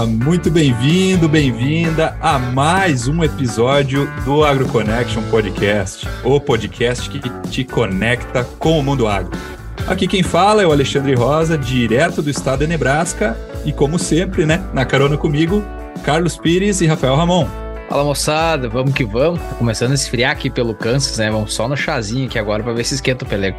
[0.00, 7.20] Olá, muito bem-vindo, bem-vinda a mais um episódio do AgroConnection Podcast, o podcast que
[7.50, 9.38] te conecta com o mundo agro.
[9.86, 14.46] Aqui quem fala é o Alexandre Rosa, direto do estado de Nebraska, e como sempre,
[14.46, 15.62] né, na carona comigo,
[16.02, 17.46] Carlos Pires e Rafael Ramon.
[17.86, 19.38] Fala moçada, vamos que vamos.
[19.38, 21.30] Tá começando a esfriar aqui pelo Kansas, né?
[21.30, 23.58] Vamos só no chazinho aqui agora pra ver se esquenta o pelego.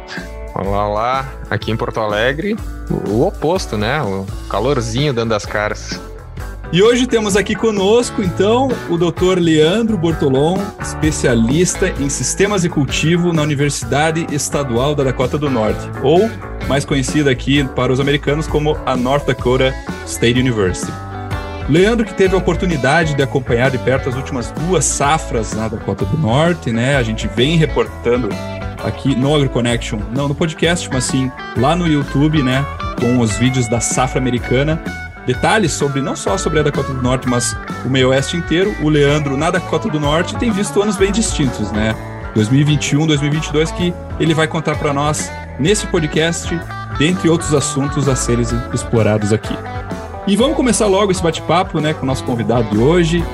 [0.56, 1.32] Olá, olá.
[1.48, 2.56] Aqui em Porto Alegre,
[3.08, 4.02] o oposto, né?
[4.02, 6.00] O calorzinho dando as caras.
[6.72, 9.38] E hoje temos aqui conosco, então, o Dr.
[9.38, 16.30] Leandro Bortolom, especialista em sistemas de cultivo na Universidade Estadual da Dakota do Norte, ou
[16.66, 19.74] mais conhecida aqui para os americanos como a North Dakota
[20.06, 20.90] State University.
[21.68, 26.06] Leandro, que teve a oportunidade de acompanhar de perto as últimas duas safras na Dakota
[26.06, 26.96] do Norte, né?
[26.96, 28.30] A gente vem reportando
[28.82, 32.64] aqui no AgroConnection, não no podcast, mas sim lá no YouTube, né?
[32.98, 34.82] Com os vídeos da safra americana.
[35.26, 38.74] Detalhes sobre, não só sobre a Dakota do Norte, mas o meio oeste inteiro.
[38.82, 41.94] O Leandro na Dakota do Norte tem visto anos bem distintos, né?
[42.34, 46.58] 2021, 2022, que ele vai contar para nós nesse podcast,
[46.98, 49.54] dentre outros assuntos a serem explorados aqui.
[50.26, 53.24] E vamos começar logo esse bate-papo né, com o nosso convidado de hoje.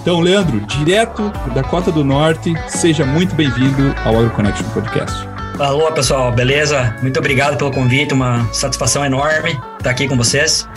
[0.00, 5.28] Então, Leandro, direto da Cota do Norte, seja muito bem-vindo ao AgroConnection Podcast.
[5.58, 6.96] Alô, pessoal, beleza?
[7.02, 10.68] Muito obrigado pelo convite, uma satisfação enorme estar aqui com vocês,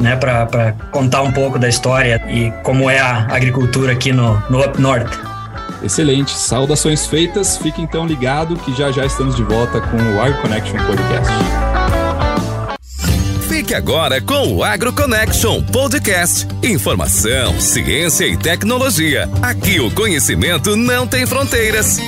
[0.00, 4.60] né, para contar um pouco da história e como é a agricultura aqui no, no
[4.60, 5.12] Up North.
[5.82, 10.78] Excelente, saudações feitas, fique então ligado que já já estamos de volta com o AgroConnection
[10.86, 11.32] Podcast.
[13.48, 16.46] Fique agora com o AgroConnection Podcast.
[16.62, 19.28] Informação, ciência e tecnologia.
[19.42, 21.98] Aqui o conhecimento não tem fronteiras.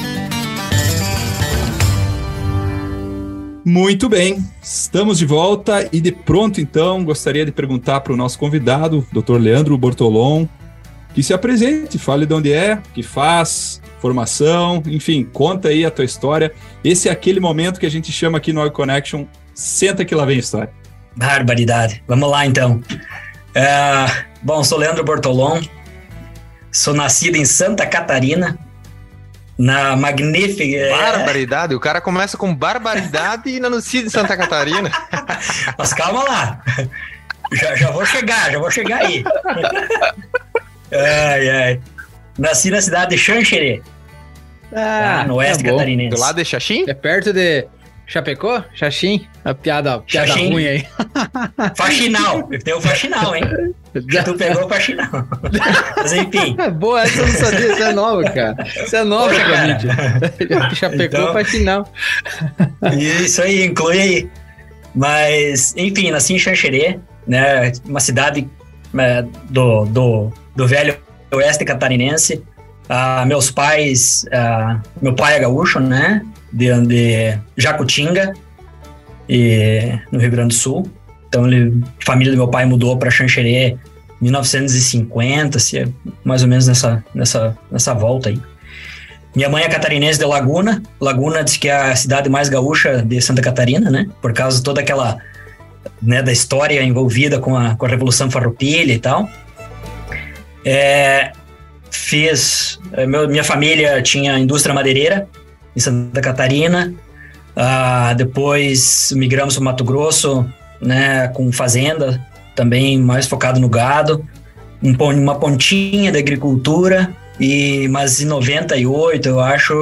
[3.71, 8.39] Muito bem, estamos de volta e de pronto então gostaria de perguntar para o nosso
[8.39, 9.37] convidado, Dr.
[9.37, 10.47] Leandro Bortolom,
[11.13, 16.07] que se apresente, fale de onde é, que faz, formação, enfim, conta aí a tua
[16.07, 16.51] história.
[16.83, 20.37] Esse é aquele momento que a gente chama aqui no AgroConnection, senta que lá vem
[20.37, 20.73] a história.
[21.15, 22.03] Barbaridade.
[22.09, 22.83] Vamos lá, então.
[23.55, 24.07] É,
[24.43, 25.61] bom, sou Leandro Bortolom,
[26.73, 28.59] sou nascido em Santa Catarina,
[29.59, 30.63] na magnífica...
[30.63, 30.91] É.
[30.91, 31.75] Barbaridade?
[31.75, 34.91] O cara começa com barbaridade e nascido em Santa Catarina.
[35.77, 36.63] Mas calma lá.
[37.53, 39.25] Já, já vou chegar, já vou chegar aí.
[40.93, 41.81] ai, ai.
[42.39, 43.83] Nasci na cidade de Xanxerê.
[44.73, 46.15] Ah, no oeste é catarinense.
[46.15, 46.85] Do lado de Xaxim?
[46.87, 47.67] É perto de
[48.09, 48.65] Chapecó?
[48.75, 49.27] Xaxim?
[49.45, 50.51] A piada, piada Xaxim.
[50.51, 50.87] ruim aí.
[51.77, 52.49] Faxinal.
[52.65, 53.45] Tem o faxinal, hein?
[54.09, 55.29] Já tu pegou o faxinal.
[55.95, 56.57] Mas enfim.
[56.79, 57.73] Boa, essa eu não sabia.
[57.73, 58.57] Isso é nova, cara.
[58.67, 60.75] Isso é nova Poxa, mim.
[60.75, 61.93] Chapecó, então, faxinal.
[62.99, 64.31] Isso aí, inclui aí.
[64.95, 67.73] Mas, enfim, nasci em Xanxerê, né?
[67.85, 68.49] Uma cidade
[68.93, 70.97] né, do, do, do velho
[71.31, 72.43] oeste catarinense.
[72.89, 76.23] Uh, meus pais, uh, meu pai é gaúcho, né?
[76.53, 78.33] De, de Jacutinga,
[79.29, 80.91] e, no Rio Grande do Sul.
[81.29, 83.77] Então, ele, a família do meu pai mudou para Xanxerê
[84.21, 85.89] em 1950, se é
[86.25, 88.41] mais ou menos nessa, nessa, nessa volta aí.
[89.37, 90.83] Minha mãe é catarinense de Laguna.
[91.01, 94.09] Laguna diz que é a cidade mais gaúcha de Santa Catarina, né?
[94.23, 95.19] Por causa toda aquela
[96.03, 99.29] né, da história envolvida com a, com a Revolução Farroupilha e tal.
[100.65, 101.33] É,
[101.91, 102.81] fiz.
[102.93, 105.29] É, meu, minha família tinha indústria madeireira
[105.75, 106.95] em Santa Catarina.
[107.57, 110.47] Uh, depois migramos para Mato Grosso,
[110.81, 112.25] né, com fazenda,
[112.55, 114.25] também mais focado no gado.
[114.83, 119.75] Um, uma pontinha da agricultura, e mas em 98, eu acho,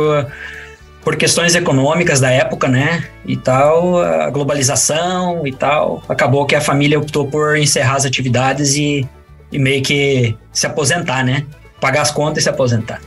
[1.05, 6.61] por questões econômicas da época, né, e tal, a globalização e tal, acabou que a
[6.61, 9.07] família optou por encerrar as atividades e,
[9.53, 11.45] e meio que se aposentar, né?
[11.81, 13.01] pagar as contas e se aposentar.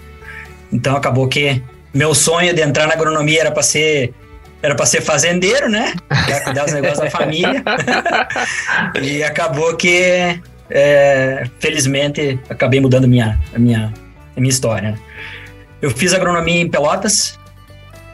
[0.71, 1.61] Então acabou que
[1.93, 4.13] meu sonho de entrar na agronomia era para ser
[4.61, 5.93] era para ser fazendeiro, né?
[6.07, 7.63] Para cuidar dos negócios da família.
[9.01, 10.37] e acabou que,
[10.69, 13.93] é, felizmente, acabei mudando minha, a minha,
[14.35, 14.99] a minha história.
[15.81, 17.39] Eu fiz agronomia em Pelotas,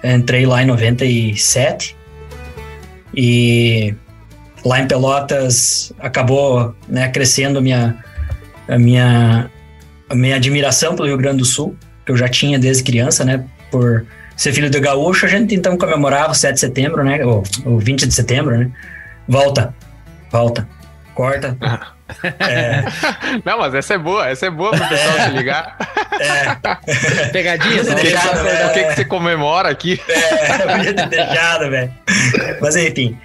[0.03, 1.97] entrei lá em 97
[3.15, 3.95] e
[4.63, 7.97] lá em Pelotas acabou né, crescendo minha,
[8.67, 9.49] a minha
[10.07, 11.75] a minha admiração pelo Rio Grande do Sul,
[12.05, 13.43] que eu já tinha desde criança, né?
[13.75, 14.05] Por
[14.37, 17.25] ser filho do gaúcho, a gente então comemorava o 7 de setembro, né?
[17.25, 18.71] Ou o 20 de setembro, né?
[19.27, 19.75] Volta,
[20.31, 20.65] volta,
[21.13, 21.57] corta.
[22.39, 22.83] É...
[23.43, 25.23] Não, mas essa é boa, essa é boa pro pessoal é...
[25.25, 25.77] se ligar.
[26.21, 27.27] É.
[27.33, 27.95] Pegadinha, né?
[27.95, 29.99] Deixado, o que, que você comemora aqui?
[30.07, 31.91] É, eu podia ter deixado, velho.
[32.61, 33.17] Mas enfim.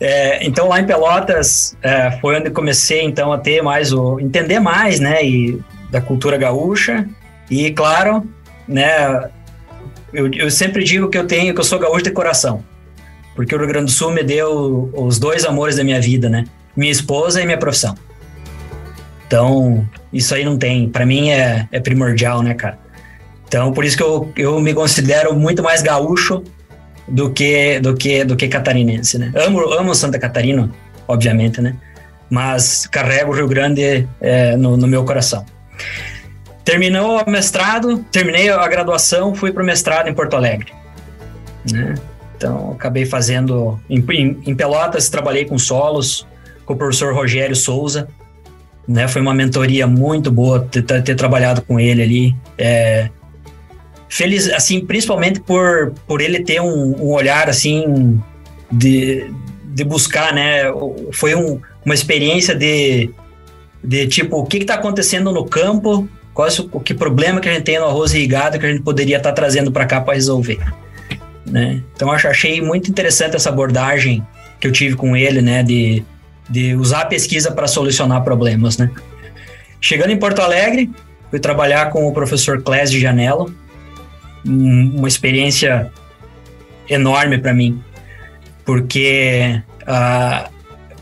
[0.00, 4.60] É, então lá em Pelotas é, foi onde comecei então a ter mais o entender
[4.60, 5.60] mais, né, e
[5.90, 7.06] da cultura gaúcha
[7.50, 8.26] e claro,
[8.68, 9.28] né,
[10.12, 12.64] eu, eu sempre digo que eu tenho que eu sou gaúcho de coração,
[13.34, 16.44] porque o Rio Grande do Sul me deu os dois amores da minha vida, né,
[16.76, 17.94] minha esposa e minha profissão.
[19.26, 22.78] Então isso aí não tem, para mim é, é primordial, né, cara.
[23.46, 26.42] Então por isso que eu, eu me considero muito mais gaúcho
[27.10, 29.32] do que do que do que catarinense, né?
[29.34, 30.70] Amo amo Santa Catarina,
[31.06, 31.76] obviamente, né?
[32.30, 35.44] Mas carrego o Rio Grande é, no, no, meu coração.
[36.70, 40.72] Terminou o mestrado, terminei a graduação, fui para o mestrado em Porto Alegre,
[41.68, 41.96] né?
[42.36, 43.98] Então acabei fazendo em,
[44.46, 46.28] em, Pelotas trabalhei com solos
[46.64, 48.06] com o professor Rogério Souza,
[48.86, 49.08] né?
[49.08, 52.36] Foi uma mentoria muito boa ter, ter trabalhado com ele ali.
[52.56, 53.10] É,
[54.08, 58.22] feliz, assim, principalmente por, por ele ter um, um olhar, assim,
[58.70, 59.28] de,
[59.64, 60.66] de buscar, né?
[61.10, 63.10] Foi um, uma experiência de,
[63.82, 67.52] de tipo, o que está acontecendo no campo, qual é o que problema que a
[67.52, 70.14] gente tem no arroz irrigado que a gente poderia estar tá trazendo para cá para
[70.14, 70.60] resolver.
[71.44, 71.82] Né?
[71.94, 74.24] Então, achei muito interessante essa abordagem
[74.60, 75.62] que eu tive com ele, né?
[75.62, 76.04] De,
[76.48, 78.90] de usar a pesquisa para solucionar problemas, né?
[79.80, 80.90] Chegando em Porto Alegre,
[81.30, 83.52] fui trabalhar com o professor Clésio Janello,
[84.44, 85.90] uma experiência
[86.88, 87.82] enorme para mim,
[88.64, 90.50] porque uh,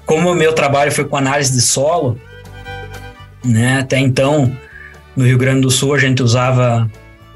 [0.06, 2.18] como o meu trabalho foi com análise de solo,
[3.44, 4.56] né, até então
[5.18, 6.88] no Rio Grande do Sul a gente usava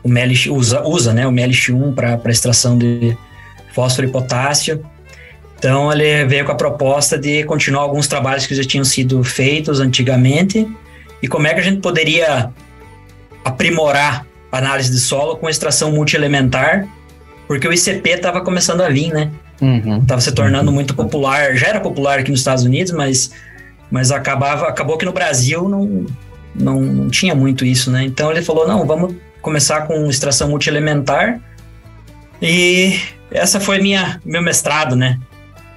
[0.05, 3.17] o MLX, usa, usa né, o MLX1 para extração de
[3.75, 4.85] fósforo e potássio.
[5.59, 9.81] Então ele veio com a proposta de continuar alguns trabalhos que já tinham sido feitos
[9.81, 10.67] antigamente
[11.21, 12.51] e como é que a gente poderia
[13.45, 16.87] aprimorar análise de solo com extração multielementar,
[17.49, 19.31] porque o ICP estava começando a vir, né?
[20.01, 20.21] Estava uhum.
[20.21, 20.75] se tornando uhum.
[20.75, 23.33] muito popular, já era popular aqui nos Estados Unidos, mas,
[23.91, 26.07] mas acabava, acabou que no Brasil não,
[26.55, 28.05] não, não tinha muito isso, né?
[28.05, 31.41] Então ele falou, não, vamos começar com extração multielementar
[32.41, 32.99] e
[33.31, 35.19] essa foi minha meu mestrado, né?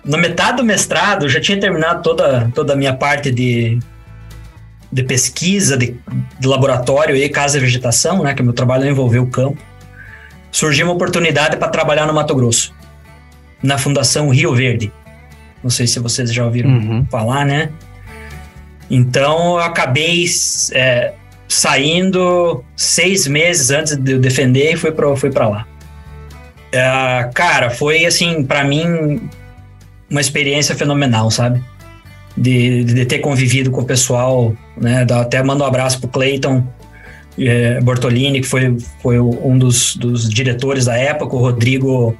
[0.03, 3.79] Na metade do mestrado, eu já tinha terminado toda, toda a minha parte de
[4.95, 5.95] de pesquisa, de,
[6.39, 9.61] de laboratório e casa de vegetação, né, que meu trabalho envolveu o campo,
[10.49, 12.73] surgiu uma oportunidade para trabalhar no Mato Grosso,
[13.61, 14.93] na Fundação Rio Verde.
[15.61, 17.05] Não sei se vocês já ouviram uhum.
[17.11, 17.71] falar, né?
[18.89, 20.25] Então eu acabei
[20.73, 21.13] é,
[21.47, 25.65] saindo seis meses antes de eu defender e fui para fui lá.
[26.71, 29.29] É, cara, foi assim, para mim,
[30.09, 31.63] uma experiência fenomenal, sabe?
[32.37, 35.05] de, de ter convivido com o pessoal, né?
[35.09, 36.63] Até mando um abraço pro Clayton
[37.39, 42.15] é, Bortolini, que foi, foi um dos, dos diretores da época, o Rodrigo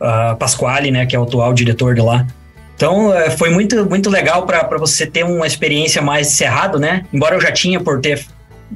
[0.00, 1.06] uh, Pasquale, né?
[1.06, 2.26] Que é o atual diretor de lá.
[2.74, 7.04] Então, é, foi muito, muito legal para você ter uma experiência mais cerrado, né?
[7.12, 8.24] Embora eu já tinha por ter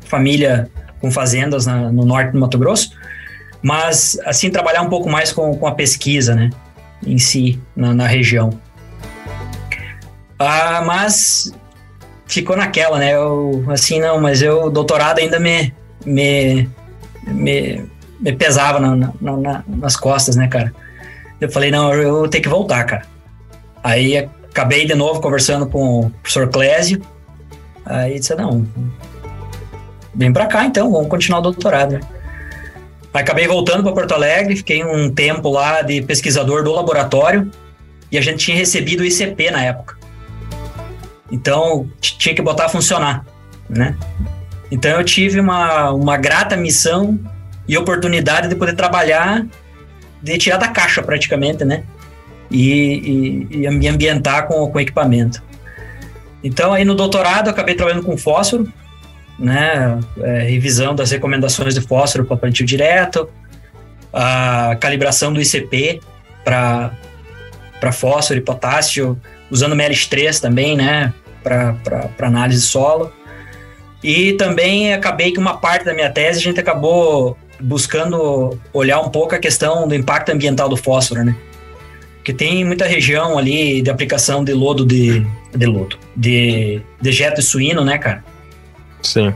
[0.04, 0.70] família
[1.00, 2.92] com fazendas na, no norte do Mato Grosso,
[3.62, 6.50] mas, assim, trabalhar um pouco mais com, com a pesquisa, né?
[7.04, 8.50] Em si, na, na região.
[10.38, 11.52] Ah, mas
[12.26, 13.14] ficou naquela, né?
[13.14, 15.72] Eu, assim, não, mas eu, doutorado ainda me,
[16.04, 16.68] me,
[17.26, 17.84] me,
[18.20, 20.72] me pesava na, na, na, nas costas, né, cara?
[21.40, 23.15] Eu falei, não, eu tenho que voltar, cara.
[23.86, 27.00] Aí acabei de novo conversando com o professor Clésio.
[27.84, 28.66] Aí disse, não,
[30.12, 32.00] vem pra cá então, vamos continuar o doutorado?
[33.14, 37.48] Acabei voltando para Porto Alegre, fiquei um tempo lá de pesquisador do laboratório
[38.10, 39.96] e a gente tinha recebido o ICP na época.
[41.30, 43.24] Então, tinha que botar a funcionar,
[43.70, 43.96] né?
[44.68, 47.20] Então, eu tive uma, uma grata missão
[47.68, 49.46] e oportunidade de poder trabalhar,
[50.20, 51.84] de tirar da caixa praticamente, né?
[52.50, 55.42] E, e, e me ambientar com, com equipamento.
[56.42, 58.72] Então, aí no doutorado, acabei trabalhando com fósforo,
[59.38, 59.98] né?
[60.20, 63.28] É, revisão das recomendações de fósforo para plantio direto,
[64.12, 66.00] a calibração do ICP
[66.44, 66.92] para
[67.92, 71.12] fósforo e potássio, usando MLX3 também, né,
[71.42, 71.76] para
[72.20, 73.12] análise solo.
[74.02, 79.08] E também acabei que uma parte da minha tese a gente acabou buscando olhar um
[79.08, 81.34] pouco a questão do impacto ambiental do fósforo, né?
[82.26, 87.42] Porque tem muita região ali de aplicação de lodo de, de lodo, de dejeto de
[87.42, 88.24] suíno, né, cara?
[89.00, 89.32] Sim.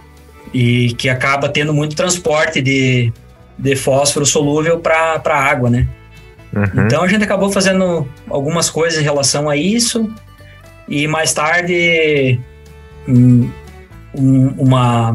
[0.52, 3.12] E que acaba tendo muito transporte de,
[3.56, 5.87] de fósforo solúvel para a água, né?
[6.52, 6.85] Uhum.
[6.85, 10.12] Então a gente acabou fazendo algumas coisas em relação a isso
[10.88, 12.40] e mais tarde
[13.06, 13.49] um,
[14.59, 15.14] uma,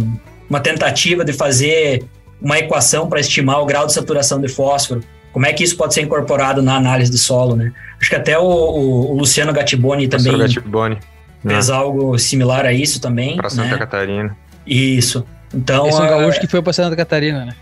[0.49, 2.05] uma tentativa de fazer
[2.41, 5.03] uma equação para estimar o grau de saturação de fósforo
[5.35, 7.73] como é que isso pode ser incorporado na análise de solo, né?
[7.99, 10.97] Acho que até o, o- o Luciano Gattiboni também Professor Gatiboni.
[11.45, 13.77] fez algo similar a isso também, Para Santa né?
[13.77, 14.37] Catarina.
[14.65, 15.25] Isso.
[15.53, 17.53] Então, Esse é um a- gaúcho que foi pra Santa Catarina, né?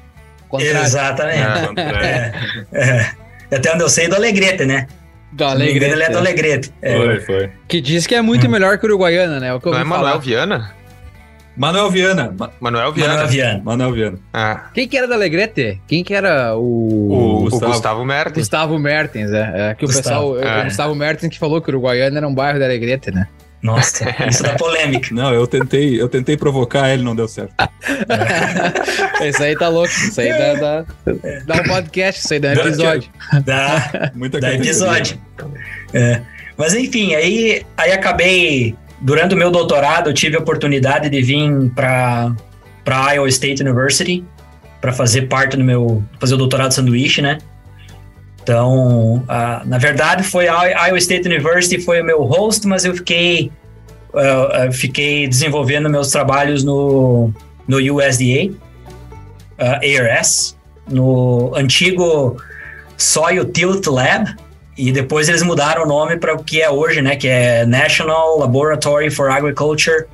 [0.48, 0.82] Contrário.
[0.82, 1.80] Exatamente.
[1.80, 2.32] É,
[3.52, 3.56] É.
[3.56, 4.86] Até onde eu sei do Alegrete, né?
[5.32, 5.94] Do Alegrete.
[5.94, 6.72] Ele é do Alegrete.
[6.80, 6.96] É.
[6.96, 7.50] Foi, foi.
[7.68, 9.48] Que diz que é muito melhor que o Uruguaiana, né?
[9.48, 10.20] É o que eu Não é Manuel.
[10.20, 10.72] Viana?
[11.56, 12.34] Manuel Viana.
[12.38, 13.12] Ma- Manuel Viana.
[13.14, 13.62] Manuel Viana.
[13.64, 14.20] Manuel Viana.
[14.34, 15.80] Ah, Quem que era da Alegrete?
[15.88, 16.62] Quem que era o...
[16.62, 17.72] O o Gustavo.
[17.72, 18.38] Gustavo, Mertens.
[18.38, 19.70] Gustavo Mertens, é.
[19.72, 20.58] é que o Gustavo, pessoal...
[20.58, 20.62] é.
[20.62, 23.28] O Gustavo Mertens que falou que o Uruguaiana era um bairro da Alegrete, né?
[23.62, 25.08] Nossa, isso dá polêmica.
[25.16, 27.54] Não, eu tentei, eu tentei provocar ele, não deu certo.
[29.24, 29.88] Isso aí tá louco.
[29.90, 30.86] Isso aí dá, dá,
[31.46, 33.10] dá um podcast, isso aí dá um Dá- episódio.
[33.46, 34.70] Dá, Muita dá categoria.
[34.72, 35.18] episódio.
[35.94, 36.22] É.
[36.58, 38.76] Mas enfim, aí, aí acabei.
[39.04, 42.34] Durante o meu doutorado, eu tive a oportunidade de vir para
[42.86, 44.24] para Iowa State University
[44.80, 47.38] para fazer parte do meu fazer o doutorado sanduíche, né?
[48.42, 52.96] Então, ah, na verdade, foi a Iowa State University foi o meu host, mas eu
[52.96, 53.52] fiquei
[54.14, 57.30] ah, ah, fiquei desenvolvendo meus trabalhos no
[57.68, 58.56] no USDA,
[59.60, 60.58] ah, ARS,
[60.90, 62.38] no antigo
[62.98, 64.34] Soil Tilt Lab,
[64.78, 67.16] e depois eles mudaram o nome para o que é hoje, né?
[67.16, 70.06] Que é National Laboratory for Agriculture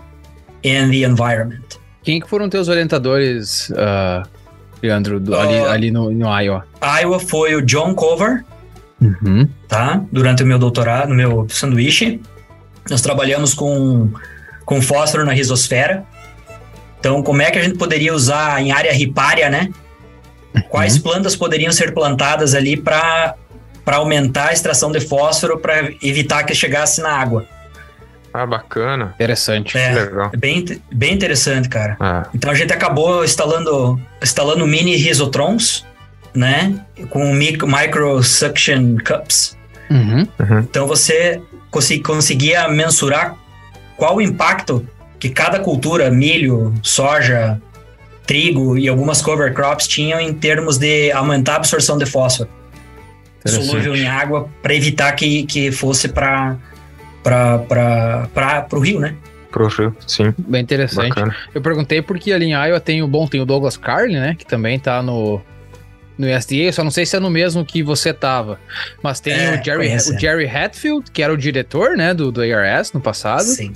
[0.65, 1.61] and the Environment.
[2.03, 4.23] Quem que foram teus orientadores, ah,
[4.81, 5.71] Leandro, do- ali, Ah.
[5.71, 6.65] ali no, no Iowa?
[7.01, 8.43] Iowa foi o John Cover,
[9.01, 9.47] Uhum.
[9.67, 10.01] tá?
[10.11, 12.19] Durante o meu doutorado, no meu sanduíche.
[12.89, 14.09] Nós trabalhamos com,
[14.65, 16.03] com fósforo na risosfera.
[16.99, 19.69] Então, como é que a gente poderia usar em área ripária, né?
[20.69, 23.35] Quais plantas poderiam ser plantadas ali para
[23.97, 27.45] aumentar a extração de fósforo para evitar que chegasse na água?
[28.33, 29.13] Ah, bacana.
[29.15, 29.75] Interessante.
[29.77, 30.29] É, Legal.
[30.33, 31.97] é bem, bem interessante, cara.
[31.99, 35.85] Ah, Então a gente acabou instalando, instalando mini risotrons,
[36.33, 36.79] né?
[37.09, 39.57] Com micro, micro suction cups.
[39.89, 40.27] Uhum.
[40.59, 41.41] Então você
[41.71, 43.35] consi- conseguia mensurar
[43.97, 44.87] qual o impacto
[45.19, 47.59] que cada cultura, milho, soja,
[48.27, 52.47] trigo e algumas cover crops tinham em termos de aumentar a absorção de fósforo
[53.45, 56.57] solúvel em água para evitar que, que fosse para
[57.23, 59.15] para o rio, né?
[59.51, 60.33] pro Rio, sim.
[60.37, 61.09] Bem interessante.
[61.09, 61.35] Bacana.
[61.53, 64.35] Eu perguntei porque ali em Iowa tem o bom, tem o Douglas Carlin, né?
[64.37, 65.41] Que também tá no,
[66.17, 68.59] no USDA, só não sei se é no mesmo que você tava.
[69.01, 72.41] Mas tem É, o, Jerry, o Jerry Hatfield, que era o diretor, né, do, do
[72.41, 73.43] ARS no passado.
[73.43, 73.73] Sim.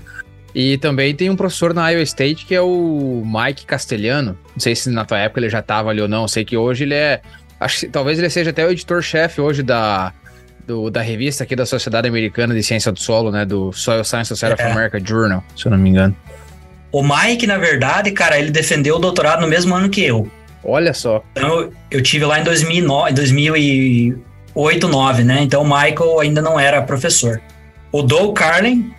[0.55, 4.37] E também tem um professor na Iowa State que é o Mike Castelhano.
[4.51, 6.27] Não sei se na tua época ele já tava ali ou não.
[6.27, 7.21] Sei que hoje ele é.
[7.63, 10.11] Acho que talvez ele seja até o editor-chefe hoje da,
[10.67, 13.45] do- da revista aqui da Sociedade Americana de Ciência do Solo, né?
[13.45, 14.65] Do Soil Science Society É.
[14.65, 16.15] of America Journal, se eu não me engano.
[16.91, 20.29] O Mike, na verdade, cara, ele defendeu o doutorado no mesmo ano que eu.
[20.63, 21.23] Olha só.
[21.35, 24.21] Então, eu, eu tive lá em 2009, 2008,
[24.53, 25.39] 2009, né?
[25.41, 27.41] Então, o Michael ainda não era professor.
[27.91, 28.93] O Doug Carlin,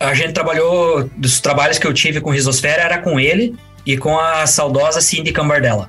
[0.00, 3.54] a gente trabalhou, dos trabalhos que eu tive com Risosfera, era com ele
[3.86, 5.88] e com a saudosa Cindy Cambardella.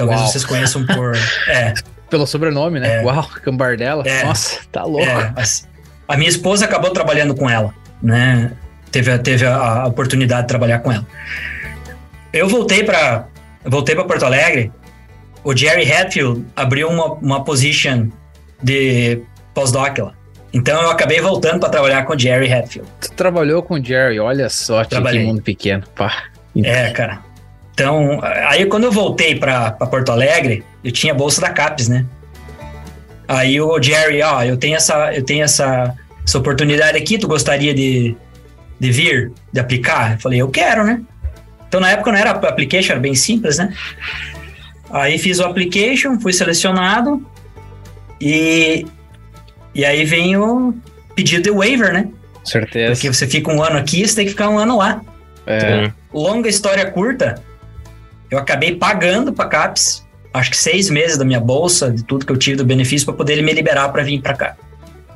[0.00, 0.28] Talvez Uau.
[0.30, 1.16] vocês conheçam por...
[1.48, 1.74] É,
[2.10, 3.00] Pelo sobrenome, né?
[3.00, 3.04] É.
[3.04, 4.02] Uau, Cambardella.
[4.06, 4.24] É.
[4.24, 5.06] Nossa, tá louco.
[5.08, 5.44] é, a,
[6.08, 8.52] a minha esposa acabou trabalhando com ela, né?
[8.90, 11.06] Teve, a- teve a, a oportunidade de trabalhar com ela.
[12.32, 13.26] Eu voltei para
[13.64, 14.72] voltei para Porto Alegre.
[15.44, 18.08] O Jerry Hatfield abriu uma, uma position
[18.62, 19.22] de
[19.54, 20.12] postdoc lá.
[20.52, 22.88] Então eu acabei voltando para trabalhar com o Jerry Hatfield.
[23.00, 25.84] Tu trabalhou com o Jerry, olha só, que mundo pequeno.
[25.94, 26.24] Pá.
[26.56, 27.20] É, cara.
[27.72, 32.04] Então, aí quando eu voltei para Porto Alegre, eu tinha a bolsa da CAPES, né?
[33.26, 35.94] Aí o Jerry, ó, eu tenho essa, eu tenho essa,
[36.26, 38.16] essa oportunidade aqui, tu gostaria de,
[38.78, 40.14] de vir, de aplicar?
[40.14, 41.00] Eu falei, eu quero, né?
[41.68, 43.72] Então na época não era application, era bem simples, né?
[44.90, 47.24] Aí fiz o application, fui selecionado
[48.20, 48.84] e
[49.72, 50.74] e aí vem o
[51.14, 52.08] pedido de waiver, né?
[52.44, 52.92] Certeza.
[52.92, 55.00] Porque você fica um ano aqui, você tem que ficar um ano lá
[55.46, 55.92] É, Sim.
[56.12, 57.40] longa história curta,
[58.30, 62.32] eu acabei pagando para CAPES, acho que seis meses da minha bolsa, de tudo que
[62.32, 64.56] eu tive do benefício, para poder ele me liberar para vir para cá.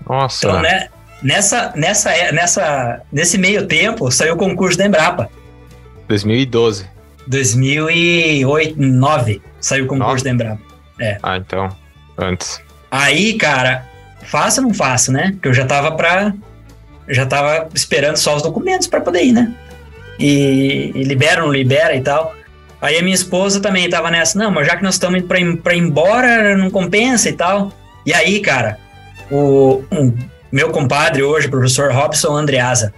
[0.09, 0.47] Nossa.
[0.47, 0.89] Então, né,
[1.23, 5.31] nessa, nessa, nessa, nesse meio tempo, saiu o concurso da Embrapa.
[6.09, 6.87] 2012.
[7.27, 10.25] 2008, 2009, saiu o concurso Nove?
[10.25, 10.63] da Embrapa.
[11.23, 11.75] Ah, então.
[12.19, 12.61] Antes.
[12.91, 13.87] Aí, cara,
[14.25, 15.33] faço ou não faço, né?
[15.33, 16.33] Porque eu já tava pra.
[17.09, 19.53] Já tava esperando só os documentos para poder ir, né?
[20.19, 22.35] E, e libera ou não libera e tal.
[22.85, 25.41] Aí a minha esposa também tava nessa, não, mas já que nós estamos indo pra,
[25.41, 27.73] ir- pra ir embora, não compensa e tal.
[28.05, 28.79] E aí, cara,
[29.31, 30.13] o um
[30.53, 32.93] meu compadre hoje, o professor Robson Andreasa,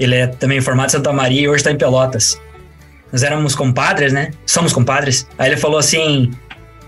[0.00, 2.40] ele é também formado em Santa Maria e hoje tá em Pelotas.
[3.12, 4.30] Nós éramos compadres, né?
[4.46, 5.28] Somos compadres.
[5.38, 6.30] Aí ele falou assim: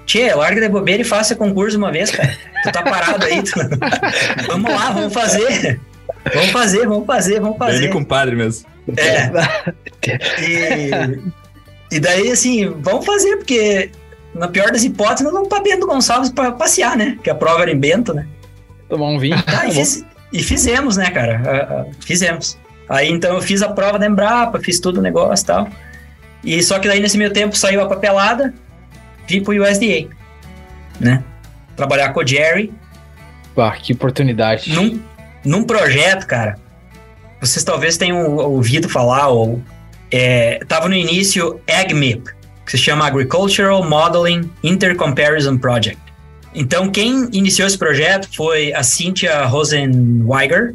[0.06, 2.34] Tchê, larga de bobeira e faça concurso uma vez, cara.
[2.62, 3.42] Tu tá parado aí.
[3.42, 3.52] Tu...
[4.48, 5.78] vamos lá, vamos fazer.
[6.34, 7.84] Vamos fazer, vamos fazer, vamos fazer.
[7.84, 8.66] Ele compadre mesmo.
[8.96, 9.30] É.
[10.40, 10.90] E,
[11.90, 13.90] e daí, assim, vamos fazer, porque
[14.34, 17.18] na pior das hipóteses, nós vamos pra Bento Gonçalves pra passear, né?
[17.22, 18.26] Que a prova era em Bento, né?
[18.88, 19.36] Tomar um vinho.
[19.46, 21.40] Ah, e, fiz- e fizemos, né, cara?
[21.44, 22.58] Ah, ah, fizemos.
[22.88, 25.68] Aí então eu fiz a prova da Embrapa, fiz todo o negócio e tal.
[26.44, 28.54] E só que daí nesse meio tempo saiu a papelada,
[29.26, 30.08] vim pro USDA,
[31.00, 31.22] né?
[31.76, 32.72] Trabalhar com o Jerry
[33.54, 34.72] Pá, que oportunidade.
[34.72, 35.00] num,
[35.44, 36.56] num projeto, cara.
[37.40, 39.60] Vocês talvez tenham ouvido falar, ou
[40.10, 42.30] é, no início AgMIP,
[42.64, 46.00] que se chama Agricultural Modeling Intercomparison Project.
[46.54, 50.74] Então, quem iniciou esse projeto foi a Cynthia Rosenweiger,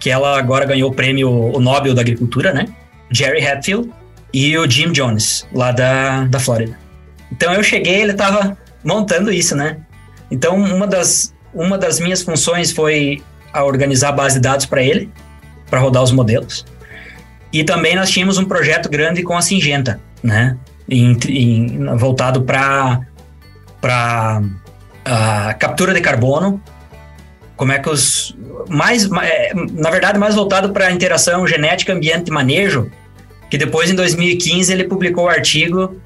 [0.00, 2.66] que ela agora ganhou o prêmio o Nobel da Agricultura, né?
[3.10, 3.90] Jerry Hatfield
[4.32, 6.76] e o Jim Jones, lá da, da Flórida.
[7.30, 9.78] Então, eu cheguei, ele tava montando isso, né?
[10.30, 13.22] Então, uma das, uma das minhas funções foi
[13.52, 15.10] a organizar a base de dados para ele,
[15.68, 16.64] para rodar os modelos.
[17.52, 20.56] E também nós tínhamos um projeto grande com a Singenta, né?
[20.88, 23.00] Em- em- voltado para
[23.80, 24.40] para
[25.04, 26.62] a captura de carbono.
[27.56, 28.36] Como é que os
[28.68, 32.90] mais ma- é, na verdade mais voltado para a interação genética ambiente e manejo,
[33.50, 35.96] que depois em 2015 ele publicou o artigo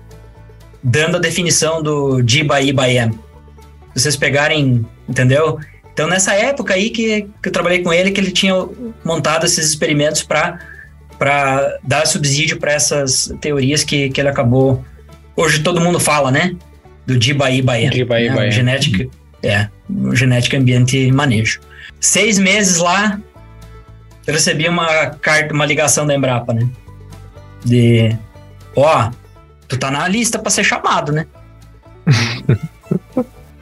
[0.82, 2.74] dando a definição do G by.
[3.94, 5.58] Se vocês pegarem, entendeu?
[5.92, 8.54] Então, nessa época aí que, que eu trabalhei com ele, que ele tinha
[9.04, 10.58] montado esses experimentos para
[11.82, 14.84] dar subsídio para essas teorias que, que ele acabou.
[15.34, 16.54] Hoje todo mundo fala, né?
[17.06, 17.20] Do.
[17.20, 17.62] G by E
[18.30, 18.50] né?
[18.50, 19.08] Genética,
[19.42, 19.68] é,
[20.12, 21.60] genética, ambiente e manejo.
[22.00, 23.20] Seis meses lá,
[24.26, 26.68] eu recebi uma carta, uma ligação da Embrapa, né?
[27.64, 28.16] De,
[28.74, 29.10] ó,
[29.68, 31.26] tu tá na lista para ser chamado, né?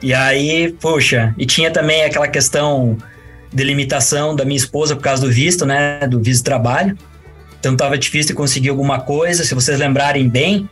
[0.01, 2.95] E aí, poxa, e tinha também aquela questão
[3.51, 6.05] de limitação da minha esposa por causa do visto, né?
[6.07, 6.95] Do visto de trabalho.
[7.65, 9.43] Então tava difícil de conseguir alguma coisa.
[9.43, 10.69] Se vocês lembrarem bem,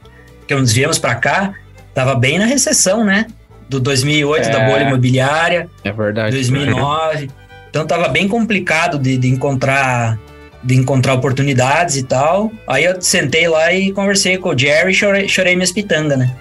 [0.47, 1.56] que nós viemos para cá,
[1.91, 3.25] tava bem na recessão, né?
[3.67, 4.69] Do 2008, da É.
[4.69, 6.36] bolha imobiliária, É verdade.
[6.36, 7.32] 2009.
[7.67, 10.19] Então tava bem complicado de, de encontrar
[10.63, 12.51] de encontrar oportunidades e tal.
[12.67, 16.32] Aí eu sentei lá e conversei com o Jerry e chorei, chorei minhas pitangas, né?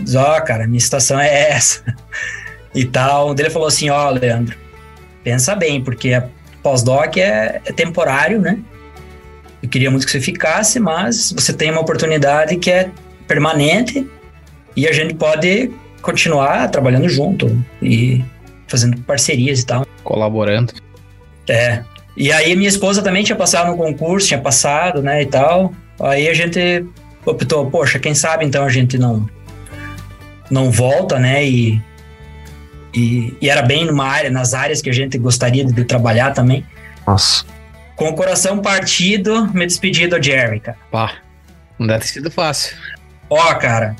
[0.00, 1.84] Diz, ó, cara, minha situação é essa.
[2.74, 3.32] e tal.
[3.38, 4.56] Ele falou assim, ó, Leandro,
[5.22, 6.24] pensa bem, porque a
[6.64, 8.58] pós-doc é, é temporário, né?
[9.62, 12.90] Eu queria muito que você ficasse, mas você tem uma oportunidade que é
[13.28, 14.06] permanente
[14.76, 15.70] e a gente pode
[16.00, 18.24] continuar trabalhando junto e
[18.66, 19.86] fazendo parcerias e tal.
[20.02, 20.72] Colaborando.
[21.48, 21.84] É.
[22.16, 25.72] E aí minha esposa também tinha passado no concurso, tinha passado, né, e tal.
[26.00, 26.84] Aí a gente
[27.24, 29.28] optou, poxa, quem sabe então a gente não
[30.50, 31.80] não volta, né, e
[32.94, 36.32] e, e era bem numa área, nas áreas que a gente gostaria de, de trabalhar
[36.32, 36.64] também.
[37.06, 37.44] Nossa.
[38.02, 40.76] Com o coração partido, me despedi do Jerry, cara.
[40.90, 41.18] Pá,
[41.78, 42.76] não deve ter sido fácil.
[43.30, 43.94] Ó, cara,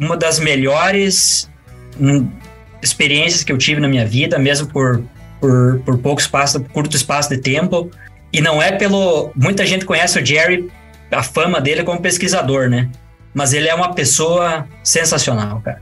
[0.00, 1.48] uma das melhores
[1.96, 2.28] hum,
[2.82, 5.04] experiências que eu tive na minha vida, mesmo por,
[5.40, 7.88] por, por pouco espaço, curto espaço de tempo.
[8.32, 9.30] E não é pelo.
[9.36, 10.68] Muita gente conhece o Jerry,
[11.08, 12.90] a fama dele como pesquisador, né?
[13.32, 15.80] Mas ele é uma pessoa sensacional, cara.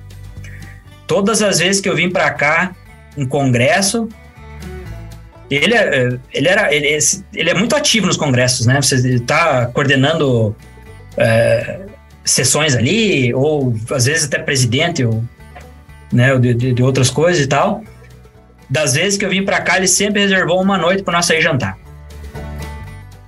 [1.07, 2.77] Todas as vezes que eu vim pra cá,
[3.17, 4.07] em congresso,
[5.51, 6.99] ele, é- ele, era, ele,
[7.35, 8.81] ele é muito ativo nos congressos, né?
[8.81, 10.55] Você está coordenando
[11.17, 11.81] é,
[12.25, 15.23] sessões ali, ou às vezes até presidente, ou,
[16.13, 17.83] né, de, de, de outras coisas e tal.
[18.69, 21.41] Das vezes que eu vim pra cá, ele sempre reservou uma noite para nós sair
[21.41, 21.79] jantar.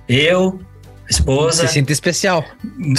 [0.07, 0.59] Eu,
[1.09, 2.43] esposa, Se sinta especial,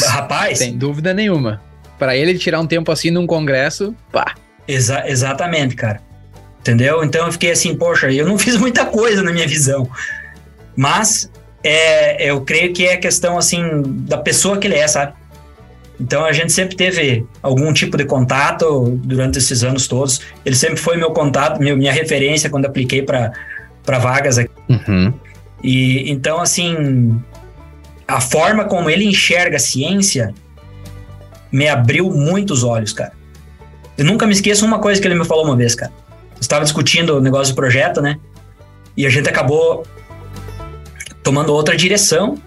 [0.06, 1.60] rapaz, sem dúvida nenhuma.
[1.98, 4.34] Pra ele tirar um tempo assim num congresso, pá.
[4.66, 6.00] Exa- exatamente, cara.
[6.60, 7.02] Entendeu?
[7.02, 9.88] Então eu fiquei assim, poxa, eu não fiz muita coisa na minha visão.
[10.76, 11.30] Mas
[11.64, 15.14] é, eu creio que é questão assim da pessoa que ele é, sabe?
[15.98, 20.20] Então a gente sempre teve algum tipo de contato durante esses anos todos.
[20.46, 23.32] Ele sempre foi meu contato, meu- minha referência quando apliquei para
[23.98, 24.50] vagas aqui.
[24.68, 25.12] Uhum.
[25.62, 27.20] E então, assim,
[28.08, 30.32] a forma como ele enxerga a ciência
[31.52, 33.12] me abriu muitos olhos, cara.
[33.98, 35.92] Eu nunca me esqueço uma coisa que ele me falou uma vez, cara.
[36.40, 38.18] Estava discutindo o negócio do projeto, né?
[38.96, 39.86] E a gente acabou
[41.22, 42.38] tomando outra direção,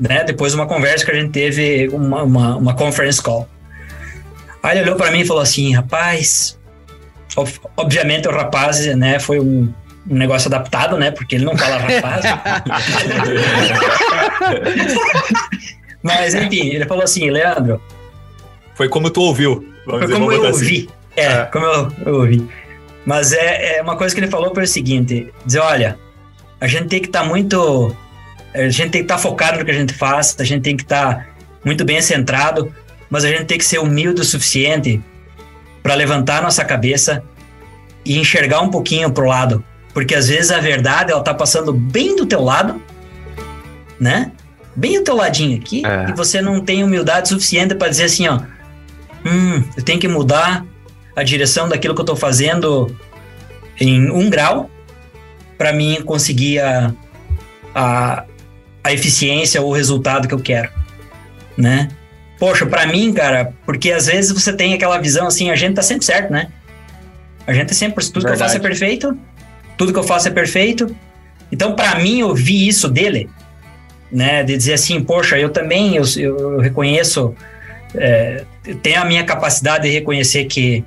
[0.00, 0.24] né?
[0.24, 3.46] Depois de uma conversa que a gente teve, uma, uma, uma conference call.
[4.62, 6.58] Aí ele olhou para mim e falou assim, rapaz...
[7.36, 9.70] ob- Obviamente o rapaz, né, foi um,
[10.08, 11.10] um negócio adaptado, né?
[11.10, 12.24] Porque ele não fala rapaz.
[16.02, 17.80] Mas enfim, ele falou assim, Leandro,
[18.74, 19.66] Foi como tu ouviu.
[19.84, 20.64] Foi como eu assim.
[20.64, 20.88] ouvi.
[21.16, 22.48] É, é, como eu, eu ouvi.
[23.04, 25.98] Mas é, é, uma coisa que ele falou foi o seguinte: dizer, olha,
[26.60, 27.94] a gente tem que estar tá muito.
[28.54, 30.76] A gente tem que estar tá focado no que a gente faz, a gente tem
[30.76, 31.26] que estar tá
[31.64, 32.72] muito bem centrado,
[33.10, 35.02] mas a gente tem que ser humilde o suficiente
[35.82, 37.22] para levantar nossa cabeça
[38.04, 39.64] e enxergar um pouquinho pro lado.
[39.92, 42.80] Porque às vezes a verdade ela tá passando bem do teu lado,
[43.98, 44.32] né?
[44.74, 46.10] Bem do teu ladinho aqui, é.
[46.10, 48.40] e você não tem humildade suficiente para dizer assim, ó,
[49.24, 50.64] hum, eu tenho que mudar
[51.14, 52.94] a direção daquilo que eu tô fazendo
[53.80, 54.70] em um grau
[55.56, 56.92] para mim conseguir a,
[57.74, 58.24] a,
[58.82, 60.70] a eficiência ou o resultado que eu quero,
[61.56, 61.88] né?
[62.38, 65.82] Poxa, para mim, cara, porque às vezes você tem aquela visão assim, a gente tá
[65.82, 66.48] sempre certo, né?
[67.46, 68.36] A gente é sempre, tudo Verdade.
[68.36, 69.18] que eu faço é perfeito,
[69.76, 70.94] tudo que eu faço é perfeito.
[71.52, 73.28] Então, para mim, eu vi isso dele,
[74.10, 74.42] né?
[74.42, 77.34] De dizer assim, poxa, eu também, eu, eu reconheço,
[77.94, 78.44] é,
[78.82, 80.84] tenho a minha capacidade de reconhecer que,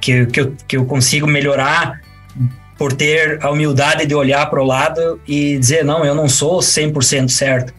[0.00, 2.00] que, que, eu, que eu consigo melhorar
[2.76, 6.58] por ter a humildade de olhar para o lado e dizer, não, eu não sou
[6.58, 7.72] 100% certo.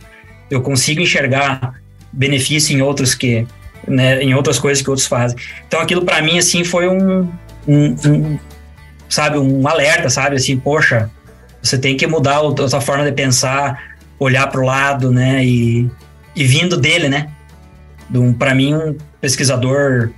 [0.49, 1.75] Eu consigo enxergar
[2.11, 3.45] benefício em outros que,
[3.87, 5.37] né, em outras coisas que outros fazem.
[5.67, 7.29] Então aquilo para mim assim foi um,
[7.67, 8.39] um, um,
[9.09, 11.09] sabe, um alerta, sabe, assim, poxa,
[11.61, 15.89] você tem que mudar a sua forma de pensar, olhar para o lado, né, e,
[16.35, 17.29] e vindo dele, né,
[18.13, 20.11] um, para mim um pesquisador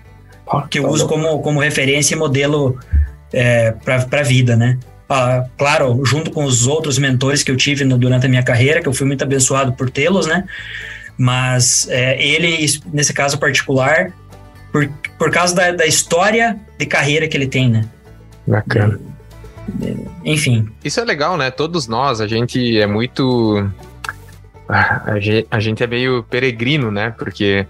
[0.69, 2.77] que eu tá uso como, como referência e modelo
[3.33, 4.77] é, para a vida, né.
[5.09, 8.81] Ah, claro, junto com os outros mentores que eu tive no, durante a minha carreira,
[8.81, 10.43] que eu fui muito abençoado por tê-los, né?
[11.17, 14.11] Mas é, ele, nesse caso particular,
[14.71, 17.85] por, por causa da, da história de carreira que ele tem, né?
[18.45, 18.99] Bacana.
[20.23, 20.67] Enfim.
[20.83, 21.51] Isso é legal, né?
[21.51, 23.69] Todos nós, a gente é muito.
[24.69, 27.13] A gente é meio peregrino, né?
[27.17, 27.65] Porque,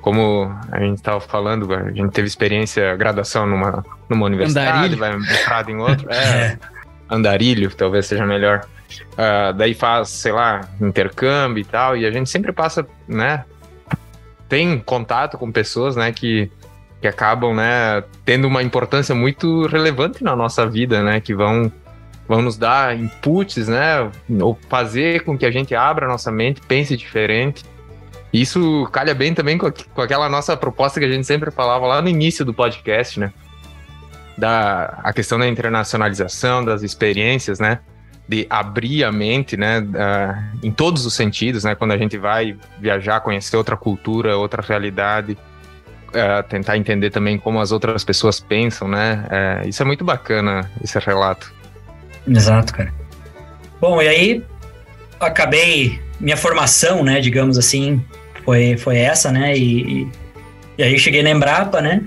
[0.00, 4.98] como a gente estava falando, a gente teve experiência, graduação numa, numa universidade, Andarilho.
[4.98, 6.08] vai mestrado em outra.
[6.18, 6.58] É,
[7.10, 8.66] andarilho, talvez seja melhor.
[9.12, 13.44] Uh, daí faz, sei lá, intercâmbio e tal, e a gente sempre passa, né?
[14.48, 16.50] Tem contato com pessoas, né, que,
[17.00, 21.70] que acabam, né, tendo uma importância muito relevante na nossa vida, né, que vão,
[22.26, 26.62] vão nos dar inputs, né, ou fazer com que a gente abra a nossa mente,
[26.62, 27.62] pense diferente.
[28.32, 32.02] Isso calha bem também com, com aquela nossa proposta que a gente sempre falava lá
[32.02, 33.32] no início do podcast, né?
[34.36, 37.80] Da a questão da internacionalização, das experiências, né?
[38.28, 42.54] de abrir a mente, né, uh, em todos os sentidos, né, quando a gente vai
[42.78, 48.86] viajar, conhecer outra cultura, outra realidade, uh, tentar entender também como as outras pessoas pensam,
[48.86, 49.24] né,
[49.64, 51.50] uh, isso é muito bacana, esse relato.
[52.28, 52.92] Exato, cara.
[53.80, 54.44] Bom, e aí
[55.18, 58.04] acabei, minha formação, né, digamos assim,
[58.48, 60.08] foi, foi essa, né, e, e,
[60.78, 62.02] e aí cheguei na Embrapa, né,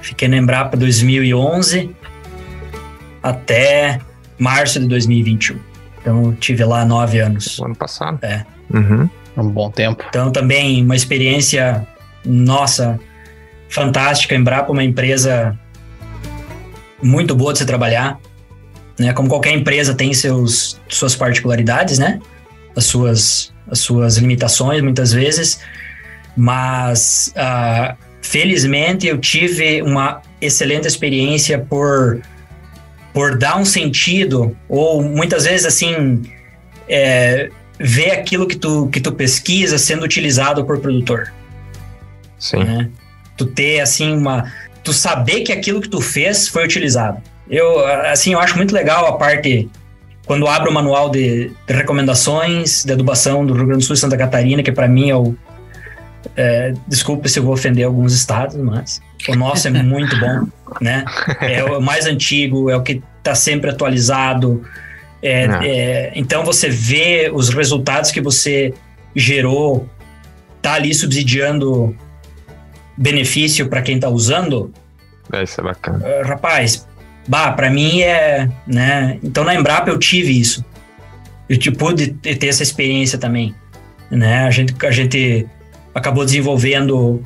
[0.00, 1.94] fiquei na Embrapa 2011
[3.22, 4.00] até
[4.38, 5.58] março de 2021.
[6.00, 7.58] Então, eu tive lá nove anos.
[7.58, 8.18] O ano passado.
[8.24, 8.46] É.
[8.72, 9.06] Uhum.
[9.36, 10.02] Um bom tempo.
[10.08, 11.86] Então, também uma experiência,
[12.24, 12.98] nossa,
[13.68, 14.34] fantástica.
[14.34, 15.58] Embrapa é uma empresa
[17.02, 18.18] muito boa de se trabalhar.
[18.98, 19.12] Né?
[19.12, 22.18] Como qualquer empresa tem seus, suas particularidades, né?
[22.74, 25.60] As suas, as suas limitações, muitas vezes.
[26.36, 32.20] Mas, uh, felizmente, eu tive uma excelente experiência por
[33.12, 36.22] por dar um sentido, ou muitas vezes assim,
[36.88, 41.32] é, ver aquilo que tu, que tu pesquisa sendo utilizado por produtor.
[42.38, 42.64] Sim.
[42.64, 42.90] Né?
[43.36, 44.52] Tu ter assim uma.
[44.84, 47.20] Tu saber que aquilo que tu fez foi utilizado.
[47.48, 49.68] Eu, assim, eu acho muito legal a parte
[50.30, 53.98] quando abro o manual de, de recomendações de adubação do Rio Grande do Sul e
[53.98, 55.34] Santa Catarina, que para mim é o.
[56.36, 60.46] É, desculpe se eu vou ofender alguns estados, mas o nosso é muito bom,
[60.80, 61.04] né?
[61.40, 64.62] É o mais antigo, é o que está sempre atualizado.
[65.20, 68.72] É, é, então você vê os resultados que você
[69.16, 69.88] gerou,
[70.62, 71.92] tá ali subsidiando
[72.96, 74.72] benefício para quem está usando.
[75.32, 75.98] É, isso é bacana.
[76.06, 76.86] Uh, rapaz,
[77.30, 79.16] bah, para mim é, né?
[79.22, 80.64] Então na Embrapa eu tive isso.
[81.48, 83.54] Eu pude ter essa experiência também,
[84.10, 84.44] né?
[84.44, 85.46] A gente, a gente
[85.94, 87.22] acabou desenvolvendo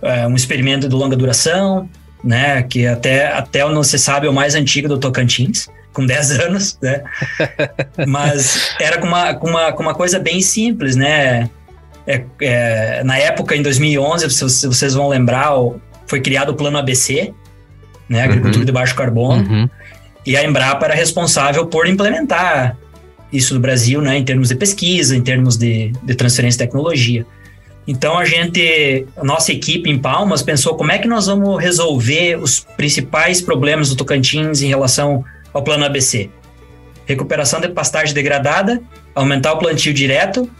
[0.00, 1.88] é, um experimento de longa duração,
[2.22, 2.62] né?
[2.62, 6.78] Que até, até não se sabe é o mais antigo do Tocantins, com 10 anos,
[6.80, 7.02] né?
[8.06, 11.50] Mas era com uma, com uma, com uma coisa bem simples, né?
[12.06, 15.50] É, é, na época, em 2011, se vocês vão lembrar,
[16.06, 17.34] foi criado o Plano ABC,
[18.10, 18.22] né?
[18.24, 18.66] Agricultura uhum.
[18.66, 19.48] de baixo carbono.
[19.48, 19.70] Uhum.
[20.26, 22.76] E a Embrapa era responsável por implementar
[23.32, 24.18] isso no Brasil, né?
[24.18, 27.24] Em termos de pesquisa, em termos de, de transferência de tecnologia.
[27.86, 32.36] Então a gente, a nossa equipe em Palmas pensou como é que nós vamos resolver
[32.36, 36.28] os principais problemas do Tocantins em relação ao plano ABC.
[37.06, 38.82] Recuperação de pastagem degradada,
[39.14, 40.50] aumentar o plantio direto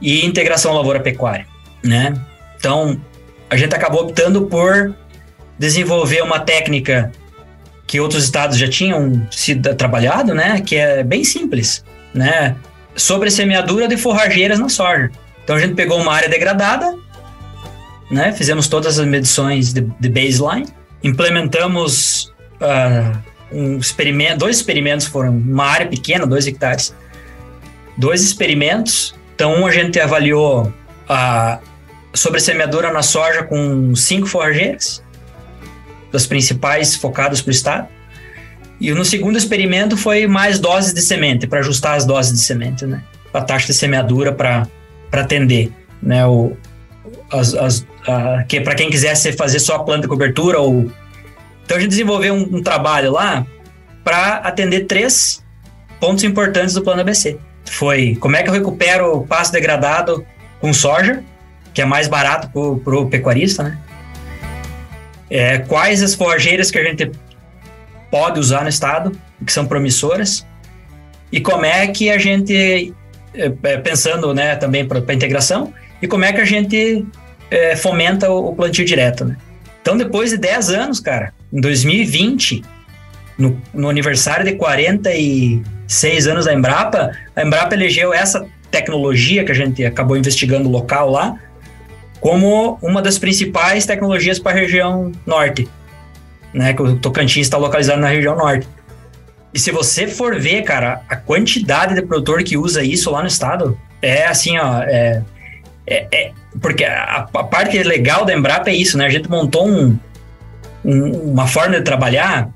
[0.00, 1.46] e integração lavoura-pecuária,
[1.82, 2.14] né?
[2.58, 3.00] Então,
[3.48, 4.94] a gente acabou optando por
[5.60, 7.12] desenvolver uma técnica
[7.86, 10.62] que outros estados já tinham sido trabalhado, né?
[10.62, 12.56] Que é bem simples, né?
[12.96, 15.10] Sobre semeadura de forrageiras na soja.
[15.44, 16.96] Então a gente pegou uma área degradada,
[18.10, 18.32] né?
[18.32, 20.66] Fizemos todas as medições de, de baseline,
[21.04, 23.18] implementamos uh,
[23.52, 26.94] um experimento, dois experimentos foram uma área pequena, dois hectares,
[27.98, 29.14] dois experimentos.
[29.34, 30.72] Então um a gente avaliou
[31.06, 31.58] a
[32.14, 35.02] sobre semeadura na soja com cinco forrageiras,
[36.12, 37.88] das principais focadas para o estado.
[38.80, 42.86] E no segundo experimento foi mais doses de semente, para ajustar as doses de semente,
[42.86, 43.02] né?
[43.32, 44.66] A taxa de semeadura para
[45.12, 45.70] atender,
[46.02, 46.26] né?
[46.26, 46.56] O,
[47.30, 50.90] as, as, a, que para quem quisesse fazer só planta de cobertura ou
[51.64, 53.46] então a gente desenvolveu um, um trabalho lá
[54.02, 55.44] para atender três
[56.00, 57.38] pontos importantes do plano ABC.
[57.64, 60.26] Foi como é que eu recupero o pasto degradado
[60.60, 61.22] com soja,
[61.72, 63.78] que é mais barato para o pecuarista, né?
[65.30, 67.10] É, quais as forrageiras que a gente
[68.10, 69.12] pode usar no estado,
[69.46, 70.44] que são promissoras,
[71.30, 72.92] e como é que a gente,
[73.34, 77.06] é, é pensando né, também para a integração, e como é que a gente
[77.50, 79.36] é, fomenta o, o, plantio direto, né?
[79.80, 82.62] Então, depois de 10 anos, cara, em 2020,
[83.38, 89.54] no, no aniversário de 46 anos da Embrapa, a Embrapa elegeu essa tecnologia que a
[89.54, 91.36] gente acabou investigando local lá,
[92.20, 95.68] como uma das principais tecnologias para a região norte,
[96.52, 96.74] né?
[96.74, 98.68] Que o Tocantins está localizado na região norte.
[99.52, 103.26] E se você for ver, cara, a quantidade de produtor que usa isso lá no
[103.26, 105.22] estado é assim, ó, é,
[105.86, 109.06] é, é porque a, a, parte legal da Embrapa é isso, né?
[109.06, 109.98] A gente montou um,
[110.84, 112.50] um, uma forma de trabalhar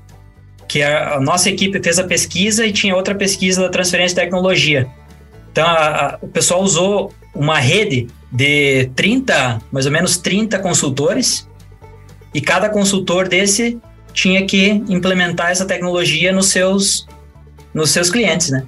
[0.67, 4.21] que a, a, nossa equipe fez a pesquisa e tinha outra pesquisa da transferência de
[4.21, 4.87] tecnologia.
[5.51, 11.47] Então, a, o pessoal usou uma rede de 30, mais ou menos 30 consultores,
[12.33, 13.77] e cada consultor desse
[14.13, 17.07] tinha que implementar essa tecnologia nos seus,
[17.73, 18.65] nos seus clientes, né?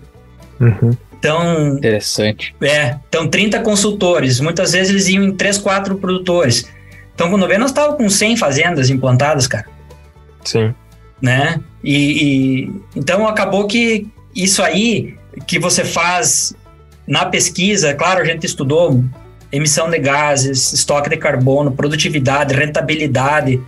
[0.60, 0.96] Uhum.
[1.18, 1.78] Então.
[1.78, 2.56] Interessante.
[2.62, 2.98] É.
[3.10, 4.40] Então, 30 consultores.
[4.40, 6.70] Muitas vezes eles iam em 3, 4 produtores.
[7.16, 9.66] Então, quando vê, nós estávamos com 100 fazendas implantadas, cara.
[10.44, 10.74] Sim.
[11.22, 11.60] Né?
[11.84, 16.56] E, e, então acabou que isso aí que você faz
[17.08, 19.04] na pesquisa, claro, a gente estudou
[19.52, 23.62] emissão de gases, estoque de carbono, produtividade, rentabilidade,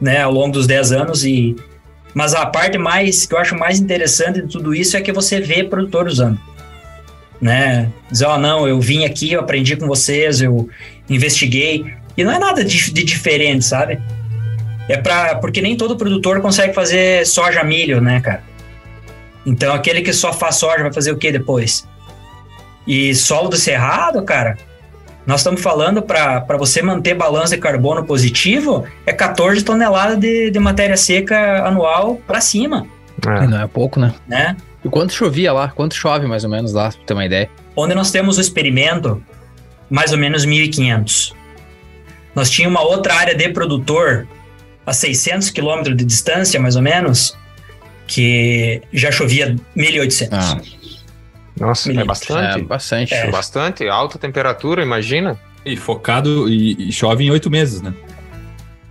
[0.00, 1.56] né, ao longo dos 10 anos e
[2.14, 5.40] mas a parte mais que eu acho mais interessante de tudo isso é que você
[5.40, 6.38] vê produtor usando.
[7.40, 7.90] Né?
[8.08, 10.68] Dizer, ó, oh, não, eu vim aqui, eu aprendi com vocês, eu
[11.10, 11.92] investiguei.
[12.16, 14.00] E não é nada de, de diferente, sabe?
[14.88, 18.44] É para porque nem todo produtor consegue fazer soja milho, né, cara?
[19.44, 21.84] Então aquele que só faz soja vai fazer o que depois?
[22.86, 24.58] E solo do cerrado, cara,
[25.26, 30.58] nós estamos falando para você manter balanço de carbono positivo, é 14 toneladas de, de
[30.58, 32.86] matéria seca anual para cima.
[33.26, 33.46] É.
[33.46, 34.12] Não é pouco, né?
[34.28, 34.56] né?
[34.84, 35.68] E quanto chovia lá?
[35.68, 37.48] Quanto chove mais ou menos lá, pra ter uma ideia?
[37.74, 39.22] Onde nós temos o experimento,
[39.88, 41.32] mais ou menos 1.500.
[42.34, 44.26] Nós tínhamos uma outra área de produtor
[44.84, 47.34] a 600 quilômetros de distância, mais ou menos,
[48.06, 50.28] que já chovia 1.800.
[50.32, 50.60] Ah.
[51.58, 52.60] Nossa, é bastante.
[52.60, 53.14] É bastante.
[53.14, 53.30] É.
[53.30, 53.88] Bastante.
[53.88, 55.38] Alta temperatura, imagina.
[55.64, 57.94] E focado e, e chove em oito meses, né?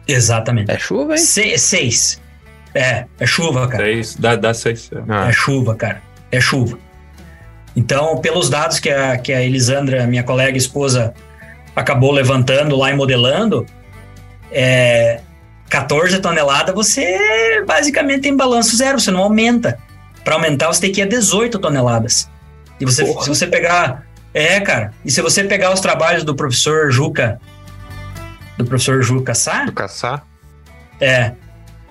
[0.07, 0.71] Exatamente.
[0.71, 1.17] É chuva, hein?
[1.17, 2.21] Se, seis.
[2.73, 3.83] É, é chuva, cara.
[3.83, 4.89] Seis, dá, dá seis.
[4.91, 5.03] É.
[5.07, 5.29] Ah.
[5.29, 6.01] é chuva, cara.
[6.31, 6.79] É chuva.
[7.75, 11.13] Então, pelos dados que a, que a Elisandra, minha colega esposa,
[11.75, 13.65] acabou levantando lá e modelando,
[14.51, 15.21] é,
[15.69, 19.79] 14 toneladas você basicamente tem balanço zero, você não aumenta.
[20.23, 22.29] Para aumentar, você tem que ir a 18 toneladas.
[22.83, 24.05] E você, se você pegar.
[24.33, 24.93] É, cara.
[25.05, 27.39] E se você pegar os trabalhos do professor Juca.
[28.57, 29.65] Do professor Juca Sá.
[29.65, 30.23] Do Caçá.
[30.99, 31.33] É.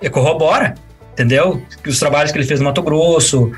[0.01, 0.09] é.
[0.09, 0.75] Corrobora.
[1.13, 1.61] Entendeu?
[1.83, 3.51] Que os trabalhos que ele fez no Mato Grosso.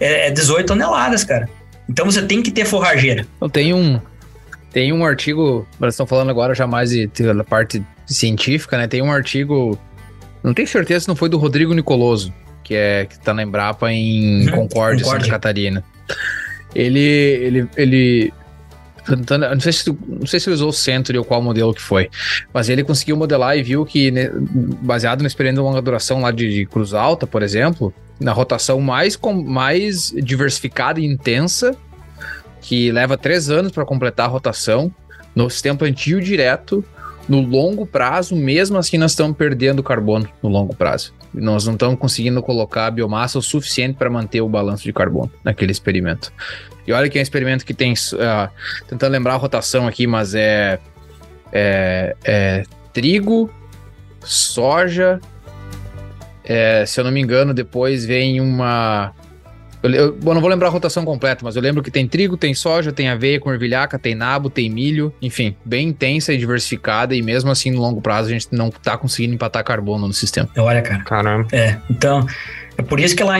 [0.00, 1.48] É, é 18 toneladas, cara.
[1.88, 3.26] Então você tem que ter forrageira.
[3.36, 4.00] Então tem um.
[4.72, 5.66] Tem um artigo.
[5.80, 8.86] Nós estamos falando agora já mais de, da parte científica, né?
[8.86, 9.78] Tem um artigo.
[10.42, 13.90] Não tenho certeza se não foi do Rodrigo Nicoloso, que é que tá na Embrapa
[13.90, 15.82] em uhum, Concórdia, Santa Catarina.
[16.74, 18.32] Ele, ele, ele
[19.16, 22.10] não sei, se, não sei se ele usou o Century ou qual modelo que foi,
[22.52, 24.30] mas ele conseguiu modelar e viu que, né,
[24.82, 28.80] baseado na experiência de longa duração lá de, de, cruz alta, por exemplo, na rotação
[28.80, 31.74] mais, com, mais diversificada e intensa,
[32.60, 34.92] que leva três anos para completar a rotação,
[35.34, 36.84] no sistema plantio direto,
[37.28, 41.14] no longo prazo, mesmo assim nós estamos perdendo carbono no longo prazo.
[41.32, 45.72] Nós não estamos conseguindo colocar biomassa o suficiente para manter o balanço de carbono naquele
[45.72, 46.32] experimento.
[46.86, 48.50] E olha que é um experimento que tem, uh,
[48.88, 50.78] tentando lembrar a rotação aqui, mas é,
[51.52, 52.62] é, é
[52.92, 53.50] trigo,
[54.20, 55.20] soja,
[56.44, 59.12] é, se eu não me engano, depois vem uma
[59.82, 62.36] eu, eu, eu, não vou lembrar a rotação completa, mas eu lembro que tem trigo,
[62.36, 67.14] tem soja, tem aveia com ervilhaca, tem nabo, tem milho, enfim, bem intensa e diversificada,
[67.14, 70.48] e mesmo assim, no longo prazo, a gente não tá conseguindo empatar carbono no sistema.
[70.56, 71.04] Olha, cara.
[71.04, 71.48] Caramba.
[71.52, 72.26] É, então,
[72.76, 73.36] é por isso que lá,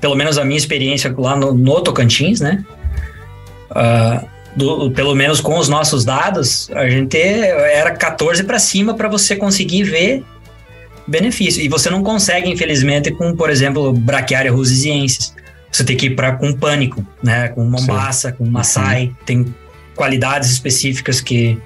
[0.00, 2.64] pelo menos a minha experiência lá no, no Tocantins, né?
[3.70, 9.08] Uh, do, pelo menos com os nossos dados, a gente era 14 para cima para
[9.08, 10.24] você conseguir ver
[11.06, 11.62] benefício.
[11.62, 15.34] E você não consegue, infelizmente, com, por exemplo, braquiária rosiziensis
[15.72, 17.48] você tem que ir para com pânico, né?
[17.48, 18.36] Com Mombasa, Sim.
[18.36, 19.14] com Maasai, uhum.
[19.24, 19.54] tem
[19.96, 21.58] qualidades específicas que,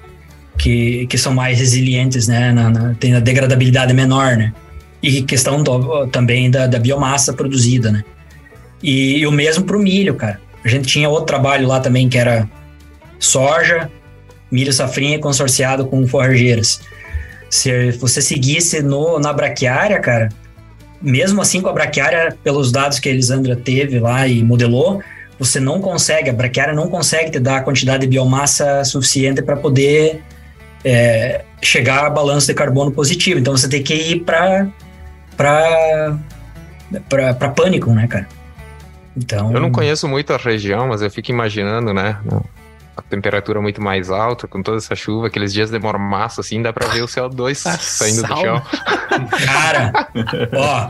[0.57, 2.53] que, que são mais resilientes, né?
[2.53, 4.53] Na, na, tem a degradabilidade menor, né?
[5.03, 8.03] E questão do, também da, da, biomassa produzida, né?
[8.81, 10.39] E, e o mesmo para o milho, cara.
[10.63, 12.49] A gente tinha outro trabalho lá também que era
[13.19, 13.91] soja,
[14.49, 16.79] milho safrinha consorciado com forrageiras.
[17.49, 20.29] Se você seguisse no, na braquiária, cara,
[21.01, 25.01] mesmo assim com a braquiária, pelos dados que a Elisandra teve lá e modelou,
[25.39, 29.55] você não consegue, a braquiária não consegue te dar a quantidade de biomassa suficiente para
[29.55, 30.21] poder
[30.83, 33.39] é, chegar a balanço de carbono positivo.
[33.39, 34.67] Então você tem que ir para
[35.35, 38.27] para pânico, né, cara?
[39.15, 39.51] Então...
[39.51, 42.17] Eu não conheço muito a região, mas eu fico imaginando, né?
[42.97, 46.73] A temperatura muito mais alta, com toda essa chuva, aqueles dias de mormaço, assim, dá
[46.73, 48.61] pra ver o CO2 saindo do chão.
[49.45, 50.09] Cara,
[50.53, 50.89] ó,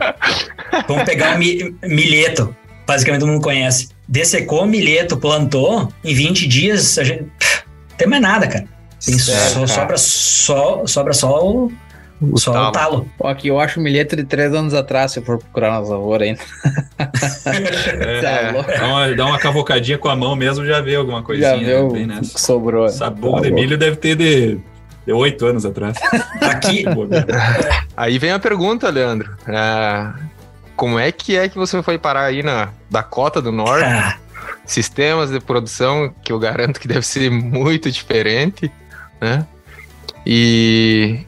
[0.88, 2.56] vamos pegar o milheto,
[2.88, 3.90] basicamente todo mundo conhece.
[4.08, 7.24] Dessecou o milheto, plantou, em 20 dias, a gente.
[7.24, 8.66] Não tem mais nada, cara.
[9.04, 9.68] Tem certo, só, cara.
[9.68, 11.72] Sobra, só, sobra só o,
[12.22, 12.68] o Só talo.
[12.68, 13.10] o talo.
[13.24, 16.28] Aqui eu acho um milhete de três anos atrás, se eu for procurar nas lavouras
[16.28, 16.42] ainda.
[17.86, 21.64] é, tá dá, uma, dá uma cavocadinha com a mão mesmo, já vê alguma coisinha.
[21.64, 22.38] Já bem nessa.
[22.38, 22.90] Sobrou.
[22.90, 24.60] Sabor de milho deve ter de
[25.14, 25.98] oito anos atrás.
[26.42, 26.86] Aqui.
[27.96, 29.36] aí vem a pergunta, Leandro.
[29.48, 30.14] É,
[30.76, 33.86] como é que é que você foi parar aí na Dakota do Norte?
[33.86, 34.18] Ah.
[34.66, 38.72] Sistemas de produção que eu garanto que deve ser muito diferente,
[39.22, 39.46] né?
[40.26, 41.26] E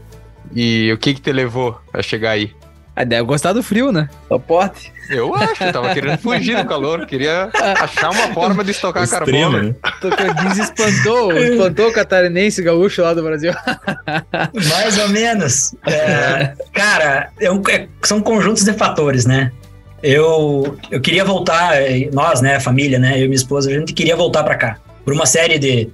[0.56, 2.54] e o que que te levou a chegar aí?
[2.96, 4.10] Ah, deve gostar do frio, né?
[4.28, 4.92] Só pode.
[5.10, 9.54] Eu acho, eu tava querendo fugir do calor, queria achar uma forma de estocar Extremo,
[9.54, 9.70] carbono.
[9.70, 9.76] Né?
[10.02, 13.54] Tocantins espantou, espantou o catarinense gaúcho lá do Brasil.
[14.70, 15.74] Mais ou menos.
[15.88, 19.52] É, cara, é um, é, são conjuntos de fatores, né?
[20.04, 21.76] Eu, eu queria voltar,
[22.12, 24.78] nós, né, a família, né, eu e minha esposa, a gente queria voltar para cá.
[25.04, 25.90] Por uma série de,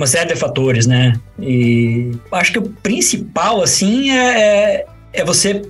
[0.00, 1.12] uma série de fatores, né?
[1.38, 5.62] E acho que o principal, assim, é, é, é você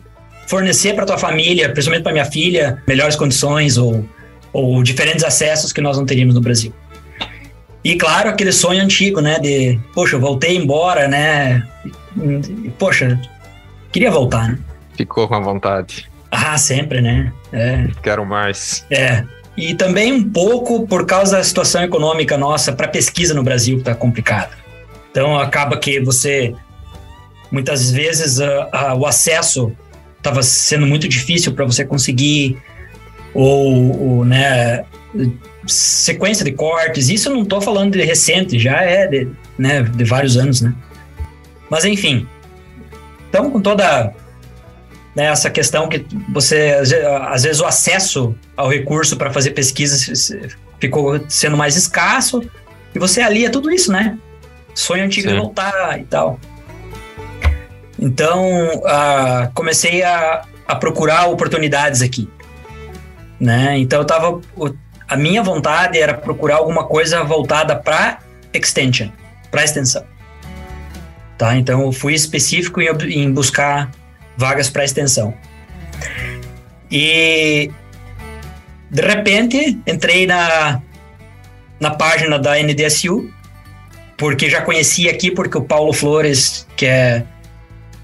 [0.47, 4.09] fornecer para tua família, principalmente para minha filha, melhores condições ou,
[4.53, 6.73] ou diferentes acessos que nós não teríamos no Brasil.
[7.83, 9.41] E claro, aquele sonho antigo, né?
[9.41, 11.67] De, poxa, eu voltei embora, né?
[12.79, 13.21] Poxa,
[13.91, 14.59] queria voltar, né?
[14.97, 16.09] Ficou com a vontade.
[16.31, 17.33] Ah, sempre, né?
[17.53, 17.89] É.
[18.01, 18.87] Quero mais.
[18.91, 19.25] É.
[19.57, 23.83] E também um pouco por causa da situação econômica nossa para pesquisa no Brasil que
[23.83, 24.51] está complicada.
[25.11, 26.55] Então acaba que você
[27.51, 28.39] muitas vezes
[28.97, 29.73] o acesso
[30.17, 32.57] estava sendo muito difícil para você conseguir
[33.35, 34.85] ou, ou, né
[35.67, 37.09] sequência de cortes.
[37.09, 40.75] Isso eu não estou falando de recente, já é de, né, de vários anos, né?
[41.69, 42.27] Mas enfim.
[43.29, 44.15] Então com toda
[45.15, 46.77] né, essa questão que você,
[47.29, 49.97] às vezes, o acesso ao recurso para fazer pesquisa
[50.79, 52.43] ficou sendo mais escasso,
[52.95, 54.19] e você alia tudo isso, né?
[54.75, 55.37] Sonho antigo Sim.
[55.37, 56.39] voltar e tal.
[57.99, 58.83] Então,
[59.55, 62.29] comecei a, a procurar oportunidades aqui.
[63.39, 63.79] Né?
[63.79, 64.41] Então, eu tava,
[65.09, 68.19] a minha vontade era procurar alguma coisa voltada para
[68.53, 69.09] extension,
[69.51, 70.05] para extensão.
[71.37, 71.57] Tá?
[71.57, 73.91] Então, eu fui específico em, em buscar
[74.41, 75.35] vagas para extensão.
[76.91, 77.71] E
[78.91, 80.81] de repente entrei na,
[81.79, 83.31] na página da NDSU,
[84.17, 87.23] porque já conhecia aqui, porque o Paulo Flores, que é,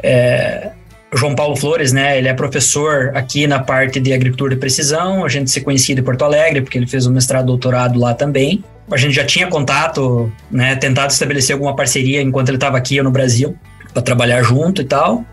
[0.03, 0.71] é
[1.15, 2.19] João Paulo Flores, né?
[2.19, 5.25] Ele é professor aqui na parte de agricultura de precisão.
[5.25, 8.63] A gente se conhecia de Porto Alegre, porque ele fez o mestrado doutorado lá também.
[8.91, 10.77] A gente já tinha contato, né?
[10.77, 13.57] Tentado estabelecer alguma parceria enquanto ele estava aqui no Brasil,
[13.93, 15.25] para trabalhar junto e tal.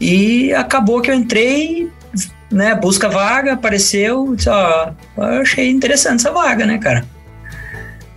[0.00, 1.90] E acabou que eu entrei,
[2.50, 2.74] né?
[2.74, 7.04] Busca vaga, apareceu, disse, ó, eu achei interessante essa vaga, né, cara?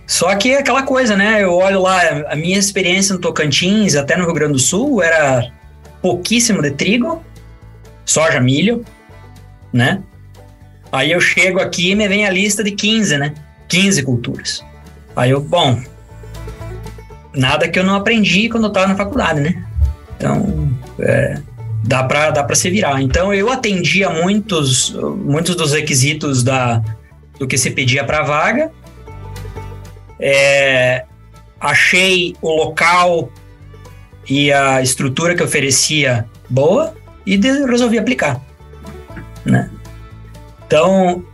[0.06, 1.42] Só que é aquela coisa, né?
[1.42, 5.50] Eu olho lá, a minha experiência no Tocantins, até no Rio Grande do Sul, era
[6.00, 7.24] pouquíssimo de trigo,
[8.04, 8.84] soja, milho,
[9.72, 10.02] né?
[10.90, 13.32] Aí eu chego aqui e me vem a lista de 15, né?
[13.68, 14.64] 15 culturas.
[15.16, 15.80] Aí eu, bom,
[17.34, 19.64] nada que eu não aprendi quando eu tava na faculdade, né?
[20.16, 20.70] Então,
[21.00, 21.38] é,
[21.82, 23.02] dá para dá se virar.
[23.02, 26.82] Então, eu atendia muitos, muitos dos requisitos da,
[27.38, 28.70] do que se pedia para vaga.
[30.18, 31.04] É,
[31.60, 33.30] achei o local
[34.28, 36.94] e a estrutura que oferecia boa
[37.26, 38.40] e de, resolvi aplicar,
[39.44, 39.68] né?
[40.66, 41.24] Então,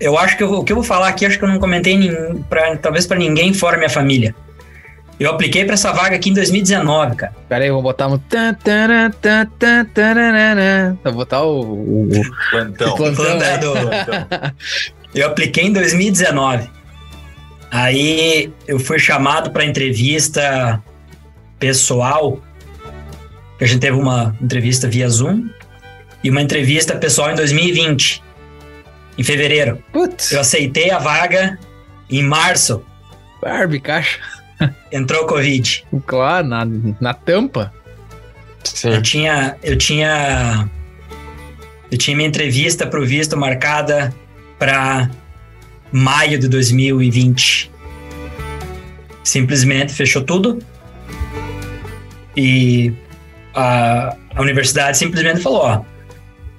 [0.00, 1.96] eu acho que eu, o que eu vou falar aqui, acho que eu não comentei
[1.96, 4.34] nem, pra, talvez para ninguém fora minha família.
[5.18, 7.34] Eu apliquei para essa vaga aqui em 2019, cara.
[7.48, 8.20] Pera aí, vou botar um.
[11.02, 11.60] Vou botar o.
[11.60, 12.92] o, o Plantão.
[12.92, 13.42] o plantão.
[13.42, 13.74] É, do-
[15.14, 16.68] Eu apliquei em 2019.
[17.70, 20.82] Aí eu fui chamado para entrevista
[21.58, 22.40] pessoal.
[23.60, 25.48] A gente teve uma entrevista via Zoom
[26.22, 28.22] e uma entrevista pessoal em 2020,
[29.18, 29.82] em fevereiro.
[29.92, 31.58] Putz, Eu aceitei a vaga
[32.10, 32.82] em março.
[33.42, 34.18] Barbie, caixa.
[34.92, 35.84] Entrou Covid.
[36.06, 36.66] Claro, na,
[37.00, 37.72] na tampa.
[38.84, 39.02] Eu Sim.
[39.02, 40.68] tinha, eu tinha,
[41.90, 44.12] eu tinha minha entrevista pro visto marcada
[44.58, 45.10] para
[45.92, 47.70] maio de 2020.
[49.24, 50.58] Simplesmente fechou tudo
[52.36, 52.92] e
[53.54, 55.82] a, a universidade simplesmente falou, ó,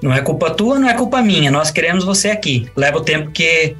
[0.01, 2.69] não é culpa tua, não é culpa minha, nós queremos você aqui.
[2.75, 3.75] Leva o tempo que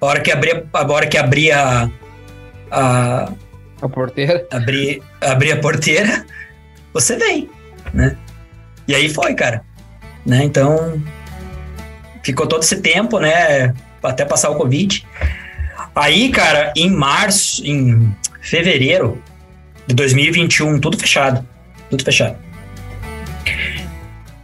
[0.00, 1.90] a hora que abrir, a hora que abrir a,
[2.74, 3.32] a,
[3.80, 4.46] A porteira.
[4.50, 6.26] abrir, abrir a porteira,
[6.92, 7.48] você vem,
[7.92, 8.16] né?
[8.86, 9.62] E aí foi, cara.
[10.26, 10.44] Né?
[10.44, 11.02] Então,
[12.22, 13.72] ficou todo esse tempo, né?
[14.02, 15.06] Até passar o Covid.
[15.94, 19.22] Aí, cara, em março, em fevereiro
[19.86, 21.46] de 2021, tudo fechado.
[21.88, 22.36] Tudo fechado.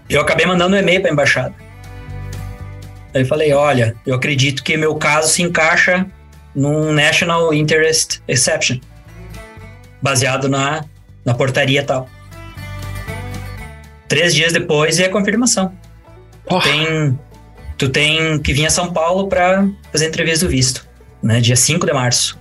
[0.08, 1.54] Eu acabei mandando um e-mail para a embaixada.
[3.14, 6.06] Aí eu falei, olha, eu acredito que meu caso se encaixa
[6.54, 8.78] num National Interest Exception
[10.00, 10.84] baseado na,
[11.24, 12.08] na portaria tal.
[14.08, 15.72] Três dias depois é a confirmação.
[16.44, 16.64] Porra.
[16.64, 17.18] Tem,
[17.76, 20.86] tu tem que vir a São Paulo para fazer entrevista do visto,
[21.22, 21.40] né?
[21.40, 22.38] Dia 5 de março.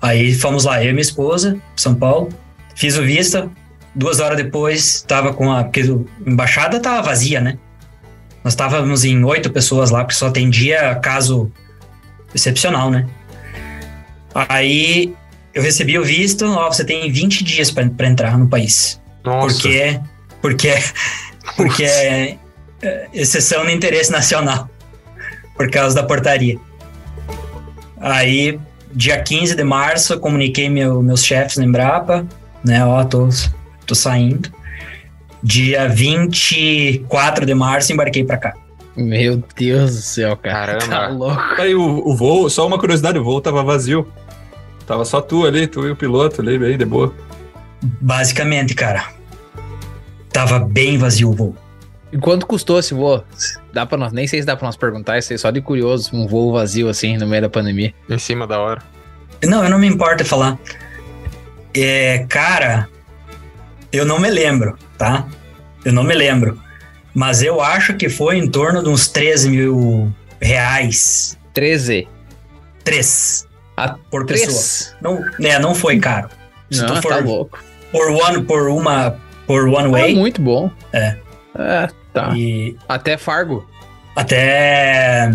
[0.00, 2.30] Aí fomos lá, eu e minha esposa, São Paulo,
[2.74, 3.50] fiz o visto.
[3.94, 5.64] Duas horas depois, tava com a.
[5.64, 7.58] Porque a embaixada tava vazia, né?
[8.44, 11.52] Nós estávamos em oito pessoas lá, porque só atendia caso
[12.34, 13.06] excepcional, né?
[14.34, 15.14] Aí
[15.54, 19.00] eu recebi o visto, ó, você tem 20 dias para entrar no país.
[19.24, 19.60] Nossa.
[19.60, 20.00] Porque,
[20.40, 20.74] porque,
[21.56, 22.38] porque é,
[22.82, 24.68] é exceção no interesse nacional,
[25.56, 26.58] por causa da portaria.
[28.00, 28.58] Aí,
[28.92, 32.26] dia 15 de março, eu comuniquei meu, meus chefes na Embrapa,
[32.64, 33.28] né, ó, tô,
[33.86, 34.50] tô saindo.
[35.42, 38.54] Dia 24 de março, embarquei para cá.
[38.98, 40.78] Meu Deus do céu, cara.
[40.78, 40.96] Caramba.
[40.96, 41.40] Tá louco.
[41.56, 44.06] Aí o, o voo, só uma curiosidade, o voo tava vazio.
[44.86, 47.14] Tava só tu ali, tu e o piloto ali, bem de boa.
[48.00, 49.06] Basicamente, cara,
[50.32, 51.56] tava bem vazio o voo.
[52.10, 53.22] E quanto custou esse voo?
[53.72, 56.10] Dá pra nós, nem sei se dá pra nós perguntar, isso aí só de curioso,
[56.12, 57.94] um voo vazio assim no meio da pandemia.
[58.08, 58.82] Em cima da hora.
[59.44, 60.58] Não, eu não me importo falar.
[61.72, 62.88] É, cara,
[63.92, 65.28] eu não me lembro, tá?
[65.84, 66.58] Eu não me lembro.
[67.14, 71.36] Mas eu acho que foi em torno de uns 13 mil reais.
[71.54, 72.06] 13.
[72.84, 73.46] Três.
[73.76, 74.46] Ah, por pessoa.
[74.48, 74.94] Três.
[75.00, 76.28] Não, né, não foi caro.
[76.70, 77.58] Se Não, tu for tá louco.
[77.90, 80.14] por one, por uma, por one É way.
[80.14, 80.70] muito bom.
[80.92, 81.16] É.
[81.58, 82.32] É, tá.
[82.36, 83.66] E Até Fargo.
[84.14, 85.30] até.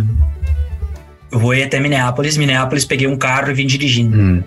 [1.31, 2.37] Eu vou ir até Minneapolis.
[2.37, 4.43] Minneapolis, peguei um carro e vim dirigindo.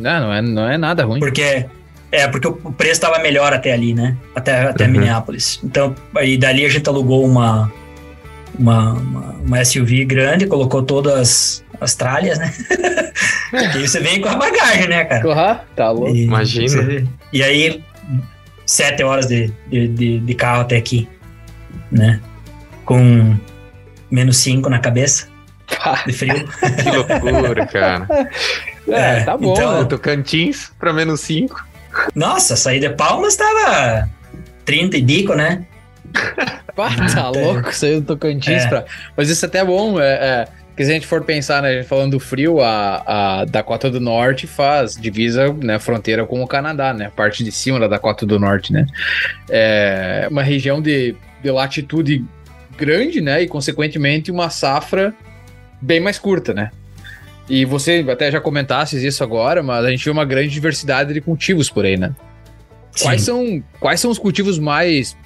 [0.00, 1.20] Não, não é, não é nada ruim.
[1.20, 1.66] Porque.
[2.14, 4.16] É, porque o preço tava melhor até ali, né?
[4.34, 4.90] Até, até Uhum.
[4.92, 7.72] Então, Então, aí dali a gente alugou uma,
[8.58, 12.52] uma, uma, uma SUV grande, colocou todas as tralhas, né?
[13.76, 15.28] e você vem com a bagagem, né, cara?
[15.28, 16.14] Aham, tá louco.
[16.14, 16.68] E, Imagina.
[16.68, 17.82] você- E aí,
[18.66, 21.08] sete horas de, de, de, de carro até aqui,
[21.90, 22.20] né?
[22.84, 23.34] Com
[24.10, 25.26] menos cinco na cabeça,
[26.06, 26.46] de frio.
[26.82, 28.06] Que loucura, cara.
[28.10, 28.28] É,
[29.20, 29.52] É, tá bom.
[29.54, 29.84] então- né?
[29.86, 31.64] Tocantins pra menos 5.
[32.14, 34.08] Nossa, sair de Palmas tava
[34.64, 35.64] 30 e bico, né?
[36.74, 38.68] Pá, tá louco, saiu do Tocantins É.
[38.68, 38.84] pra...
[39.16, 41.72] Mas isso até é bom, é, é, que se a gente for pensar, né, a
[41.74, 46.46] gente falando do frio, a, a Dakota do Norte faz divisa, né, fronteira com o
[46.46, 48.86] Canadá, né, parte de cima da Dakota do Norte, né.
[49.48, 52.24] É uma região de, de latitude
[52.76, 55.14] grande, né, e consequentemente uma safra
[55.80, 56.70] bem mais curta, né.
[57.48, 61.20] E você até já comentasse isso agora, mas a gente vê uma grande diversidade de
[61.20, 62.14] cultivos por aí, né?
[63.00, 65.16] Quais são, quais são os cultivos mais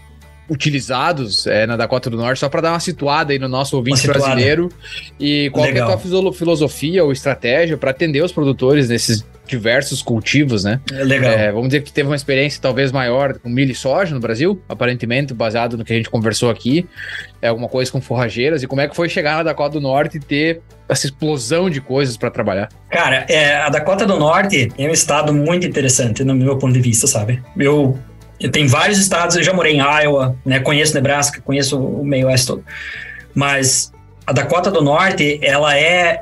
[0.49, 4.07] utilizados é, na Dakota do Norte, só para dar uma situada aí no nosso ouvinte
[4.07, 4.71] brasileiro.
[5.21, 10.63] E qual é a tua filosofia ou estratégia para atender os produtores nesses diversos cultivos,
[10.63, 10.81] né?
[10.93, 11.33] É legal.
[11.33, 14.61] É, vamos dizer que teve uma experiência talvez maior com milho e soja no Brasil,
[14.69, 16.87] aparentemente, baseado no que a gente conversou aqui.
[17.41, 18.63] É alguma coisa com forrageiras.
[18.63, 21.81] E como é que foi chegar na Dakota do Norte e ter essa explosão de
[21.81, 22.69] coisas para trabalhar?
[22.91, 26.81] Cara, é, a Dakota do Norte é um estado muito interessante, no meu ponto de
[26.81, 27.43] vista, sabe?
[27.57, 27.99] Eu
[28.47, 30.61] tem vários estados, eu já morei em Iowa, né?
[30.61, 32.65] Conheço Nebraska, conheço o meio oeste todo.
[33.35, 33.93] Mas
[34.25, 36.21] a Dakota do Norte, ela é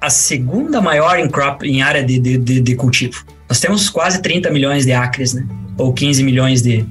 [0.00, 3.24] a segunda maior em crop, em área de, de, de, de cultivo.
[3.48, 5.46] Nós temos quase 30 milhões de acres, né?
[5.78, 6.84] Ou 15 milhões de,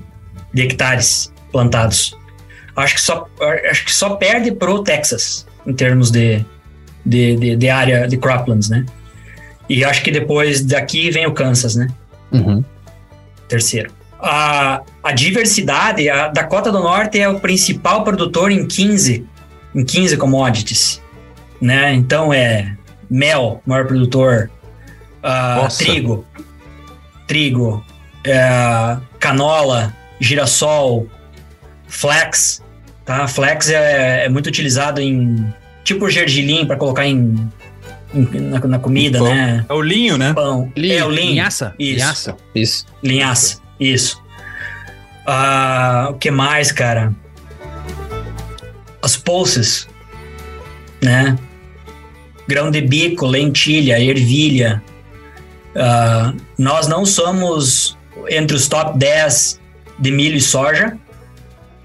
[0.53, 2.17] de hectares plantados.
[2.77, 3.27] Acho que só,
[3.69, 6.45] acho que só perde pro Texas em termos de,
[7.05, 8.85] de, de, de área de croplands, né?
[9.67, 11.87] E acho que depois daqui vem o Kansas, né?
[12.31, 12.63] Uhum.
[13.49, 19.25] Terceiro a, a diversidade, a Dakota do Norte é o principal produtor em 15,
[19.73, 21.01] em 15 commodities,
[21.61, 21.93] né?
[21.93, 22.75] Então é
[23.09, 24.49] mel, maior produtor,
[25.23, 26.25] uh, trigo,
[27.27, 27.85] trigo,
[28.25, 31.07] uh, canola, girassol,
[31.87, 32.63] flax,
[33.03, 33.27] tá?
[33.27, 35.53] Flax é, é muito utilizado em
[35.83, 37.49] tipo gergelim para colocar em,
[38.13, 39.65] na, na, comida, né?
[39.67, 40.33] É o linho, né?
[40.33, 40.71] Pão.
[40.75, 41.31] Linho, é o linho.
[41.31, 41.75] Linhaça.
[41.77, 41.93] Isso.
[41.99, 42.37] Linhaça.
[42.55, 42.85] Isso.
[43.03, 43.64] Linhaça.
[43.79, 44.21] Isso.
[45.25, 47.13] Ah, o que mais, cara?
[49.01, 49.87] As pulses,
[51.01, 51.37] né?
[52.47, 54.83] Grão de bico, lentilha, ervilha.
[55.75, 57.97] Ah, nós não somos
[58.29, 59.59] entre os top 10
[59.99, 60.97] de milho e soja,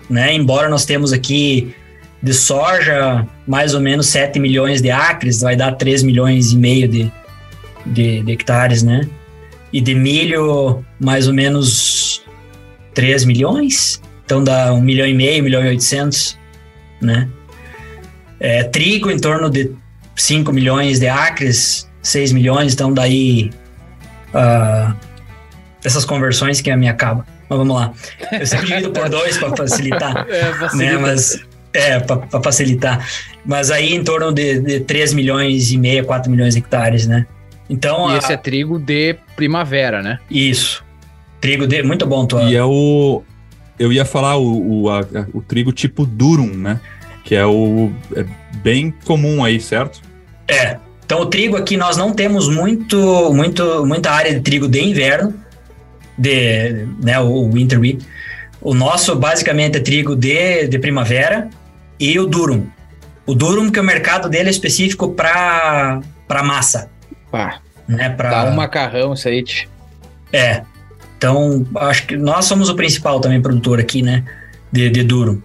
[0.08, 0.34] né?
[0.34, 1.74] Embora nós temos aqui
[2.22, 6.86] de soja mais ou menos 7 milhões de acres, vai dar 3 milhões e meio
[6.86, 7.10] de,
[7.86, 9.08] de, de hectares, né?
[9.72, 12.22] E de milho, mais ou menos
[12.94, 16.38] 3 milhões, então dá 1 milhão e meio, 1 milhão e 800,
[17.00, 17.28] né?
[18.38, 19.72] É, trigo em torno de
[20.16, 23.50] 5 milhões de acres, 6 milhões, então daí
[24.34, 24.94] uh,
[25.84, 27.26] essas conversões que a minha acaba.
[27.48, 27.92] Mas vamos lá.
[28.32, 30.26] Eu sempre divido por dois para facilitar.
[30.30, 30.92] É, facilita.
[30.92, 30.98] né?
[30.98, 31.40] Mas
[31.72, 33.06] é, para facilitar.
[33.44, 37.26] Mas aí em torno de, de 3 milhões e meio, 4 milhões de hectares, né?
[37.70, 38.18] Então, e a...
[38.18, 40.18] esse é trigo de primavera, né?
[40.28, 40.84] Isso.
[41.40, 42.42] Trigo de muito bom, tua.
[42.42, 43.22] E é o
[43.78, 45.00] eu ia falar o, o, a,
[45.32, 46.80] o trigo tipo durum, né?
[47.24, 50.02] Que é o é bem comum aí, certo?
[50.48, 50.76] É.
[51.06, 55.34] Então o trigo aqui nós não temos muito, muito, muita área de trigo de inverno,
[56.18, 58.04] de, né, o winter wheat.
[58.60, 61.48] O nosso basicamente é trigo de, de primavera
[61.98, 62.66] e o durum.
[63.26, 66.88] O durum que o mercado dele é específico para para massa.
[67.30, 67.60] Pá.
[67.88, 68.30] Né, pra...
[68.30, 69.44] Dá um macarrão isso aí.
[70.32, 70.62] É.
[71.16, 74.24] Então, acho que nós somos o principal também produtor aqui, né?
[74.72, 75.42] De, de duro.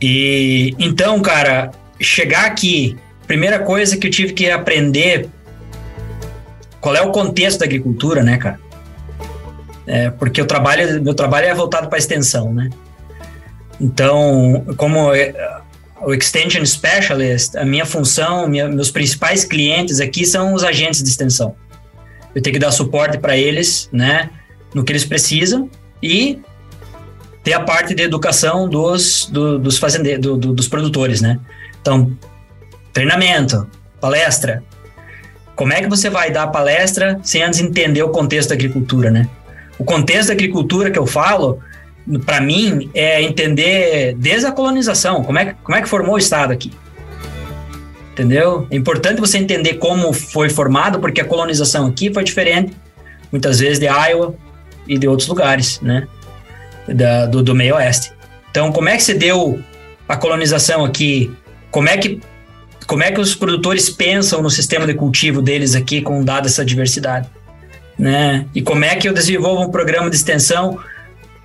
[0.00, 1.70] E então, cara,
[2.00, 2.96] chegar aqui,
[3.26, 5.28] primeira coisa que eu tive que aprender
[6.80, 8.58] qual é o contexto da agricultura, né, cara?
[9.86, 12.70] É, porque o trabalho, meu trabalho é voltado para extensão, né?
[13.78, 15.10] Então, como
[16.02, 21.08] o Extension Specialist, a minha função, minha, meus principais clientes aqui são os agentes de
[21.08, 21.54] extensão.
[22.34, 24.30] Eu tenho que dar suporte para eles, né,
[24.74, 25.68] no que eles precisam
[26.02, 26.38] e
[27.42, 31.38] ter a parte de educação dos, do, dos fazendeiros, do, do, dos produtores, né?
[31.80, 32.16] Então,
[32.92, 33.66] treinamento,
[34.00, 34.62] palestra.
[35.56, 39.28] Como é que você vai dar palestra sem antes entender o contexto da agricultura, né?
[39.78, 41.60] O contexto da agricultura que eu falo
[42.24, 46.18] para mim, é entender desde a colonização, como é, que, como é que formou o
[46.18, 46.72] Estado aqui.
[48.12, 48.66] Entendeu?
[48.70, 52.72] É importante você entender como foi formado, porque a colonização aqui foi diferente,
[53.30, 54.34] muitas vezes, de Iowa
[54.86, 56.06] e de outros lugares, né?
[56.88, 58.12] Da, do, do meio oeste.
[58.50, 59.60] Então, como é que se deu
[60.08, 61.30] a colonização aqui?
[61.70, 62.20] Como é que
[62.86, 66.64] como é que os produtores pensam no sistema de cultivo deles aqui com dada essa
[66.64, 67.30] diversidade,
[67.96, 68.46] né?
[68.52, 70.76] E como é que eu desenvolvo um programa de extensão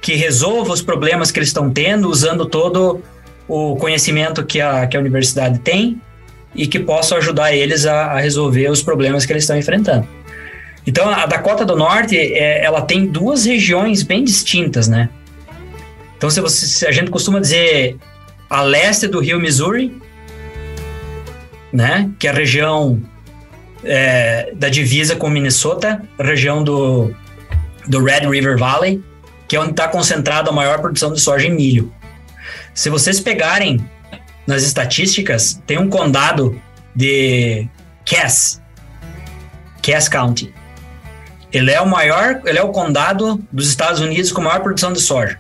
[0.06, 3.02] que resolva os problemas que eles estão tendo, usando todo
[3.48, 6.00] o conhecimento que a, que a universidade tem
[6.54, 10.08] e que possa ajudar eles a, a resolver os problemas que eles estão enfrentando.
[10.86, 15.10] Então, a Dakota do Norte, é, ela tem duas regiões bem distintas, né?
[16.16, 17.98] Então, se, você, se a gente costuma dizer
[18.48, 20.00] a leste do rio Missouri,
[21.74, 22.12] né?
[22.20, 23.02] Que é a região
[23.84, 27.12] é, da divisa com Minnesota, região do,
[27.88, 29.02] do Red River Valley,
[29.48, 31.94] que é onde está concentrada a maior produção de soja e milho.
[32.74, 33.84] Se vocês pegarem
[34.46, 36.60] nas estatísticas, tem um condado
[36.96, 37.68] de
[38.06, 38.62] Cass.
[39.82, 40.54] Cass County.
[41.52, 45.00] Ele é o maior, ele é o condado dos Estados Unidos com maior produção de
[45.00, 45.40] soja.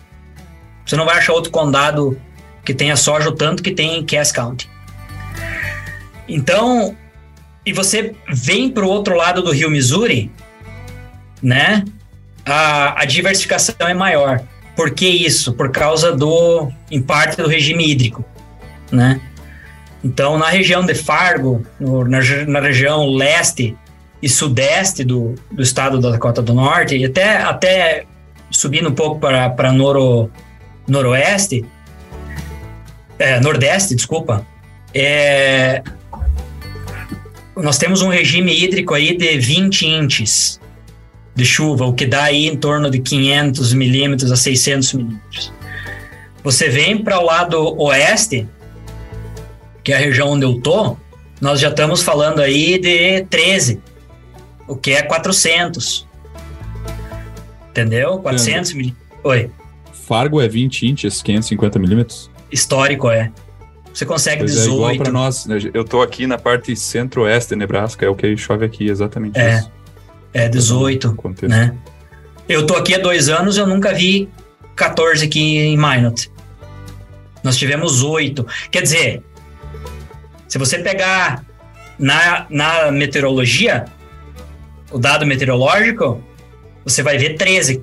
[0.85, 2.19] Você não vai achar outro condado
[2.63, 4.69] que tenha soja o tanto que tem em Cass County.
[6.27, 6.95] Então,
[7.65, 10.31] e você vem para o outro lado do rio Missouri,
[11.41, 11.83] né?
[12.45, 14.41] A, a diversificação é maior.
[14.75, 15.53] Por que isso?
[15.53, 18.23] Por causa do, em parte, do regime hídrico,
[18.91, 19.21] né?
[20.03, 23.75] Então, na região de Fargo, no, na, na, região leste
[24.21, 28.05] e sudeste do, do estado da Dakota do Norte, e até, até
[28.51, 30.29] subindo um pouco para noro,
[30.87, 31.65] noroeste,
[33.17, 34.45] é, nordeste, desculpa,
[34.93, 35.81] é,
[37.55, 40.59] nós temos um regime hídrico aí de 20 inches
[41.35, 45.53] de chuva, o que dá aí em torno de 500 milímetros a 600 milímetros.
[46.43, 48.47] Você vem para o lado oeste,
[49.83, 50.95] que é a região onde eu tô,
[51.41, 53.81] nós já estamos falando aí de 13,
[54.67, 56.07] o que é 400.
[57.69, 58.19] Entendeu?
[58.19, 59.05] 400 milímetros.
[59.23, 59.51] Oi.
[59.91, 62.31] Fargo é 20 inches, 550 milímetros?
[62.51, 63.31] Histórico, é.
[63.93, 64.69] Você consegue pois 18.
[64.69, 65.45] É igual para nós.
[65.45, 65.57] Né?
[65.73, 69.57] Eu tô aqui na parte centro-oeste de Nebraska, é o que chove aqui, exatamente é.
[69.57, 69.74] isso.
[70.35, 71.73] É, 18, né?
[72.49, 74.27] Eu tô aqui há dois anos, eu nunca vi
[74.75, 76.29] 14 aqui em Minot.
[77.41, 78.45] Nós tivemos oito.
[78.69, 79.23] Quer dizer,
[80.45, 81.41] se você pegar
[81.97, 83.85] na, na meteorologia,
[84.91, 86.21] o dado meteorológico,
[86.83, 87.81] você vai ver 13,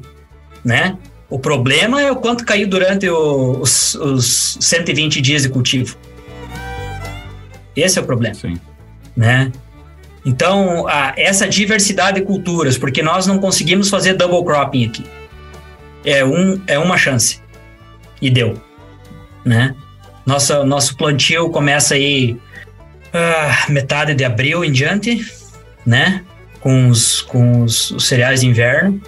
[0.63, 0.99] né?
[1.31, 5.97] O problema é o quanto caiu durante o, os, os 120 dias de cultivo.
[7.75, 8.35] Esse é o problema.
[8.35, 8.61] Sim.
[9.17, 9.51] Né?
[10.25, 15.05] Então, a, essa diversidade de culturas, porque nós não conseguimos fazer double cropping aqui.
[16.05, 17.41] É, um, é uma chance.
[18.21, 18.61] E deu.
[19.45, 19.75] Né?
[20.25, 22.39] Nossa, nosso plantio começa aí
[23.13, 25.27] uh, metade de abril em diante,
[25.85, 26.23] né?
[26.61, 29.01] Com os, com os, os cereais de inverno.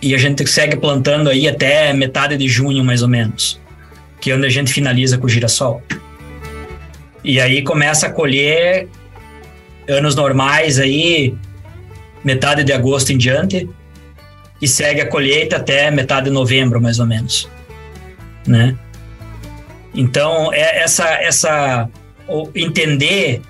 [0.00, 3.60] E a gente segue plantando aí até metade de junho, mais ou menos.
[4.20, 5.80] Que é onde a gente finaliza com o girassol.
[7.22, 8.88] E aí começa a colher
[9.88, 11.34] anos normais aí,
[12.24, 13.68] metade de agosto em diante,
[14.60, 17.48] e segue a colheita até metade de novembro, mais ou menos,
[18.46, 18.76] né?
[19.94, 21.88] Então, é essa, essa
[22.54, 23.42] entender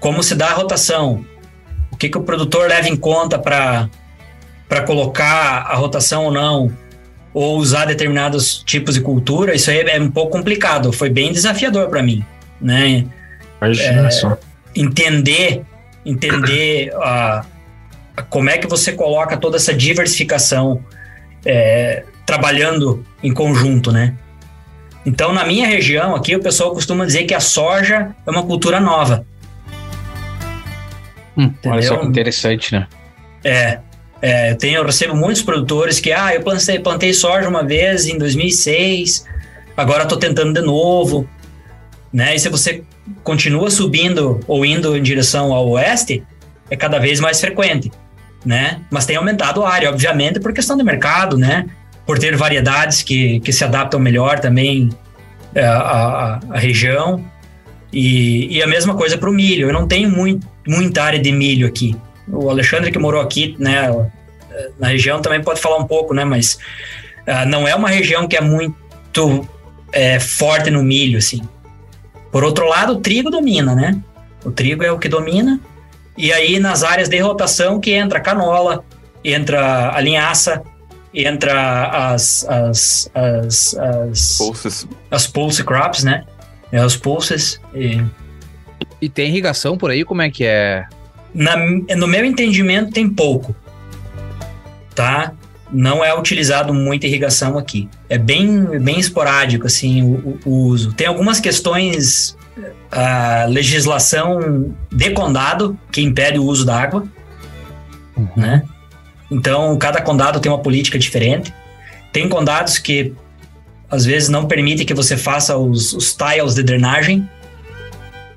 [0.00, 1.24] como se dá a rotação,
[1.90, 3.88] o que, que o produtor leva em conta para
[4.86, 6.72] colocar a rotação ou não,
[7.32, 11.88] ou usar determinados tipos de cultura, isso aí é um pouco complicado, foi bem desafiador
[11.88, 12.24] para mim,
[12.60, 13.06] né?
[13.60, 14.36] Imagina é, só
[14.74, 15.64] entender
[16.04, 17.44] entender a,
[18.16, 20.82] a, como é que você coloca toda essa diversificação
[21.44, 24.14] é, trabalhando em conjunto, né?
[25.04, 28.78] Então, na minha região aqui, o pessoal costuma dizer que a soja é uma cultura
[28.78, 29.24] nova.
[31.36, 32.86] Hum, olha só que interessante, né?
[33.42, 33.78] É,
[34.20, 38.06] é, eu, tenho, eu recebo muitos produtores que, ah, eu plantei, plantei soja uma vez
[38.06, 39.24] em 2006,
[39.74, 41.26] agora estou tentando de novo
[42.12, 42.34] né?
[42.34, 42.82] E se você
[43.22, 46.22] continua subindo ou indo em direção ao oeste,
[46.70, 47.90] é cada vez mais frequente,
[48.44, 48.80] né?
[48.90, 51.66] Mas tem aumentado a área, obviamente, por questão de mercado, né?
[52.06, 54.90] Por ter variedades que, que se adaptam melhor também
[55.56, 57.24] à, é, região.
[57.92, 59.68] E, e, a mesma coisa para o milho.
[59.68, 61.96] Eu não tenho muito, muita área de milho aqui.
[62.28, 63.90] O Alexandre que morou aqui, né,
[64.78, 66.24] na região também pode falar um pouco, né?
[66.24, 66.58] Mas
[67.26, 69.48] uh, não é uma região que é muito
[69.92, 71.42] é, forte no milho, assim.
[72.30, 74.00] Por outro lado, o trigo domina, né?
[74.44, 75.60] O trigo é o que domina.
[76.16, 78.84] E aí, nas áreas de rotação, que entra a canola,
[79.24, 80.62] entra a linhaça,
[81.14, 86.24] entra as as as as pulses, as pulse crops, né?
[86.70, 87.60] É, os pulses.
[87.74, 88.02] E...
[89.00, 90.04] e tem irrigação por aí?
[90.04, 90.86] Como é que é?
[91.34, 91.56] Na,
[91.96, 93.54] no meu entendimento, tem pouco.
[94.94, 95.32] Tá?
[95.72, 97.88] Não é utilizado muita irrigação aqui.
[98.08, 100.92] É bem, bem esporádico assim o, o uso.
[100.92, 102.36] Tem algumas questões
[102.90, 107.04] a legislação de condado que impede o uso da água,
[108.16, 108.28] uhum.
[108.36, 108.62] né?
[109.30, 111.54] Então cada condado tem uma política diferente.
[112.12, 113.14] Tem condados que
[113.88, 117.28] às vezes não permitem que você faça os, os tiles de drenagem,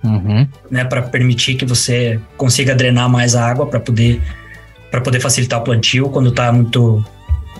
[0.04, 0.48] uhum.
[0.70, 4.22] né, para permitir que você consiga drenar mais a água para poder
[4.90, 7.04] para poder facilitar o plantio quando está muito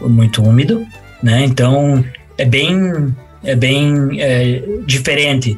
[0.10, 0.86] muito úmido,
[1.22, 1.44] né?
[1.44, 2.04] Então
[2.38, 5.58] é bem é bem é, diferente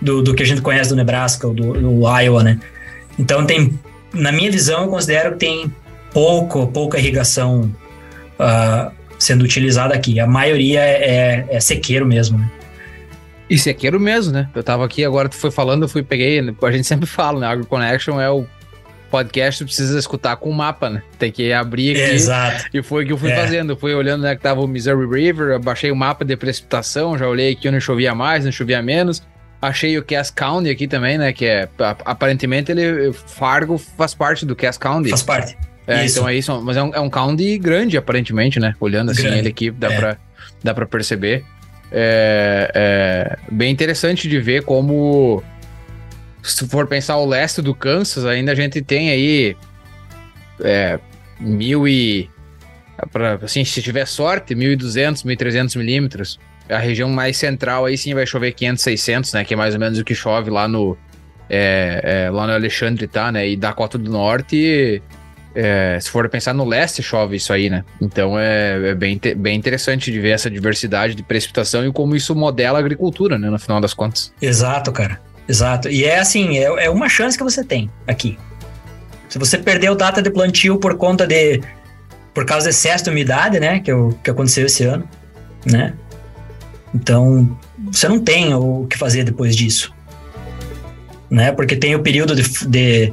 [0.00, 2.58] do, do que a gente conhece do Nebraska ou do, do Iowa, né?
[3.18, 3.78] Então tem,
[4.14, 5.72] na minha visão, eu considero que tem
[6.12, 7.70] pouco pouca irrigação
[8.38, 10.18] uh, sendo utilizada aqui.
[10.18, 12.38] A maioria é, é, é sequeiro mesmo.
[12.38, 12.50] Né?
[13.48, 14.48] E sequeiro mesmo, né?
[14.54, 16.40] Eu tava aqui, agora tu foi falando, eu fui, peguei.
[16.40, 17.46] A gente sempre fala, né?
[17.48, 18.46] AgroConnection é o
[19.10, 21.02] podcast, precisa escutar com o mapa, né?
[21.18, 22.14] Tem que abrir aqui.
[22.14, 22.64] Exato.
[22.72, 23.36] E foi o que eu fui É.
[23.36, 23.72] fazendo.
[23.72, 27.26] Eu fui olhando, né, que tava o Missouri River, baixei o mapa de precipitação, já
[27.28, 29.22] olhei aqui onde chovia mais, onde chovia menos.
[29.62, 31.32] Achei o Cass County aqui também, né?
[31.34, 31.68] Que é.
[32.04, 33.12] Aparentemente ele.
[33.12, 35.10] Fargo faz parte do Cass County.
[35.10, 35.56] Faz parte.
[35.86, 36.18] É, Isso.
[36.18, 36.62] então é isso.
[36.62, 38.74] Mas é um, é um county grande, aparentemente, né?
[38.80, 39.96] Olhando assim Grande, ele aqui, dá, é.
[39.96, 40.16] pra,
[40.62, 41.44] dá pra perceber.
[41.92, 45.42] É, é bem interessante de ver como.
[46.42, 49.56] Se for pensar o leste do Kansas, ainda a gente tem aí.
[50.62, 50.98] É,
[51.38, 52.28] mil e.
[53.12, 56.38] Pra, assim, se tiver sorte, 1.200, 1.300 milímetros.
[56.68, 59.44] A região mais central aí sim vai chover 500, 600, né?
[59.44, 60.96] Que é mais ou menos o que chove lá no.
[61.48, 63.48] é, é, lá no Alexandre, tá, né?
[63.48, 65.02] E Dakota do Norte.
[65.54, 67.84] é, se for pensar no leste, chove isso aí, né?
[68.00, 72.34] Então é, é bem, bem interessante de ver essa diversidade de precipitação e como isso
[72.34, 73.50] modela a agricultura, né?
[73.50, 74.32] No final das contas.
[74.40, 75.20] Exato, cara.
[75.50, 75.88] Exato.
[75.88, 78.38] E é assim, é, é uma chance que você tem aqui.
[79.28, 81.60] Se você perdeu data de plantio por conta de.
[82.32, 83.80] por causa do excesso de umidade, né?
[83.80, 85.08] Que, é o- que aconteceu esse ano,
[85.66, 85.94] né?
[86.94, 87.58] Então,
[87.90, 89.92] você não tem o que fazer depois disso.
[91.28, 91.50] Né?
[91.50, 92.42] Porque tem o período de.
[92.68, 93.12] de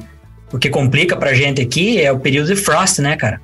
[0.52, 3.40] o que complica pra gente aqui é o período de frost, né, cara?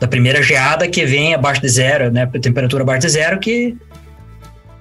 [0.00, 2.26] Da primeira geada que vem abaixo de zero, né?
[2.40, 3.76] Temperatura abaixo de zero, que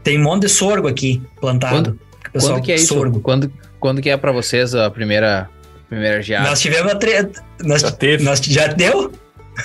[0.03, 1.91] tem um monte de sorgo aqui plantado.
[1.93, 2.87] Que o pessoal quando que é isso?
[2.93, 3.19] sorgo.
[3.21, 5.49] Quando, quando que é pra vocês a primeira,
[5.89, 6.49] primeira geada?
[6.49, 7.43] Nós tivemos a treta.
[7.63, 8.23] Nós, Já teve.
[8.23, 9.11] nós já deu?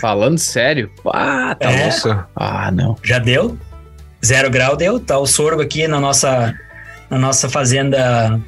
[0.01, 0.91] Falando sério?
[1.07, 1.73] Ah, tá É.
[1.73, 1.85] louco.
[1.87, 2.27] Nossa.
[2.35, 2.97] Ah, não.
[3.03, 3.57] Já deu.
[4.25, 4.99] Zero grau deu.
[4.99, 6.53] Tá o sorgo aqui na nossa,
[7.09, 8.41] na nossa fazenda.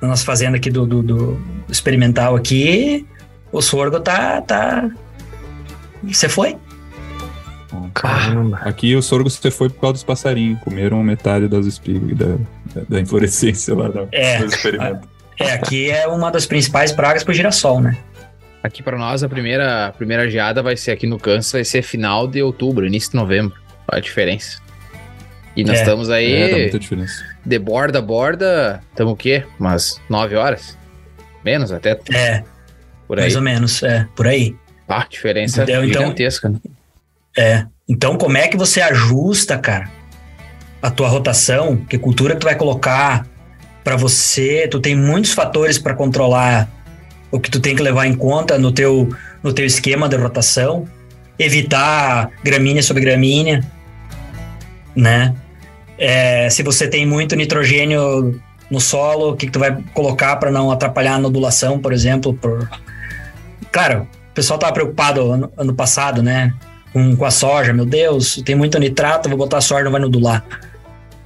[0.00, 3.06] Na nossa fazenda aqui do, do, do experimental aqui.
[3.52, 4.40] O sorgo tá.
[4.42, 4.88] tá...
[6.02, 6.56] Você foi?
[7.94, 8.58] Caramba.
[8.62, 10.60] Aqui o sorgo você foi por causa dos passarinhos.
[10.60, 12.36] Comeram metade das espigas da,
[12.80, 14.38] da, da inflorescência lá da, É.
[14.38, 15.08] do experimento.
[15.40, 17.96] É, aqui é uma das principais pragas pro girassol, né?
[18.62, 21.82] Aqui pra nós, a primeira, a primeira geada vai ser aqui no Kansas, vai ser
[21.82, 23.56] final de outubro, início de novembro.
[23.90, 24.58] Olha a diferença.
[25.56, 25.82] E nós É.
[25.82, 27.24] estamos aí, É, dá muita diferença.
[27.44, 29.44] de borda a borda, estamos o quê?
[29.60, 30.76] Umas 9 horas?
[31.44, 32.42] Menos até, É,
[33.06, 33.22] por aí.
[33.24, 33.82] mais ou menos.
[33.82, 34.56] É, por aí.
[34.88, 35.84] Ah, diferença Entendeu?
[35.84, 36.58] Então- gigantesca, né?
[37.36, 37.64] É.
[37.88, 39.88] Então, como é que você ajusta, cara,
[40.82, 41.76] a tua rotação?
[41.76, 43.26] Que cultura tu vai colocar
[43.82, 44.68] para você?
[44.68, 46.68] Tu tem muitos fatores para controlar
[47.30, 49.08] o que tu tem que levar em conta no teu,
[49.42, 50.86] no teu esquema de rotação.
[51.38, 53.64] Evitar gramínea sobre gramínea,
[54.94, 55.34] né?
[55.96, 60.50] É, se você tem muito nitrogênio no solo, o que, que tu vai colocar para
[60.50, 62.34] não atrapalhar a nodulação, por exemplo?
[62.34, 62.68] Por...
[63.70, 66.52] Claro, o pessoal tava preocupado ano, ano passado, né?
[66.92, 70.44] com, com a soja, meu Deus, tem muito nitrato, vou botar soja, não vai nodular.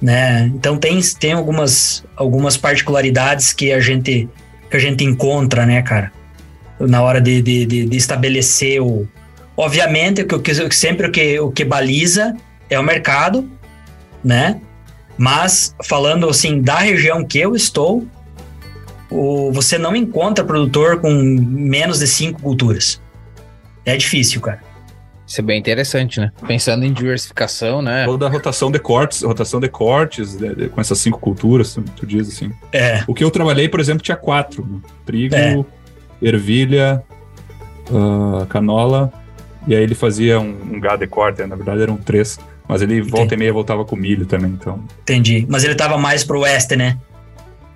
[0.03, 0.51] Né?
[0.53, 4.27] Então tem, tem algumas, algumas particularidades que a gente
[4.69, 6.11] que a gente encontra, né, cara?
[6.77, 9.07] Na hora de, de, de, de estabelecer o.
[9.55, 12.35] Obviamente que, que sempre o que, o que baliza
[12.69, 13.49] é o mercado,
[14.21, 14.59] né?
[15.17, 18.05] Mas falando assim da região que eu estou,
[19.09, 23.01] o, você não encontra produtor com menos de cinco culturas.
[23.85, 24.59] É difícil, cara.
[25.33, 26.31] Isso é bem interessante, né?
[26.45, 28.05] Pensando em diversificação, né?
[28.05, 32.05] Toda a rotação de cortes, rotação de cortes, de- de- com essas cinco culturas, tu,
[32.05, 32.51] diz assim.
[32.71, 34.79] É, O que eu trabalhei, por exemplo, tinha quatro: né?
[35.03, 35.57] trigo, É.
[36.21, 37.01] ervilha,
[37.91, 39.11] ah, canola,
[39.67, 42.37] e aí ele fazia um, um gado de corte, na verdade eram três.
[42.67, 44.83] Mas ele volta e meia voltava com milho também, então.
[45.01, 45.47] entendi.
[45.49, 46.95] Mas ele tava mais pro oeste, né?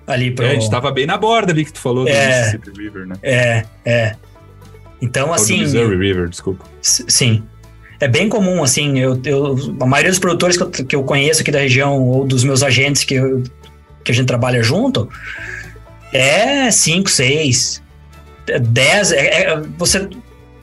[0.06, 0.46] Ali pro.
[0.46, 2.38] É, a gente tava bem na borda ali que tu falou do É.
[2.38, 3.16] Mississippi River, né?
[3.20, 4.14] É, é.
[5.00, 5.60] Então, Ou do assim.
[5.60, 6.64] Missouri River, desculpa.
[6.82, 7.44] Sim.
[8.00, 11.40] É bem comum, assim, eu, eu, a maioria dos produtores que eu, que eu conheço
[11.42, 13.42] aqui da região, ou dos meus agentes que, eu-
[14.04, 15.08] que a gente trabalha junto,
[16.12, 17.82] é 5, 6,
[18.60, 19.12] 10.
[19.12, 20.08] É, é- você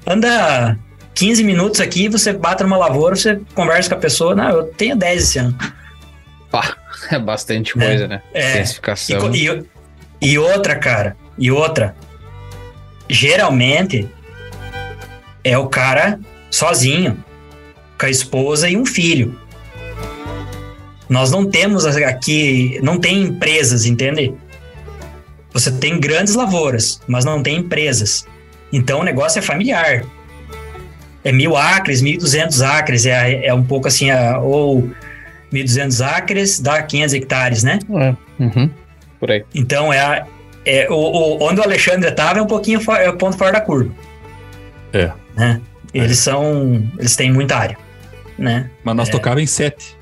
[0.07, 0.77] anda
[1.13, 4.95] 15 minutos aqui, você bate numa lavoura, você conversa com a pessoa, não, eu tenho
[4.95, 5.55] 10 esse ano.
[7.11, 8.21] É bastante coisa, né?
[8.33, 8.39] É.
[8.39, 9.19] E, Diversificação.
[9.19, 9.65] co- e,
[10.21, 11.93] e outra, cara, e outra.
[13.09, 14.09] Geralmente
[15.45, 16.19] é o cara
[16.51, 17.23] sozinho,
[17.97, 19.39] com a esposa e um filho.
[21.07, 24.33] Nós não temos aqui, não tem empresas, entende?
[25.53, 28.25] Você tem grandes lavouras, mas não tem empresas.
[28.73, 30.03] Então o negócio é familiar.
[31.23, 34.89] É mil acres, mil e duzentos acres, é, é um pouco assim, a- ou
[35.51, 37.79] 1.200 acres dá 500 hectares, né?
[38.39, 38.43] É.
[38.43, 38.69] Uhum.
[39.19, 39.45] Por aí.
[39.53, 40.25] Então é, a-
[40.65, 43.53] é o, o- onde o Alexandre estava é um pouquinho fora, é o ponto fora
[43.53, 43.91] da curva.
[44.91, 45.11] É.
[45.35, 45.61] Né?
[45.93, 47.77] Eles são, eles têm muita área,
[48.37, 48.69] né?
[48.83, 49.11] Mas nós É.
[49.11, 49.95] tocava em sete.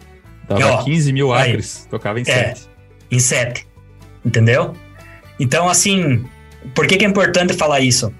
[0.48, 1.52] Dava E, ó, 15 mil aí.
[1.52, 2.26] acres, tocava em É.
[2.26, 2.70] sete.
[3.12, 3.68] em 7.
[4.26, 4.76] Entendeu?
[5.40, 6.26] Então, assim,
[6.74, 8.12] por que, que é importante falar isso?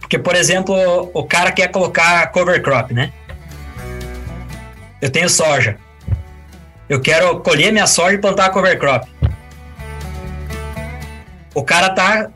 [0.00, 0.74] Porque, por exemplo,
[1.14, 3.10] o cara quer colocar cover crop, né?
[5.00, 5.78] Eu tenho soja.
[6.88, 9.08] Eu quero colher minha soja e plantar cover crop.
[11.54, 12.30] O cara tá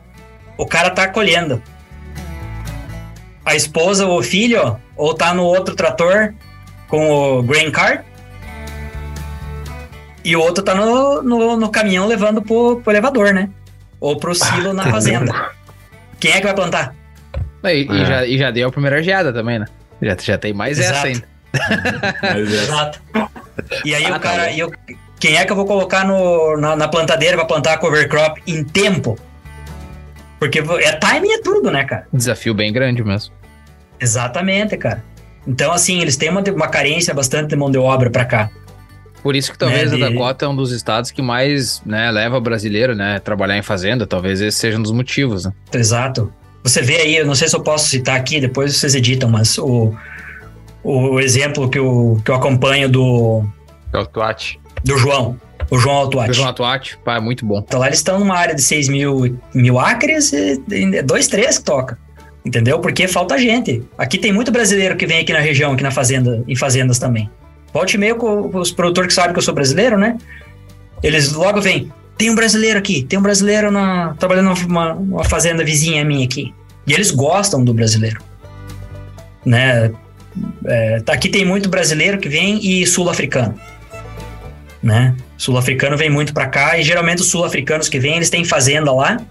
[0.57, 1.61] o cara tá colhendo.
[3.49, 6.35] A esposa ou o filho ou tá no outro trator
[6.87, 8.05] com o grain cart
[10.23, 13.49] e o outro tá no, no, no caminhão levando pro, pro elevador, né?
[13.99, 15.49] Ou pro silo ah, na fazenda.
[16.19, 16.93] Quem é que vai plantar?
[17.63, 17.73] E, é.
[17.81, 19.65] e, já, e já deu a primeira geada também, né?
[19.99, 20.95] Já, já tem mais Exato.
[20.95, 21.27] essa ainda.
[22.37, 23.01] Exato.
[23.83, 24.43] E aí ah, o tá cara.
[24.43, 24.71] Tá eu,
[25.19, 28.39] quem é que eu vou colocar no, na, na plantadeira para plantar a cover crop
[28.45, 29.17] em tempo?
[30.37, 32.07] Porque é timing é tudo, né, cara?
[32.13, 33.38] Desafio bem grande mesmo.
[33.99, 35.03] Exatamente, cara.
[35.47, 38.49] Então, assim, eles têm uma, uma carência bastante de mão de obra para cá.
[39.21, 40.03] Por isso que talvez né, de...
[40.03, 43.57] a Dakota é um dos estados que mais né, leva o brasileiro né, a trabalhar
[43.57, 44.07] em fazenda.
[44.07, 45.45] Talvez esse seja um dos motivos.
[45.45, 45.53] Né?
[45.73, 46.31] Exato.
[46.63, 49.57] Você vê aí, eu não sei se eu posso citar aqui, depois vocês editam, mas
[49.57, 49.93] o,
[50.83, 53.43] o exemplo que eu, que eu acompanho do.
[53.93, 54.59] Altuati.
[54.83, 55.39] Do João.
[55.69, 56.31] O João Altuati.
[56.31, 57.63] O João Altuati, pá, é muito bom.
[57.65, 60.57] Então lá eles estão numa área de 6 mil, mil acres e
[61.03, 61.97] dois, três que toca.
[62.45, 62.79] Entendeu?
[62.79, 63.83] Porque falta gente.
[63.97, 67.29] Aqui tem muito brasileiro que vem aqui na região, aqui na fazenda, em fazendas também.
[67.73, 70.17] Volte e meio com os produtores que sabem que eu sou brasileiro, né?
[71.03, 76.03] Eles logo vêm, tem um brasileiro aqui, tem um brasileiro na, trabalhando numa, fazenda vizinha
[76.03, 76.53] minha aqui.
[76.85, 78.21] E eles gostam do brasileiro.
[79.45, 79.91] Né?
[80.65, 83.57] É, tá, aqui tem muito brasileiro que vem e sul-africano.
[84.83, 85.15] Né?
[85.37, 89.21] Sul-africano vem muito para cá e geralmente os sul-africanos que vêm, eles têm fazenda lá.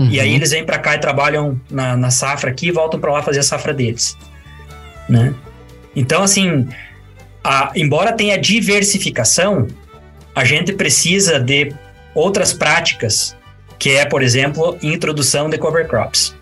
[0.00, 0.08] Uhum.
[0.08, 0.36] E aí uhum.
[0.36, 3.40] eles vêm para cá e trabalham na, na safra aqui e voltam para lá fazer
[3.40, 4.16] a safra deles.
[5.06, 5.34] Né?
[5.94, 6.66] Então, assim,
[7.44, 9.66] a, embora tenha diversificação,
[10.34, 11.74] a gente precisa de
[12.14, 13.36] outras práticas,
[13.78, 16.34] que é, por exemplo, introdução de cover crops.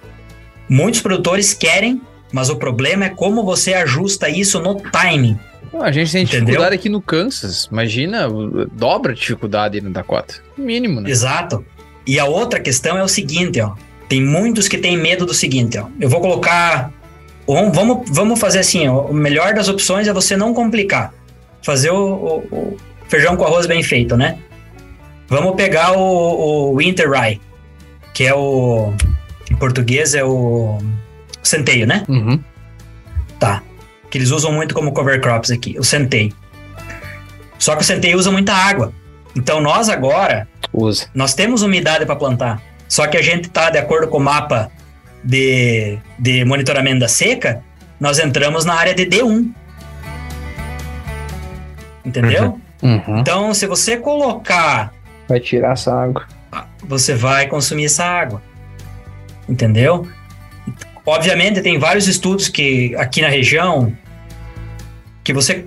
[0.68, 2.00] Muitos produtores querem,
[2.32, 5.36] mas o problema é como você ajusta isso no timing.
[5.80, 6.44] A gente tem Entendeu?
[6.44, 7.68] dificuldade aqui no Kansas.
[7.72, 8.28] Imagina,
[8.72, 10.36] dobra a dificuldade no Dakota.
[10.56, 11.10] Mínimo, né?
[11.10, 11.64] Exato.
[12.08, 13.74] E a outra questão é o seguinte, ó.
[14.08, 15.88] Tem muitos que têm medo do seguinte, ó.
[16.00, 16.90] Eu vou colocar.
[17.46, 19.02] Vamos, vamos fazer assim, ó.
[19.02, 21.12] O melhor das opções é você não complicar.
[21.62, 22.76] Fazer o, o, o
[23.08, 24.38] feijão com arroz bem feito, né?
[25.28, 26.00] Vamos pegar o,
[26.72, 27.38] o Winter Rye,
[28.14, 28.94] que é o.
[29.50, 30.78] Em português é o.
[31.42, 32.04] Centeio, né?
[32.08, 32.42] Uhum.
[33.38, 33.62] Tá.
[34.10, 36.32] Que eles usam muito como cover crops aqui, o centeio.
[37.58, 38.94] Só que o centeio usa muita água.
[39.36, 40.48] Então nós agora.
[40.72, 41.06] Usa.
[41.14, 42.62] Nós temos umidade para plantar.
[42.88, 44.70] Só que a gente tá, de acordo com o mapa
[45.22, 47.62] de, de monitoramento da seca,
[48.00, 49.50] nós entramos na área de D1.
[52.04, 52.60] Entendeu?
[52.82, 53.02] Uhum.
[53.06, 53.18] Uhum.
[53.18, 54.92] Então, se você colocar
[55.28, 56.26] Vai tirar essa água.
[56.84, 58.42] Você vai consumir essa água.
[59.46, 60.08] Entendeu?
[61.04, 63.92] Obviamente, tem vários estudos que aqui na região
[65.22, 65.66] que você.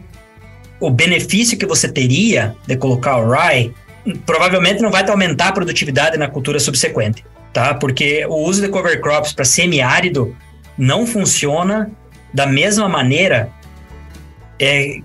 [0.80, 3.72] O benefício que você teria de colocar o rye
[4.26, 7.74] provavelmente não vai aumentar a produtividade na cultura subsequente, tá?
[7.74, 10.36] Porque o uso de cover crops para semiárido
[10.78, 11.92] não funciona
[12.34, 13.50] da mesma maneira
[14.60, 15.00] é,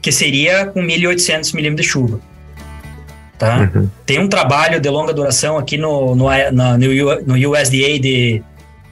[0.00, 2.20] que seria com 1.800 milímetros de chuva
[3.38, 3.70] tá?
[3.74, 3.88] Uhum.
[4.04, 8.42] Tem um trabalho de longa duração aqui no, no, na, no USDA de,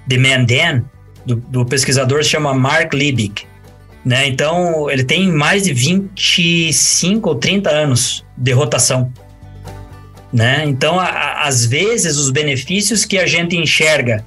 [0.06, 0.82] de Mandan,
[1.24, 3.46] do, do pesquisador se chama Mark Liebig,
[4.04, 4.26] né?
[4.26, 9.10] Então, ele tem mais de 25 ou 30 anos de rotação,
[10.34, 10.64] né?
[10.66, 14.26] Então, a, a, às vezes, os benefícios que a gente enxerga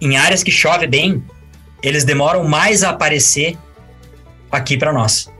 [0.00, 1.22] em áreas que chove bem,
[1.82, 3.54] eles demoram mais a aparecer
[4.50, 5.30] aqui para nós.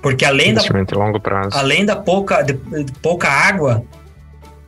[0.00, 1.58] Porque além da, longo prazo.
[1.58, 3.84] além da pouca, de, de pouca água,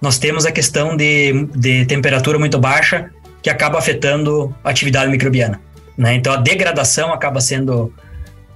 [0.01, 5.61] nós temos a questão de, de temperatura muito baixa que acaba afetando a atividade microbiana.
[5.97, 6.15] Né?
[6.15, 7.93] Então a degradação acaba sendo,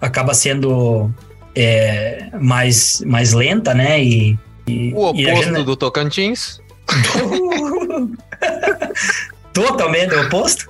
[0.00, 1.14] acaba sendo
[1.54, 4.02] é, mais, mais lenta, né?
[4.02, 5.64] E, e o oposto gente...
[5.64, 6.60] do Tocantins.
[9.52, 10.68] Totalmente o oposto.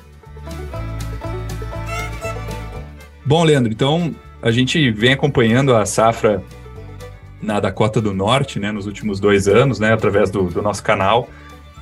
[3.25, 6.43] Bom, Leandro, então a gente vem acompanhando a safra
[7.43, 11.29] na Dakota do Norte, né, nos últimos dois anos, né, através do, do nosso canal.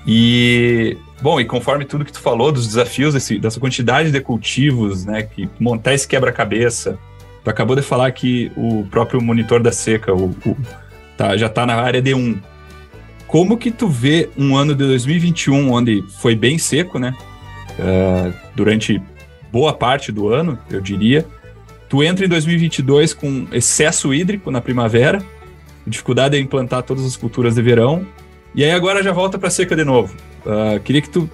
[0.07, 5.05] E, bom, e conforme tudo que tu falou dos desafios desse, dessa quantidade de cultivos,
[5.05, 6.99] né, que montar esse quebra-cabeça,
[7.43, 10.57] tu acabou de falar que o próprio monitor da seca, o, o
[11.17, 12.39] tá, já está na área D1.
[13.27, 17.15] Como que tu vê um ano de 2021, onde foi bem seco, né,
[17.79, 19.03] uh, durante
[19.51, 21.27] boa parte do ano, eu diria,
[21.95, 25.23] Tu entra em 2022 com excesso hídrico na primavera,
[25.87, 28.05] dificuldade em plantar todas as culturas de verão.
[28.53, 30.13] E aí agora já volta para seca de novo.
[30.45, 31.31] Uh, queria que tu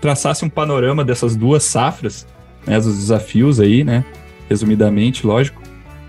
[0.00, 2.24] traçasse um panorama dessas duas safras,
[2.64, 4.04] né, dos desafios aí, né,
[4.48, 5.60] resumidamente, lógico.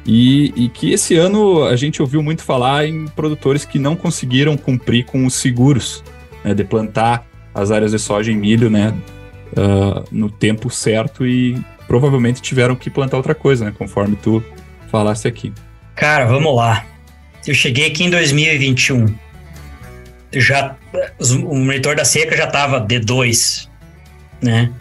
[0.06, 4.58] E, e, que esse ano a gente ouviu muito falar em produtores que não conseguiram
[4.58, 6.04] cumprir com os seguros
[6.44, 7.24] né, de plantar
[7.54, 8.94] as áreas de soja e milho né,
[9.52, 11.56] uh, no tempo certo e
[11.88, 14.44] provavelmente tiveram que plantar outra coisa, né, conforme tu
[14.90, 15.54] falasse aqui.
[15.96, 16.84] Cara, vamos lá.
[17.46, 19.06] Eu cheguei aqui em 2021.
[20.34, 20.76] Já,
[21.20, 23.68] o monitor da seca já estava D2,
[24.42, 24.72] né?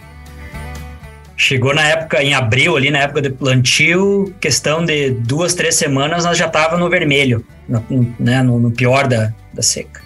[1.40, 6.26] Chegou na época, em abril, ali na época de plantio, questão de duas, três semanas,
[6.26, 10.02] nós já tava no vermelho, no, né, no, no pior da, da seca.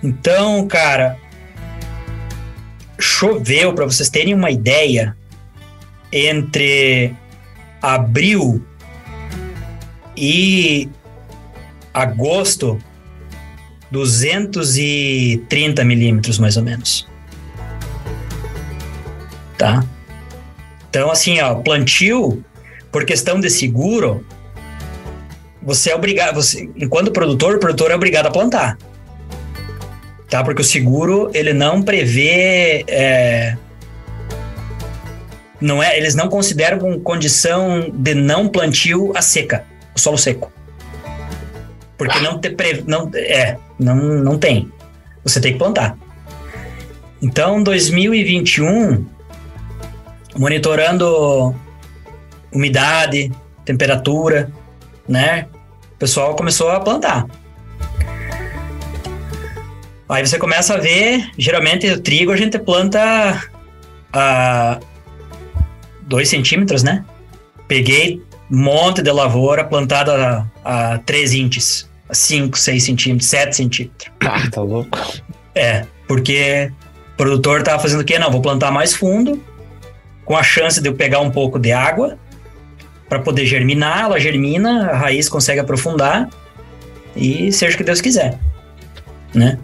[0.00, 1.16] Então, cara,
[2.96, 5.16] choveu, para vocês terem uma ideia,
[6.12, 7.12] entre
[7.82, 8.64] abril
[10.16, 10.88] e
[11.92, 12.78] agosto,
[13.90, 17.12] 230 milímetros, mais ou menos.
[19.56, 19.84] Tá?
[20.90, 22.44] Então, assim, ó, plantio,
[22.92, 24.24] por questão de seguro,
[25.62, 28.78] você é obrigado, você, enquanto produtor, o produtor é obrigado a plantar.
[30.28, 30.44] Tá?
[30.44, 32.84] Porque o seguro, ele não prevê.
[32.88, 33.56] É,
[35.60, 39.64] não é, eles não consideram condição de não plantio a seca,
[39.96, 40.52] o solo seco.
[41.96, 42.54] Porque não, te,
[42.86, 44.70] não, é, não, não tem.
[45.22, 45.96] Você tem que plantar.
[47.22, 49.06] Então, 2021,
[50.36, 51.54] monitorando
[52.52, 53.32] umidade,
[53.64, 54.50] temperatura,
[55.08, 55.46] né?
[55.94, 57.26] O pessoal começou a plantar.
[60.08, 63.42] Aí você começa a ver, geralmente o trigo a gente planta
[64.12, 64.78] a
[66.02, 67.04] 2 centímetros, né?
[67.66, 74.10] Peguei um monte de lavoura plantada a 3 inches, a 5, 6 centímetros, 7 centímetros.
[74.20, 74.98] Ah, tá louco.
[75.54, 76.70] É, porque
[77.14, 78.18] o produtor tava fazendo o quê?
[78.18, 79.42] Não, vou plantar mais fundo,
[80.24, 82.18] com a chance de eu pegar um pouco de água
[83.08, 86.28] para poder germinar, ela germina, a raiz consegue aprofundar
[87.14, 88.38] e seja o que Deus quiser,
[89.34, 89.58] né?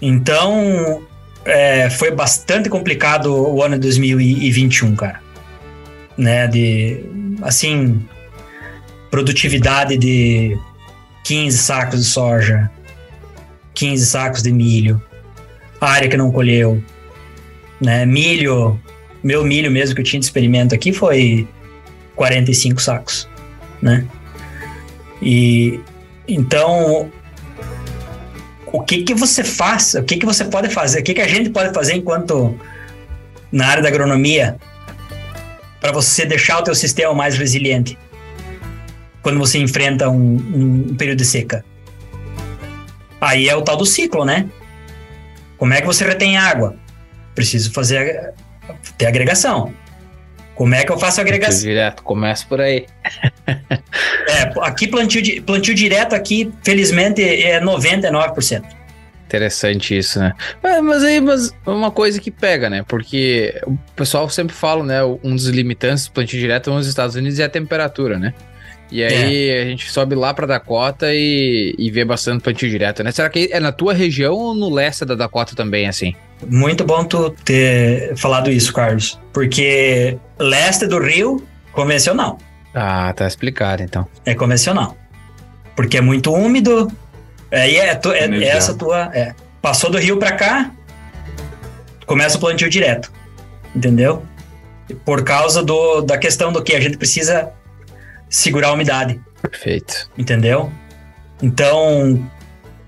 [0.00, 1.02] Então,
[1.44, 5.20] é, foi bastante complicado o ano de 2021, cara.
[6.16, 7.04] Né, de,
[7.42, 8.04] assim,
[9.08, 10.58] produtividade de
[11.24, 12.68] 15 sacos de soja,
[13.74, 15.00] 15 sacos de milho,
[15.80, 16.82] área que não colheu,
[17.80, 18.80] né, milho,
[19.22, 21.46] meu milho mesmo que eu tinha de experimento aqui foi
[22.16, 23.28] 45 sacos,
[23.80, 24.04] né,
[25.22, 25.80] e
[26.26, 27.10] então
[28.66, 31.28] o que que você faz, o que que você pode fazer, o que que a
[31.28, 32.58] gente pode fazer enquanto
[33.50, 34.56] na área da agronomia
[35.80, 37.98] para você deixar o teu sistema mais resiliente
[39.22, 40.36] quando você enfrenta um,
[40.90, 41.64] um, período de seca.
[43.20, 44.48] Aí é o tal do ciclo, né?
[45.56, 46.76] Como é que você retém água?
[47.34, 48.32] Preciso fazer
[48.96, 49.72] ter agregação.
[50.54, 51.54] Como é que eu faço agregação?
[51.54, 52.86] Plantio direto, começa por aí.
[53.46, 58.64] é, aqui plantio, plantio direto aqui, felizmente, é 99%.
[59.24, 60.32] Interessante isso, né?
[60.62, 62.82] Mas, mas, aí, mas uma coisa que pega, né?
[62.88, 65.04] Porque o pessoal sempre fala, né?
[65.22, 68.34] Um dos limitantes do plantio direto nos Estados Unidos é a temperatura, né?
[68.90, 69.62] E aí é.
[69.62, 73.12] a gente sobe lá para Dakota e, e vê bastante plantio direto, né?
[73.12, 76.14] Será que é na tua região ou no leste da Dakota também, assim?
[76.46, 79.18] Muito bom tu ter falado isso, Carlos.
[79.32, 82.38] Porque leste do Rio, convencional.
[82.74, 84.06] Ah, tá explicado então.
[84.24, 84.96] É convencional.
[85.74, 86.90] Porque é muito úmido.
[87.52, 89.10] Aí é, tu, é, é essa tua.
[89.14, 89.34] É.
[89.62, 90.70] Passou do rio para cá,
[92.06, 93.12] começa o plantio direto.
[93.74, 94.22] Entendeu?
[95.04, 97.50] Por causa do, da questão do que a gente precisa
[98.28, 99.20] segurar a umidade.
[99.42, 100.10] Perfeito.
[100.16, 100.72] Entendeu?
[101.42, 102.28] Então,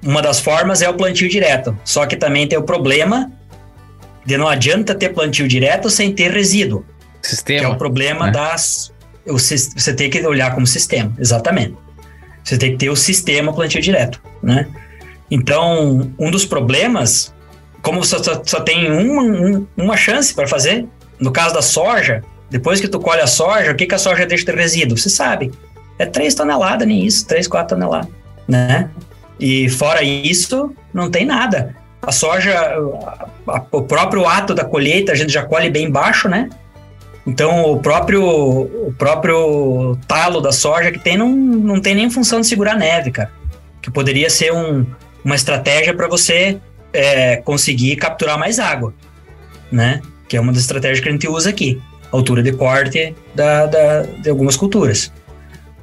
[0.03, 1.76] uma das formas é o plantio direto.
[1.84, 3.30] Só que também tem o problema
[4.25, 6.85] de não adianta ter plantio direto sem ter resíduo.
[7.23, 7.61] Sistema.
[7.61, 8.33] Que é o problema né?
[8.33, 8.93] das.
[9.27, 11.77] Você tem que olhar como sistema, exatamente.
[12.43, 14.66] Você tem que ter o sistema plantio direto, né?
[15.31, 17.33] Então, um dos problemas,
[17.83, 20.87] como você só, só tem uma, um, uma chance para fazer,
[21.18, 24.27] no caso da soja, depois que tu colhe a soja, o que, que a soja
[24.27, 24.99] deixa de resíduo?
[24.99, 25.53] Você sabe.
[25.99, 28.11] É 3 toneladas, nem isso, 3, 4 toneladas,
[28.49, 28.91] né?
[29.39, 31.77] E fora isso, não tem nada.
[32.03, 32.55] A soja,
[33.46, 36.48] a, o próprio ato da colheita, a gente já colhe bem baixo, né?
[37.26, 42.40] Então, o próprio, o próprio talo da soja que tem não, não tem nem função
[42.40, 43.30] de segurar neve, cara.
[43.82, 44.86] Que poderia ser um,
[45.24, 46.59] uma estratégia para você
[46.92, 48.94] é, conseguir capturar mais água,
[49.70, 50.01] né?
[50.28, 51.80] Que é uma das estratégias que a gente usa aqui.
[52.11, 55.12] Altura de corte da, da, de algumas culturas.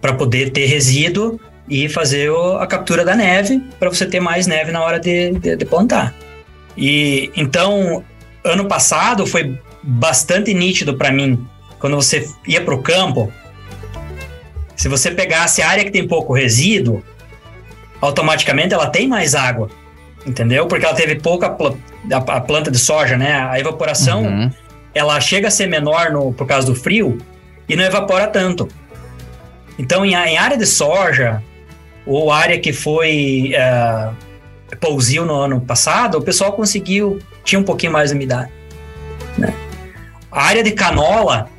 [0.01, 1.39] para poder ter resíduo
[1.69, 5.31] e fazer o, a captura da neve para você ter mais neve na hora de,
[5.31, 6.13] de, de plantar.
[6.77, 8.03] E então,
[8.43, 11.45] ano passado foi bastante nítido para mim
[11.79, 13.31] quando você ia para o campo.
[14.75, 17.03] Se você pegasse a área que tem pouco resíduo,
[17.99, 19.69] automaticamente ela tem mais água,
[20.25, 20.67] entendeu?
[20.67, 21.75] Porque ela teve pouca pl
[22.11, 23.33] a, planta de soja, né?
[23.33, 24.51] A evaporação uhum.
[24.93, 27.17] ela chega a ser menor no, por causa do frio
[27.67, 28.69] e não evapora tanto.
[29.79, 31.43] Então, em, em área de soja
[32.07, 37.91] ou área que foi uh, pousio no ano passado, o pessoal conseguiu tinha um pouquinho
[37.91, 38.51] mais de umidade.
[39.37, 39.53] Né?
[40.31, 41.49] A área de canola,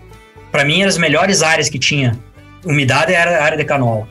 [0.52, 2.18] para mim, eram as melhores áreas que tinha
[2.64, 4.06] umidade era a área de canola.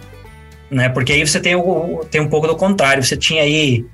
[0.70, 0.90] Né?
[0.90, 3.04] Porque aí você tem, o, tem um pouco do contrário.
[3.04, 3.86] Você tinha aí.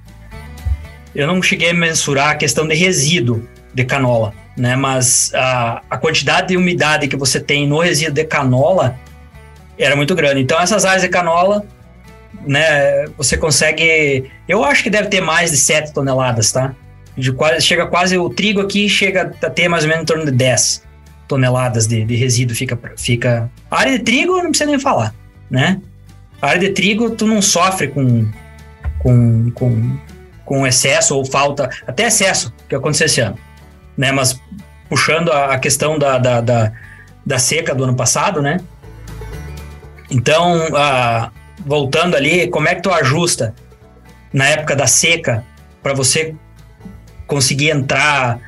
[1.13, 4.75] Eu não cheguei a mensurar a questão de resíduo de canola, né?
[4.75, 8.97] Mas a, a quantidade de umidade que você tem no resíduo de canola
[9.77, 10.41] era muito grande.
[10.41, 11.65] Então, essas áreas de canola,
[12.45, 13.05] né?
[13.17, 14.29] Você consegue.
[14.47, 16.75] Eu acho que deve ter mais de 7 toneladas, tá?
[17.17, 18.17] De quase, chega quase.
[18.17, 20.83] O trigo aqui chega a ter mais ou menos em torno de 10
[21.27, 23.49] toneladas de, de resíduo fica, fica.
[23.69, 25.13] A área de trigo não precisa nem falar,
[25.49, 25.81] né?
[26.41, 28.29] A área de trigo tu não sofre com,
[28.99, 29.97] com, com,
[30.45, 33.37] com excesso ou falta, até excesso que aconteceu esse ano,
[33.97, 34.11] né?
[34.11, 34.39] Mas
[34.89, 36.71] puxando a, a questão da, da, da,
[37.25, 38.59] da, seca do ano passado, né?
[40.11, 41.31] Então, a,
[41.65, 43.53] voltando ali, como é que tu ajusta
[44.31, 45.43] na época da seca
[45.81, 46.35] para você
[47.27, 48.39] conseguir entrar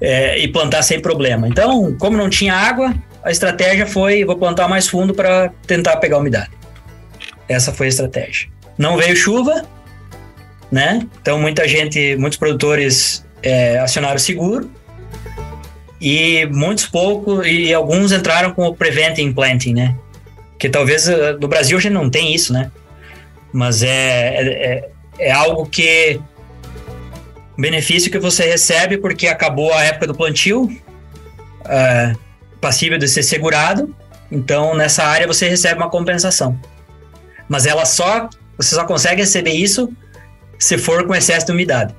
[0.00, 1.48] é, e plantar sem problema.
[1.48, 6.18] Então, como não tinha água, a estratégia foi: vou plantar mais fundo para tentar pegar
[6.18, 6.50] umidade.
[7.48, 8.48] Essa foi a estratégia.
[8.76, 9.64] Não veio chuva,
[10.70, 11.06] né?
[11.20, 14.70] Então, muita gente, muitos produtores é, acionaram seguro
[16.00, 19.96] e muitos poucos, e alguns entraram com o Preventing Planting, né?
[20.58, 22.70] Que talvez uh, no Brasil a gente não tem isso, né?
[23.52, 24.90] Mas é, é, é,
[25.28, 26.20] é algo que
[27.56, 30.70] benefício que você recebe porque acabou a época do plantio,
[31.64, 32.14] é,
[32.60, 33.94] passível de ser segurado.
[34.30, 36.58] Então, nessa área você recebe uma compensação.
[37.48, 39.92] Mas ela só você só consegue receber isso
[40.58, 41.94] se for com excesso de umidade.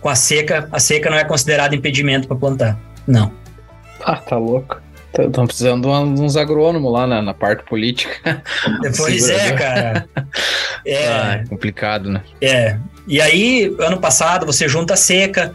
[0.00, 2.80] Com a seca, a seca não é considerada impedimento para plantar.
[3.06, 3.32] Não.
[4.00, 4.80] Ah, tá louco.
[5.18, 5.82] Estão precisando
[6.14, 8.42] de uns agrônomos lá na, na parte política.
[8.96, 10.08] Pois é, cara.
[10.86, 12.22] É, ah, é complicado, né?
[12.40, 12.78] É.
[13.06, 15.54] E aí, ano passado, você junta a seca,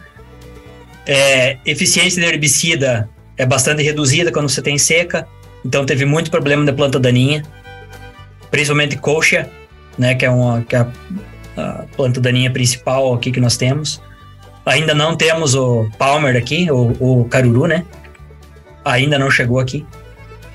[1.04, 5.26] é, eficiência de herbicida é bastante reduzida quando você tem seca,
[5.64, 7.42] então teve muito problema de planta daninha,
[8.52, 9.50] principalmente coxa,
[9.98, 10.86] né, que é, uma, que é a,
[11.56, 14.00] a planta daninha principal aqui que nós temos.
[14.64, 17.84] Ainda não temos o Palmer aqui, o, o caruru, né?
[18.86, 19.84] Ainda não chegou aqui,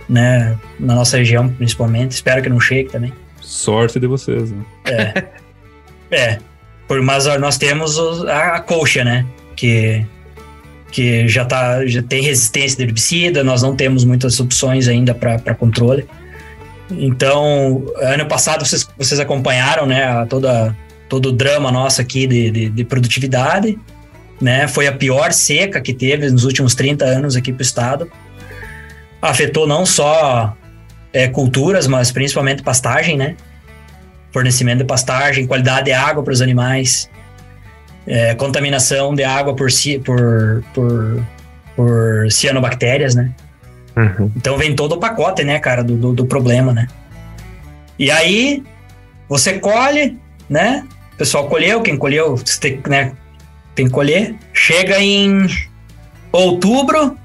[0.08, 0.58] né?
[0.80, 2.12] Na nossa região, principalmente.
[2.12, 3.14] Espero que não chegue também.
[3.42, 4.66] Sorte de vocês, né?
[4.86, 5.24] É.
[6.16, 6.38] é.
[6.88, 9.26] Por, mas nós temos a, a colcha, né?
[9.56, 10.06] Que,
[10.92, 15.54] que já, tá, já tem resistência de herbicida, nós não temos muitas opções ainda para
[15.54, 16.08] controle.
[16.90, 20.76] Então, ano passado vocês, vocês acompanharam, né, toda,
[21.08, 23.78] todo o drama nosso aqui de, de, de, produtividade,
[24.42, 24.68] né?
[24.68, 28.12] Foi a pior seca que teve nos últimos 30 anos aqui para o estado.
[29.22, 30.56] Afetou não só
[31.14, 33.36] é, culturas, mas principalmente pastagem, né?
[34.32, 37.10] fornecimento de pastagem, qualidade de água para os animais,
[38.08, 39.68] é, contaminação de água por,
[40.04, 41.26] por, por,
[41.76, 43.32] por cianobactérias, né?
[43.96, 44.32] Uhum.
[44.36, 46.88] Então vem todo o pacote, né, cara, do, do, do, problema, né?
[48.00, 48.64] E aí
[49.28, 50.18] você colhe,
[50.50, 50.88] né?
[51.14, 52.36] O pessoal colheu, quem colheu,
[52.88, 53.12] né,
[53.76, 54.36] tem que colher.
[54.54, 55.48] Chega em
[56.32, 57.18] outubro,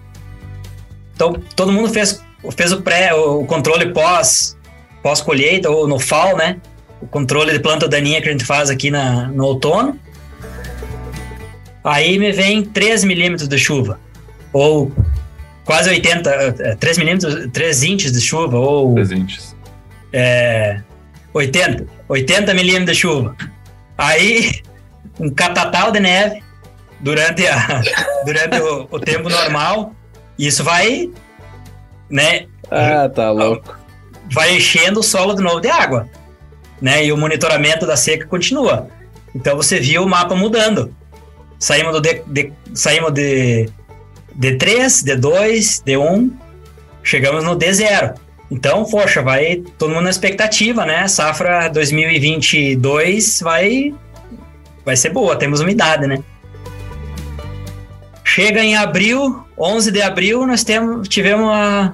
[1.14, 2.22] então todo mundo fez,
[2.56, 4.56] fez o pré, o controle pós
[5.02, 6.56] pós colheita ou no fall, né?
[7.00, 9.98] o controle de planta daninha que a gente faz aqui na, no outono.
[11.84, 14.00] Aí me vem 3 milímetros de chuva,
[14.52, 14.90] ou
[15.64, 18.94] quase 80, 3 é, milímetros, 3 inches de chuva, ou...
[18.94, 19.56] 3 inches.
[20.12, 20.80] É,
[21.32, 23.36] 80, 80 milímetros de chuva.
[23.96, 24.60] Aí,
[25.18, 26.42] um catatal de neve
[27.00, 27.82] durante, a,
[28.24, 29.94] durante o, o tempo normal,
[30.38, 31.10] isso vai,
[32.10, 32.46] né?
[32.70, 33.78] Ah, tá louco.
[34.32, 36.08] Vai enchendo o solo de novo de água
[36.80, 37.04] né?
[37.04, 38.88] E o monitoramento da seca continua.
[39.34, 40.94] Então você viu o mapa mudando.
[41.58, 43.68] Saímos do D, D, saímos de
[44.38, 46.30] D3, D2, D1,
[47.02, 48.14] chegamos no D0.
[48.50, 51.08] Então, poxa, vai todo mundo na expectativa, né?
[51.08, 53.94] Safra 2022 vai
[54.86, 56.22] vai ser boa, temos umidade, né?
[58.24, 61.92] Chega em abril, 11 de abril, nós temos tivemos a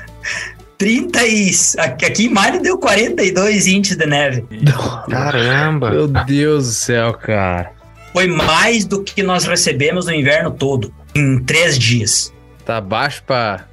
[0.76, 1.50] 30 e.
[1.78, 4.44] Aqui em maio deu 42 inches de neve.
[5.10, 5.90] Caramba!
[5.90, 7.72] Meu Deus do céu, cara.
[8.12, 12.32] Foi mais do que nós recebemos no inverno todo, em três dias.
[12.64, 13.67] Tá baixo pra.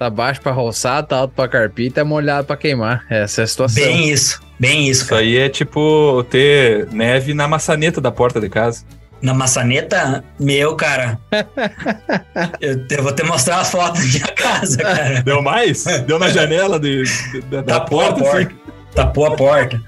[0.00, 3.04] Tá baixo pra roçar, tá alto pra carpir e tá molhado pra queimar.
[3.10, 3.84] Essa é a situação.
[3.84, 5.20] Bem isso, bem isso, Isso cara.
[5.20, 8.82] aí é tipo ter neve na maçaneta da porta de casa.
[9.20, 11.18] Na maçaneta, meu, cara.
[12.62, 15.22] eu, eu vou te mostrar as fotos da minha casa, cara.
[15.22, 15.84] Deu mais?
[16.06, 18.24] Deu na janela de, de- da- da Tapou a porta?
[18.24, 18.38] porta.
[18.38, 18.58] assim?
[18.94, 19.82] Tapou a porta.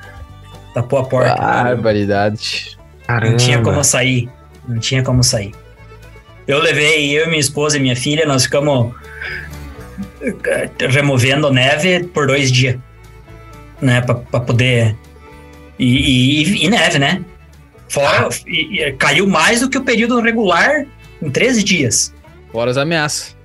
[0.74, 1.34] Tapou a porta.
[1.36, 2.76] Barbaridade.
[3.06, 3.30] Caramba!
[3.30, 4.28] Não tinha como sair.
[4.68, 5.54] Não tinha como sair.
[6.46, 8.94] Eu levei, eu, minha esposa e minha filha, nós ficamos
[10.88, 12.76] removendo neve por dois dias.
[13.80, 14.00] Né?
[14.00, 14.96] Pra, pra poder.
[15.78, 17.22] E, e- e neve, né?
[17.88, 18.28] Fora.
[18.46, 20.84] e- e caiu mais do que o período regular
[21.20, 22.14] em 13 dias.
[22.50, 23.36] Fora as ameaças.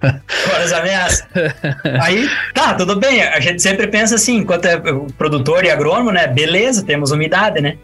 [0.00, 1.26] Fora as ameaças.
[2.02, 3.22] Aí, tá, tudo bem.
[3.22, 4.76] A gente sempre pensa assim, enquanto é
[5.16, 6.26] produtor e agrônomo, né?
[6.26, 7.76] Beleza, temos umidade, né?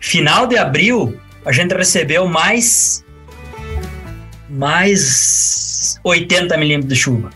[0.00, 3.04] Final de abril, a gente recebeu mais.
[4.48, 7.30] Mais 80 milímetros de chuva.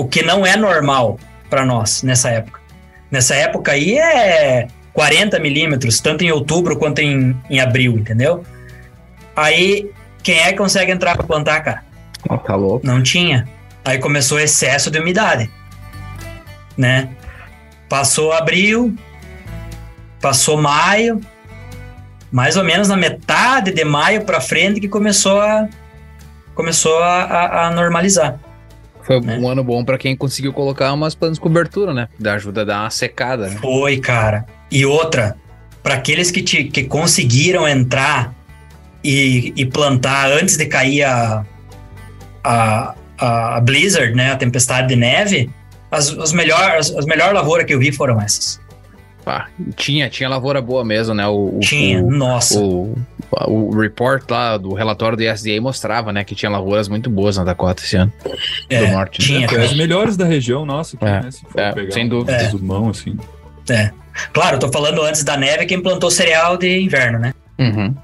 [0.00, 1.18] O que não é normal
[1.50, 2.60] para nós nessa época.
[3.10, 8.44] Nessa época aí é 40 milímetros, tanto em outubro quanto em, em abril, entendeu?
[9.34, 9.90] Aí,
[10.22, 11.84] quem é que consegue entrar para plantar, cara?
[12.44, 12.86] Tá louco.
[12.86, 13.48] Não tinha.
[13.84, 15.50] Aí começou o excesso de umidade,
[16.76, 17.08] né?
[17.88, 18.94] Passou abril,
[20.20, 21.20] passou maio,
[22.30, 25.66] mais ou menos na metade de maio para frente que começou a
[26.54, 28.38] começou a, a- a normalizar.
[29.08, 29.38] Foi Né?
[29.38, 32.08] um ano bom pra quem conseguiu colocar umas planos de cobertura, né?
[32.18, 33.56] Da ajuda a dar uma secada, né?
[33.56, 34.44] Foi, cara.
[34.70, 35.34] E outra,
[35.82, 38.34] para aqueles que, te, que conseguiram entrar
[39.02, 41.42] e, e plantar antes de cair a,
[42.44, 45.50] a, a Blizzard, né, a tempestade de neve,
[45.90, 48.60] as, as melhores as melhor lavouras que eu vi foram essas.
[49.28, 49.46] Pá,
[49.76, 51.26] tinha, tinha lavoura boa mesmo, né?
[51.26, 52.58] O, o- Tinha, O, nossa.
[52.58, 52.96] o,
[53.46, 56.24] o report lá do relatório do USDA mostrava, né?
[56.24, 58.10] Que tinha lavouras muito boas na Dakota esse ano.
[58.70, 59.46] É, do norte, né?
[59.46, 60.96] tinha, É, as melhores da região nossa.
[60.96, 61.30] Aqui, É, né?
[61.30, 62.38] Se for é, pegar sem um dúvida.
[62.38, 63.18] resumão, assim.
[63.68, 63.90] É.
[64.32, 67.34] Claro, eu tô falando antes da neve quem plantou cereal de inverno, né?
[67.58, 67.94] Uhum.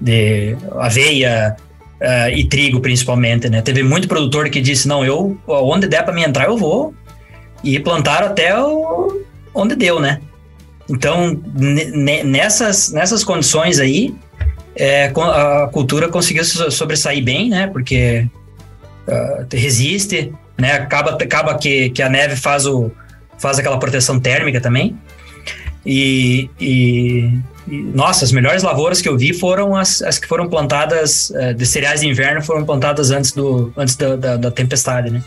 [0.00, 1.56] De aveia
[2.00, 3.60] eh, e trigo, principalmente, né?
[3.60, 6.94] Teve muito produtor que disse, não, eu, onde der para me entrar, eu vou.
[7.62, 9.20] E plantaram até o,
[9.54, 10.22] onde deu, né?
[10.88, 14.14] Então, ne- ne- nessas, nessas condições aí,
[14.76, 17.66] é, a cultura conseguiu so- sobressair bem, né?
[17.68, 18.28] Porque
[19.08, 20.72] ah, resiste, né?
[20.72, 22.90] Acaba, acaba que, que a neve faz, o,
[23.38, 24.96] faz aquela proteção térmica também.
[25.86, 30.48] E, e- e, nossa, as melhores lavouras que eu vi foram as, as que foram
[30.50, 35.10] plantadas eh, de cereais de inverno, foram plantadas antes, do, antes da, da, da tempestade,
[35.10, 35.22] né?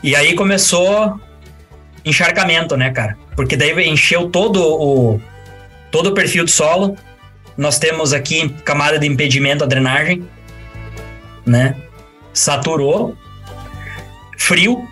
[0.00, 1.18] E aí começou
[2.04, 3.16] encharcamento, né, cara?
[3.36, 5.20] Porque daí encheu todo o,
[5.90, 6.96] todo o perfil do solo.
[7.56, 10.26] Nós temos aqui camada de impedimento à drenagem,
[11.44, 11.76] né?
[12.32, 13.16] Saturou.
[14.38, 14.86] Frio,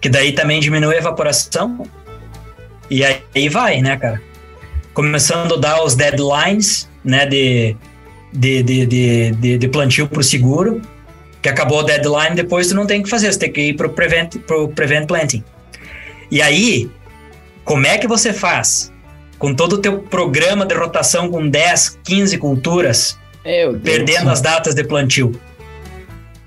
[0.00, 1.86] que daí também diminui a evaporação.
[2.90, 4.20] E aí vai, né, cara?
[4.92, 7.76] Começando a dar os deadlines, né, de,
[8.32, 10.82] de, de, de, de, de plantio seguro,
[11.40, 13.74] que acabou o deadline, depois tu não tem o que fazer, você tem que ir
[13.74, 14.36] pro prevent,
[14.74, 15.44] prevent planting.
[16.30, 16.90] E aí,
[17.68, 18.90] como é que você faz?
[19.38, 23.82] Com todo o teu programa de rotação com 10, 15 culturas, Meu Deus.
[23.82, 25.38] perdendo as datas de plantio.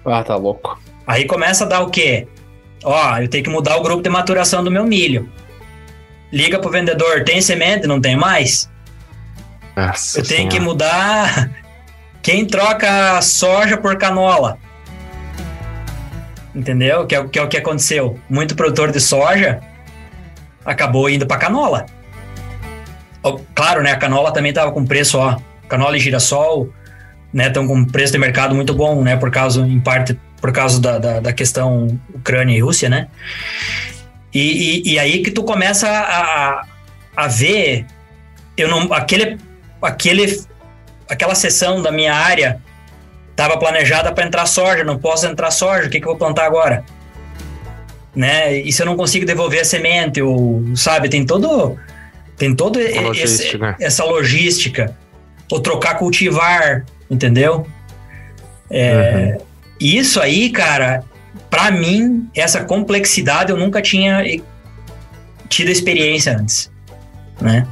[0.04, 0.82] Ah, tá louco.
[1.06, 2.28] Aí começa a dar o quê?
[2.84, 5.30] Ó, eu tenho que mudar o grupo de maturação do meu milho.
[6.34, 7.86] Liga pro vendedor, tem semente?
[7.86, 8.68] Não tem mais?
[9.78, 10.64] Nossa Eu tenho que Senhora.
[10.72, 11.52] mudar
[12.24, 14.58] quem troca soja por canola.
[16.56, 17.06] Entendeu?
[17.06, 18.20] Que é, que é o que aconteceu.
[18.28, 19.62] Muito produtor de soja
[20.66, 21.86] acabou indo para canola.
[23.54, 23.92] Claro, né?
[23.92, 25.38] A canola também tava com preço, ó.
[25.68, 26.70] Canola e girassol,
[27.34, 27.48] né?
[27.48, 29.16] Estão com preço de mercado muito bom, né?
[29.16, 33.08] Por causa, em parte, por causa da, da, da questão Ucrânia e Rússia, né?
[34.34, 34.40] E,
[34.90, 36.66] e, e aí que tu começa a,
[37.16, 37.86] a, ver,
[38.56, 39.38] eu não, aquele,
[39.82, 40.42] aquele,
[41.08, 42.62] aquela seção da minha área
[43.30, 46.46] estava planejada para entrar soja, não posso entrar soja, o que, que eu vou plantar
[46.46, 46.86] agora?
[48.16, 48.60] Né?
[48.60, 51.78] E se eu não consigo devolver a semente, ou sabe, tem todo,
[52.38, 53.76] tem todo A esse- logística.
[53.80, 54.98] essa logística,
[55.50, 57.66] ou trocar cultivar, entendeu?
[58.70, 59.38] É,
[59.80, 61.04] Isso aí, cara,
[61.50, 64.24] para mim, essa complexidade eu nunca tinha
[65.50, 66.72] tido experiência antes,
[67.42, 67.66] né?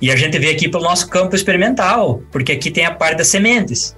[0.00, 3.28] E a gente vê aqui pelo nosso campo experimental, porque aqui tem a parte das
[3.28, 3.96] sementes,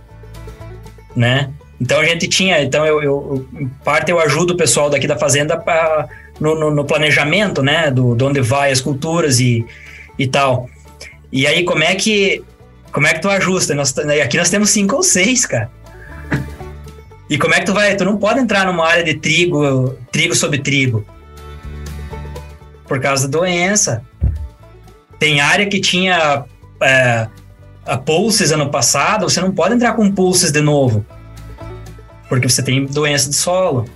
[1.15, 1.51] né?
[1.81, 5.17] Então a gente tinha, então eu, eu em parte eu ajudo o pessoal daqui da
[5.17, 6.09] fazenda pra,
[6.41, 9.65] no, no, no planejamento, né, do de onde vai as culturas e,
[10.19, 10.69] e tal.
[11.31, 12.43] E aí como é que
[12.91, 13.75] como é que tu ajusta?
[13.75, 15.71] Nós, aqui nós temos cinco ou seis, cara.
[17.31, 17.95] E como é que tu vai?
[17.95, 21.07] Tu não pode entrar numa área de trigo, trigo sobre trigo.
[22.87, 24.03] Por causa da doença.
[25.19, 26.45] Tem área que tinha
[26.81, 27.29] é,
[27.85, 31.05] a pulses ano passado, você não pode entrar com pulses de novo.
[32.29, 33.89] Porque você tem doença de solo.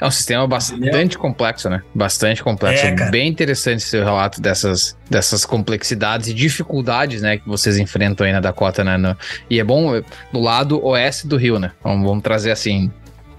[0.00, 1.18] É um sistema bastante Entendeu?
[1.18, 1.82] complexo, né?
[1.92, 2.86] Bastante complexo.
[2.86, 8.32] É, Bem interessante seu relato dessas, dessas complexidades e dificuldades, né, que vocês enfrentam aí
[8.32, 8.96] na Dakota, né?
[8.96, 9.16] No,
[9.50, 10.00] e é bom
[10.32, 11.72] do lado oeste do rio, né?
[11.82, 12.90] Vamos, vamos trazer assim.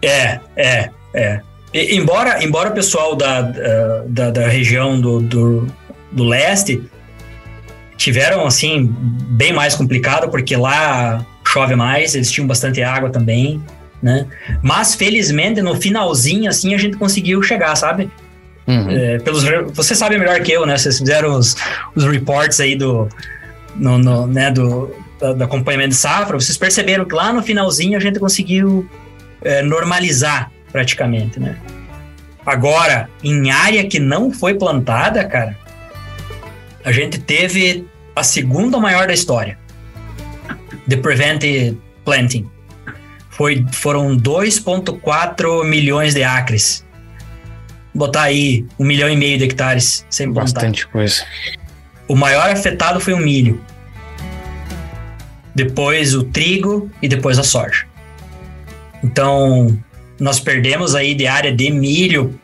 [0.01, 1.41] É, é, é.
[1.73, 3.41] E, embora, embora o pessoal da,
[4.07, 5.67] da, da região do, do,
[6.11, 6.83] do leste
[7.95, 8.93] tiveram, assim,
[9.29, 13.61] bem mais complicado, porque lá chove mais, eles tinham bastante água também
[14.01, 14.25] né?
[14.61, 18.09] Mas felizmente no finalzinho assim a gente conseguiu chegar, sabe?
[18.67, 18.89] Uhum.
[18.89, 19.43] É, pelos,
[19.73, 20.77] você sabe melhor que eu, né?
[20.77, 21.55] Vocês fizeram os,
[21.95, 23.09] os reports aí do,
[23.75, 27.97] no, no né, do, do, do, acompanhamento de safra, vocês perceberam que lá no finalzinho
[27.97, 28.87] a gente conseguiu
[29.41, 31.57] é, normalizar praticamente, né?
[32.45, 35.57] Agora, em área que não foi plantada, cara,
[36.83, 37.85] a gente teve
[38.15, 39.57] a segunda maior da história
[40.87, 42.49] de prevented planting
[43.39, 46.85] foi, foram 2,4 milhões de acres.
[47.95, 50.29] Botar aí um milhão e meio de hectares sem.
[50.29, 51.23] Bastante coisa.
[52.05, 53.61] O maior afetado foi o milho.
[55.55, 57.85] Depois o trigo e depois a soja.
[59.01, 59.81] Então,
[60.19, 62.37] nós perdemos aí de área de milho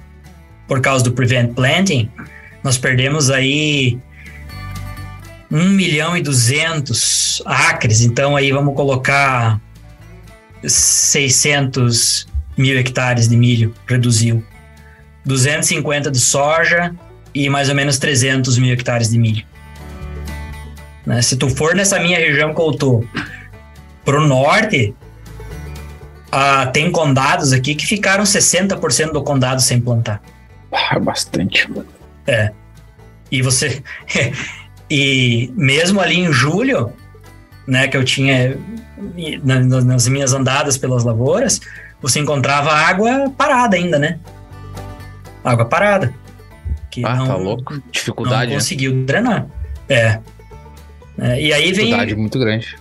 [0.66, 2.10] por causa do Prevent Planting,
[2.64, 4.00] nós perdemos aí
[5.52, 8.02] 1 milhão e 200 acres.
[8.02, 9.60] Então, aí vamos colocar
[10.68, 12.28] 600
[12.58, 14.44] mil hectares de milho, reduziu.
[15.26, 16.94] 250 de soja
[17.34, 19.46] e mais ou menos 300 mil hectares de milho.
[21.06, 21.22] Né?
[21.22, 23.04] Se tu for nessa minha região que eu tô
[24.04, 24.94] pro norte,
[26.32, 30.22] ah, tem condados aqui que ficaram 60% do condado sem plantar.
[30.72, 31.70] Ah, bastante.
[32.28, 32.52] É.
[33.32, 33.82] E você.
[34.90, 36.92] e mesmo ali em julho,
[37.68, 38.58] né, que eu tinha
[39.44, 41.60] nas minhas andadas pelas lavouras,
[42.02, 44.20] você encontrava água parada ainda, né?
[45.44, 46.14] Água parada.
[46.90, 47.82] Que ah, não, tá louco.
[47.92, 48.46] Dificuldade.
[48.46, 48.56] Não né?
[48.56, 49.04] conseguiu né?
[49.04, 49.48] drenar.
[49.90, 50.20] É.
[51.20, 51.42] é.
[51.42, 51.86] E aí vem.
[51.86, 52.76] Dificuldade muito grande.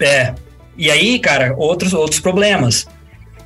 [0.00, 0.34] É.
[0.76, 2.86] E aí, cara, outros, outros problemas.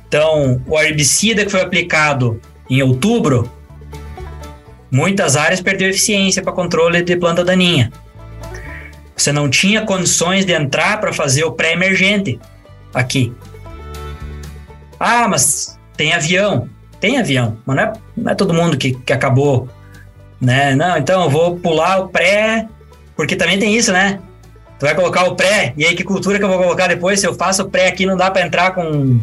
[0.07, 3.49] Então, o herbicida que foi aplicado em outubro,
[4.91, 7.91] muitas áreas perdeu eficiência para controle de planta daninha.
[9.21, 12.39] Você não tinha condições de entrar para fazer o pré-emergente
[12.91, 13.31] aqui.
[14.99, 16.67] Ah, mas tem avião.
[16.99, 19.69] Tem avião, mas não é, não é todo mundo que, que acabou.
[20.39, 20.73] Né?
[20.75, 22.67] Não, então eu vou pular o pré,
[23.15, 24.19] porque também tem isso, né?
[24.79, 27.19] Tu vai colocar o pré, e aí que cultura que eu vou colocar depois?
[27.19, 29.19] Se eu faço o pré aqui, não dá para entrar com.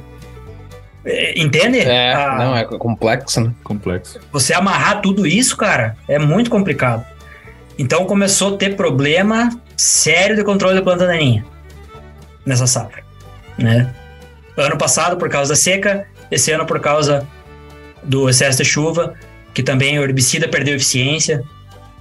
[1.04, 1.80] É, entende?
[1.80, 3.52] É, ah, não, é complexo, né?
[3.64, 4.20] Complexo.
[4.30, 7.04] Você amarrar tudo isso, cara, é muito complicado.
[7.76, 11.46] Então começou a ter problema sério de controle da planta daninha
[12.44, 13.05] nessa safra,
[13.56, 13.94] né?
[14.56, 17.26] Ano passado por causa da seca, esse ano por causa
[18.02, 19.14] do excesso de chuva,
[19.55, 21.44] que também o herbicida perdeu eficiência,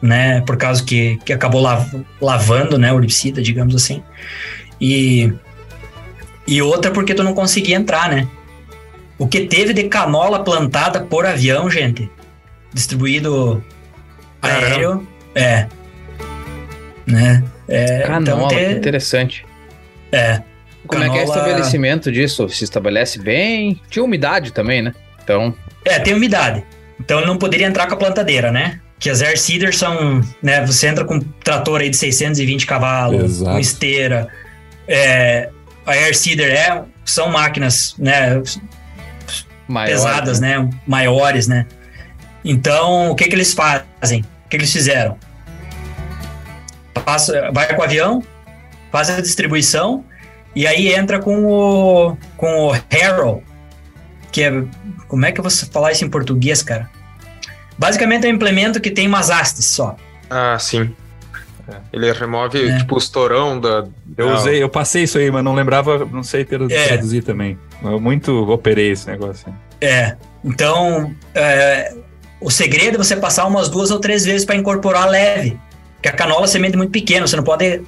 [0.02, 0.42] né?
[0.42, 1.88] Por causa que, que acabou lav,
[2.20, 2.92] lavando, né?
[2.92, 4.02] O herbicida, digamos assim.
[4.82, 5.32] E,
[6.48, 8.28] e outra porque tu não conseguia entrar, né?
[9.20, 12.10] O que teve de canola plantada por avião, gente,
[12.74, 13.64] distribuído
[14.42, 15.68] aéreo, é.
[17.06, 17.44] Né?
[17.68, 18.72] É, Canola, então ter...
[18.72, 19.46] interessante.
[20.12, 20.42] É.
[20.88, 21.06] Como canola...
[21.06, 22.48] é que é o estabelecimento disso?
[22.50, 23.80] Se estabelece bem?
[23.90, 24.94] Tinha umidade também, né?
[25.22, 25.54] Então.
[25.84, 26.64] É, tem umidade.
[27.00, 28.80] Então ele não poderia entrar com a plantadeira, né?
[29.00, 30.66] Que as air seeders são, né?
[30.66, 34.28] Você entra com um trator aí de 620 cavalos, com esteira.
[34.88, 35.50] É,
[35.86, 38.42] a air seeder é, são máquinas, né?
[39.68, 40.60] Maior, pesadas, né?
[40.60, 40.70] né?
[40.88, 41.66] Maiores, né?
[42.44, 44.22] Então, o que que eles fazem?
[44.46, 45.18] O que eles fizeram?
[47.00, 48.24] Passa, vai com o avião,
[48.92, 50.04] faz a distribuição
[50.56, 53.44] e aí entra com o com o Harrow,
[54.32, 54.64] que é
[55.08, 56.90] como é que eu vou falar isso em português, cara?
[57.78, 59.96] Basicamente é um implemento que tem umas hastes só.
[60.30, 60.94] Ah, sim.
[61.70, 62.78] É, ele remove é.
[62.78, 63.86] tipo os torão da.
[64.18, 66.88] Eu usei, eu passei isso aí, mas não lembrava, não sei ter, é.
[66.88, 67.58] traduzir também.
[67.84, 69.54] Eu muito operei esse negócio.
[69.82, 70.16] É.
[70.44, 71.94] Então, é,
[72.40, 75.60] o segredo é você passar umas duas ou três vezes para incorporar leve.
[75.98, 77.82] Porque a canola é semente muito pequena, você não pode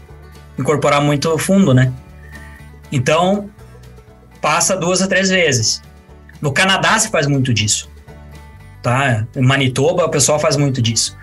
[0.57, 1.94] incorporar muito fundo, né?
[2.91, 3.49] Então,
[4.41, 5.81] passa duas a três vezes.
[6.41, 7.90] No Canadá se faz muito disso.
[8.81, 9.26] Tá?
[9.36, 11.15] Em Manitoba o pessoal faz muito disso.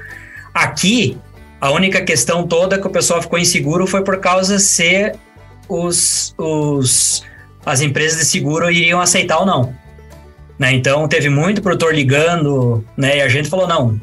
[0.54, 1.18] Aqui,
[1.60, 5.12] a única questão toda que o pessoal ficou inseguro foi por causa se
[5.68, 7.24] os, os,
[7.64, 9.74] as empresas de seguro iriam aceitar ou não.
[10.58, 10.72] Né?
[10.72, 13.18] Então teve muito produtor ligando, né?
[13.18, 14.00] E a gente falou: não,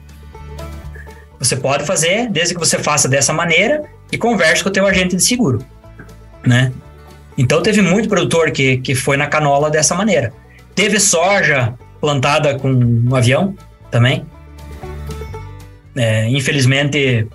[1.39, 5.15] você pode fazer, desde que você faça dessa maneira e converse com o teu agente
[5.15, 5.63] de seguro,
[6.45, 6.71] né?
[7.37, 10.33] Então teve muito produtor que, que foi na canola dessa maneira.
[10.75, 13.55] Teve soja plantada com um avião
[13.89, 14.25] também.
[15.95, 17.27] É, infelizmente,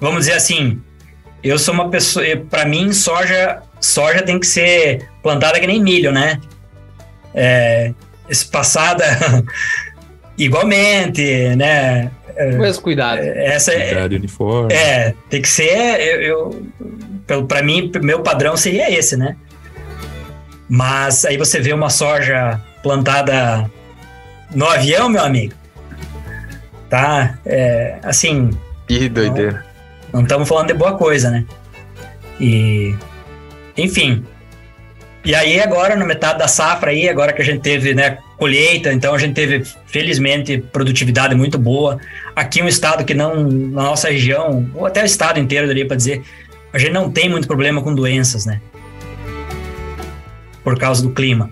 [0.00, 0.80] vamos dizer assim,
[1.42, 6.10] eu sou uma pessoa, para mim soja soja tem que ser plantada que nem milho,
[6.10, 6.40] né?
[7.34, 7.92] É,
[8.28, 9.04] espaçada
[10.36, 12.10] igualmente, né?
[12.58, 13.20] Mesmo cuidado.
[13.20, 14.72] É, essa é, uniforme.
[14.74, 16.00] É, tem que ser.
[16.22, 16.62] Eu,
[17.28, 19.36] eu, para mim, meu padrão seria esse, né?
[20.68, 23.70] Mas aí você vê uma soja plantada
[24.54, 25.54] no avião, meu amigo.
[26.90, 27.38] Tá?
[27.46, 28.50] É, assim.
[28.88, 29.64] Que doideira.
[30.12, 31.44] Não estamos falando de boa coisa, né?
[32.40, 32.94] E.
[33.76, 34.24] Enfim,
[35.24, 38.92] e aí agora, na metade da safra aí, agora que a gente teve, né, colheita,
[38.92, 41.98] então a gente teve, felizmente, produtividade muito boa.
[42.34, 45.96] Aqui um estado que não, na nossa região, ou até o estado inteiro, daria para
[45.96, 46.22] dizer,
[46.72, 48.60] a gente não tem muito problema com doenças, né?
[50.62, 51.50] Por causa do clima.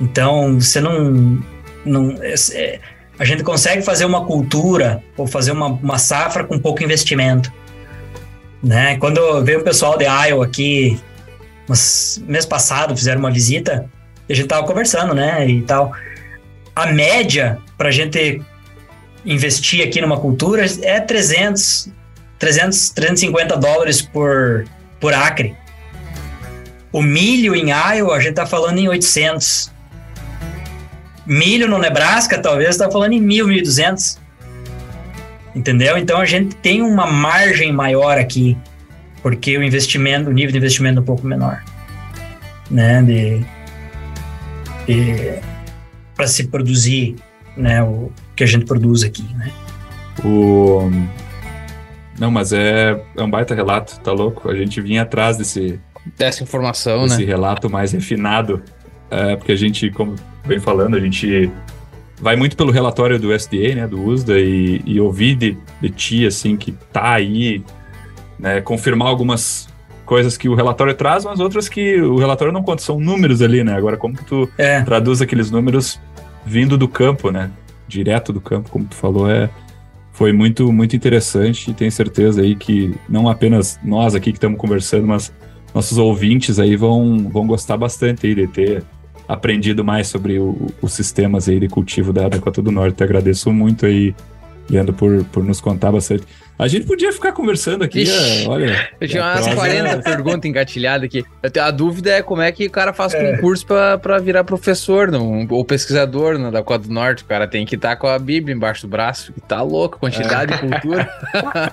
[0.00, 1.42] Então, você não...
[1.84, 2.80] não é, é
[3.18, 7.52] a gente consegue fazer uma cultura ou fazer uma, uma safra com pouco investimento.
[8.62, 8.96] Né?
[8.98, 11.00] Quando veio o pessoal de Iowa aqui
[11.68, 13.88] mas mês passado fizeram uma visita
[14.28, 15.92] a gente tava conversando, né, e tal.
[16.74, 18.42] A média para a gente
[19.24, 21.90] investir aqui numa cultura é 300,
[22.38, 24.64] 300, 350 dólares por,
[25.00, 25.56] por acre.
[26.92, 29.72] O milho em Iowa, a gente tá falando em 800.
[31.26, 34.18] Milho no Nebraska, talvez, tá falando em 1.000, 1.200.
[35.54, 35.98] Entendeu?
[35.98, 38.56] Então a gente tem uma margem maior aqui
[39.22, 41.62] porque o investimento, o nível de investimento é um pouco menor,
[42.70, 43.44] né, de,
[46.14, 47.16] para se produzir,
[47.56, 49.52] né, o que a gente produz aqui, né.
[50.24, 50.90] O
[52.18, 54.50] não, mas é, é um baita relato, tá louco?
[54.50, 55.80] A gente vinha atrás desse
[56.16, 57.26] dessa informação, desse né?
[57.26, 58.62] relato mais refinado,
[59.10, 61.50] é, porque a gente, como vem falando, a gente
[62.20, 66.26] vai muito pelo relatório do SDA, né, do USDA, e, e ouvir de, de ti,
[66.26, 67.62] assim, que tá aí
[68.38, 69.68] né, confirmar algumas
[70.08, 73.62] coisas que o relatório traz, mas outras que o relatório não conta, são números ali,
[73.62, 73.74] né?
[73.74, 74.80] Agora, como que tu é.
[74.80, 76.00] traduz aqueles números
[76.46, 77.50] vindo do campo, né?
[77.86, 79.50] Direto do campo, como tu falou, é
[80.12, 84.58] foi muito muito interessante e tenho certeza aí que não apenas nós aqui que estamos
[84.58, 85.30] conversando, mas
[85.74, 88.82] nossos ouvintes aí vão, vão gostar bastante aí de ter
[89.28, 92.96] aprendido mais sobre o, os sistemas aí de cultivo da Dakota do Norte.
[92.96, 94.14] Te agradeço muito aí,
[94.70, 96.24] Leandro, por, por nos contar bastante.
[96.58, 98.90] A gente podia ficar conversando aqui, Ixi, é, olha.
[99.00, 99.96] Eu tinha umas 40 é...
[99.98, 101.24] perguntas engatilhadas aqui.
[101.60, 103.36] A dúvida é como é que o cara faz é.
[103.36, 107.22] concurso para virar professor não, ou pesquisador na Dakota do Norte.
[107.22, 109.32] O cara tem que estar tá com a Bíblia embaixo do braço.
[109.46, 111.08] Tá louco, quantidade de cultura.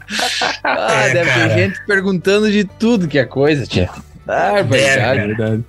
[0.63, 1.49] ah, é, deve cara.
[1.49, 3.89] ter gente perguntando de tudo que é coisa, tia.
[4.27, 5.19] Ah, verdade.
[5.19, 5.63] É verdade.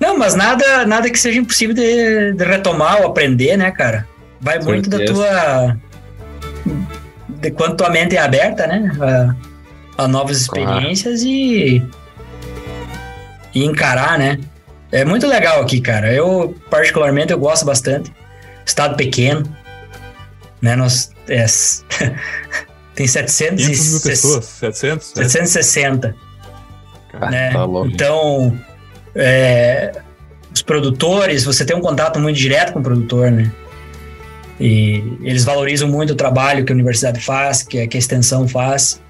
[0.00, 4.08] Não, mas nada, nada que seja impossível de, de retomar ou aprender, né, cara?
[4.40, 5.76] Vai muito da tua
[7.42, 8.90] de quanto tua mente é aberta, né?
[9.96, 11.34] A, a novas experiências claro.
[11.34, 11.82] e,
[13.54, 14.38] e encarar, né?
[14.92, 16.12] É muito legal aqui, cara.
[16.12, 18.12] Eu, particularmente, eu gosto bastante.
[18.64, 19.44] Estado pequeno,
[20.60, 20.76] né?
[20.76, 21.44] Nós, é,
[22.94, 25.06] tem 700 mil pessoas, 700?
[25.08, 26.14] 760.
[27.10, 27.52] Cara, né?
[27.52, 28.56] Tá louco, então,
[29.16, 30.00] é,
[30.54, 33.50] os produtores, você tem um contato muito direto com o produtor, né?
[34.60, 38.46] E eles valorizam muito o trabalho que a universidade faz, que a, que a extensão
[38.46, 39.00] faz.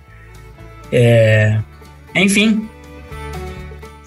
[0.91, 1.59] É,
[2.15, 2.69] enfim,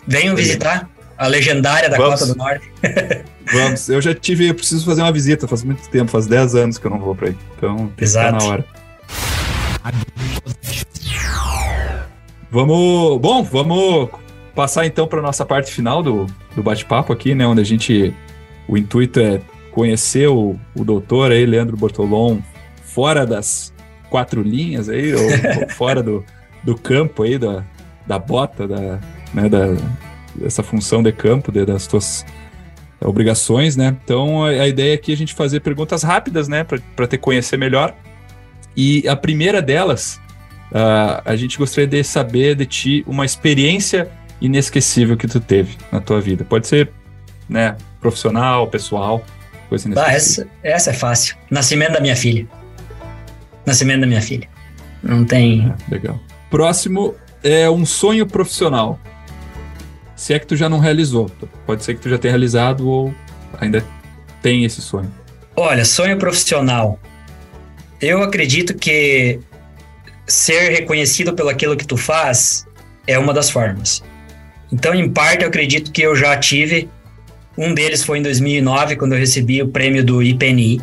[0.07, 2.19] venham visitar a legendária da Vamos.
[2.19, 2.71] Cota do Norte.
[3.51, 6.77] Vamos, eu já tive, eu preciso fazer uma visita, faz muito tempo, faz 10 anos
[6.77, 7.37] que eu não vou para aí.
[7.55, 8.37] Então, Exato.
[8.37, 8.65] na hora.
[12.49, 14.09] Vamos, bom, vamos
[14.55, 16.25] passar então para nossa parte final do,
[16.55, 18.13] do bate-papo aqui, né, onde a gente
[18.67, 19.41] o intuito é
[19.75, 22.39] conhecer o, o doutor aí, Leandro Bortolom,
[22.81, 23.73] fora das
[24.09, 26.23] quatro linhas aí, ou, ou fora do,
[26.63, 27.61] do campo aí, da,
[28.07, 29.01] da bota, da,
[29.33, 29.75] né, da,
[30.33, 32.25] dessa função de campo, de, das tuas
[33.01, 33.97] obrigações, né?
[34.01, 36.65] Então a, a ideia aqui é a gente fazer perguntas rápidas, né,
[36.95, 37.93] para te conhecer melhor.
[38.77, 40.21] E a primeira delas,
[40.71, 45.99] uh, a gente gostaria de saber de ti uma experiência inesquecível que tu teve na
[45.99, 46.45] tua vida?
[46.45, 46.89] Pode ser,
[47.49, 49.21] né, profissional, pessoal,
[49.69, 50.15] coisa Ah, inesquecível.
[50.15, 51.35] essa, essa é fácil.
[51.49, 52.47] Nascimento da minha filha.
[53.65, 54.47] Nascimento da minha filha.
[55.01, 55.73] Não tem.
[55.89, 56.19] É, legal.
[56.49, 58.99] Próximo é um sonho profissional.
[60.15, 61.29] Se é que tu já não realizou.
[61.65, 63.13] Pode ser que tu já tenha realizado ou
[63.59, 63.83] ainda
[64.41, 65.11] tem esse sonho.
[65.55, 66.99] Olha, sonho profissional.
[68.01, 69.39] Eu acredito que
[70.27, 72.65] ser reconhecido pelo aquilo que tu faz
[73.07, 74.03] é uma das formas.
[74.71, 76.89] Então, em parte, eu acredito que eu já tive.
[77.57, 80.81] Um deles foi em 2009, quando eu recebi o prêmio do IPNI.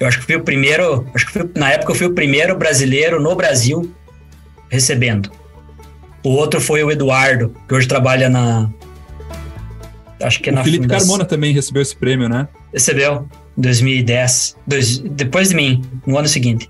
[0.00, 2.56] Eu acho que fui o primeiro, acho que fui- na época eu fui o primeiro
[2.56, 3.92] brasileiro no Brasil
[4.68, 5.30] recebendo.
[6.22, 8.68] O outro foi o Eduardo, que hoje trabalha na.
[10.22, 12.46] Acho que é o na Felipe fundação- Carmona também recebeu esse prêmio, né?
[12.72, 13.26] Recebeu
[13.56, 16.68] em 2010, dois, depois de mim, no ano seguinte.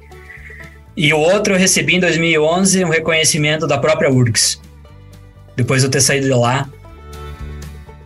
[0.97, 4.61] E o outro eu recebi em 2011 um reconhecimento da própria URGS.
[5.57, 6.69] Depois de eu ter saído de lá.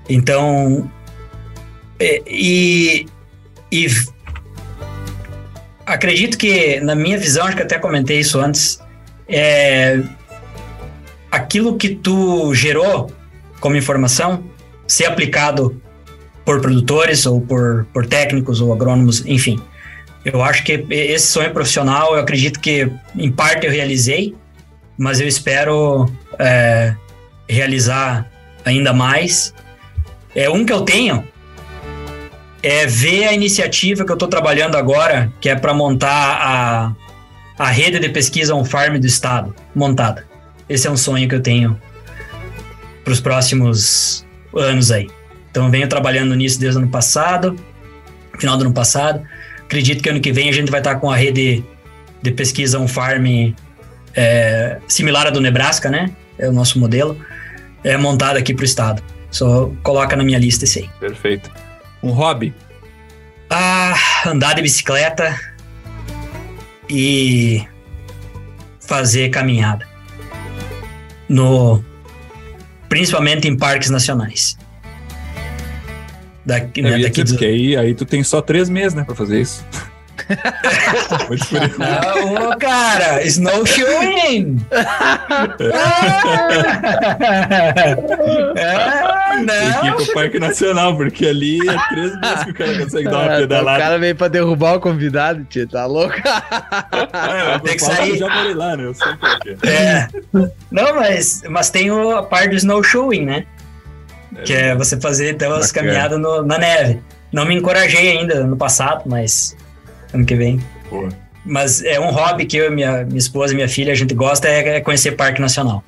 [0.08, 0.90] Então.
[1.98, 3.06] é, E.
[3.70, 3.86] e
[5.84, 8.80] acredito que, na minha visão, acho que até comentei isso antes,
[9.28, 10.00] é,
[11.30, 13.10] aquilo que tu gerou
[13.60, 14.44] como informação
[14.86, 15.80] ser aplicado
[16.44, 19.60] por produtores ou por, por técnicos ou agrônomos, enfim.
[20.24, 24.34] Eu acho que esse sonho profissional, eu acredito que em parte eu realizei,
[24.96, 26.94] mas eu espero é,
[27.48, 28.30] realizar
[28.64, 29.54] ainda mais.
[30.34, 31.26] É um que eu tenho
[32.62, 36.94] é ver a iniciativa que eu estou trabalhando agora, que é para montar a,
[37.58, 40.24] a rede de pesquisa on farm do estado montada.
[40.68, 41.80] Esse é um sonho que eu tenho
[43.02, 45.10] para os próximos anos aí.
[45.50, 47.58] Então venho trabalhando nisso desde o ano passado,
[48.38, 49.22] final do ano passado.
[49.64, 51.64] Acredito que ano que vem a gente vai estar com a rede
[52.22, 53.26] de pesquisa on farm
[54.14, 56.12] é, similar à do Nebraska, né?
[56.38, 57.18] É o nosso modelo,
[57.82, 59.02] é montada aqui para o estado.
[59.32, 60.90] Só coloca na minha lista esse aí.
[61.00, 61.50] Perfeito.
[62.02, 62.54] Um hobby?
[63.50, 63.94] Ah,
[64.26, 65.34] andar de bicicleta
[66.88, 67.66] e
[68.80, 69.86] fazer caminhada.
[71.28, 71.82] No
[72.88, 74.56] principalmente em parques nacionais.
[76.44, 79.40] Daqui, né, daqui do- porque aí, aí tu tem só três meses, né, pra fazer
[79.40, 79.64] isso.
[81.32, 81.56] Isso.
[81.80, 84.58] Ah, ô, cara, snowshoeing!
[89.48, 89.96] ah, Tem que ir não!
[89.96, 93.40] pro Parque Nacional, porque ali é três meses que o cara consegue dar uma o
[93.40, 93.78] pedalada.
[93.78, 95.66] cara veio pra derrubar o convidado, tio.
[95.68, 96.14] Tá louco?
[96.16, 98.10] É, eu Tem que sair.
[98.10, 98.84] eu já morei lá, né?
[98.84, 99.12] Eu sei
[99.64, 99.68] é.
[99.70, 100.08] É.
[100.70, 103.44] Não, mas, mas tem o- a parte do snowshoeing, né?
[104.44, 107.00] Que é você fazer então as caminhadas no- na neve.
[107.32, 109.56] Não me encorajei ainda no passado, mas
[110.12, 110.60] ano que vem.
[110.88, 111.08] Pô,
[111.44, 114.46] Mas é um hobby que eu, minha, minha esposa e minha filha, a gente gosta
[114.48, 115.82] é, é conhecer Parque Nacional.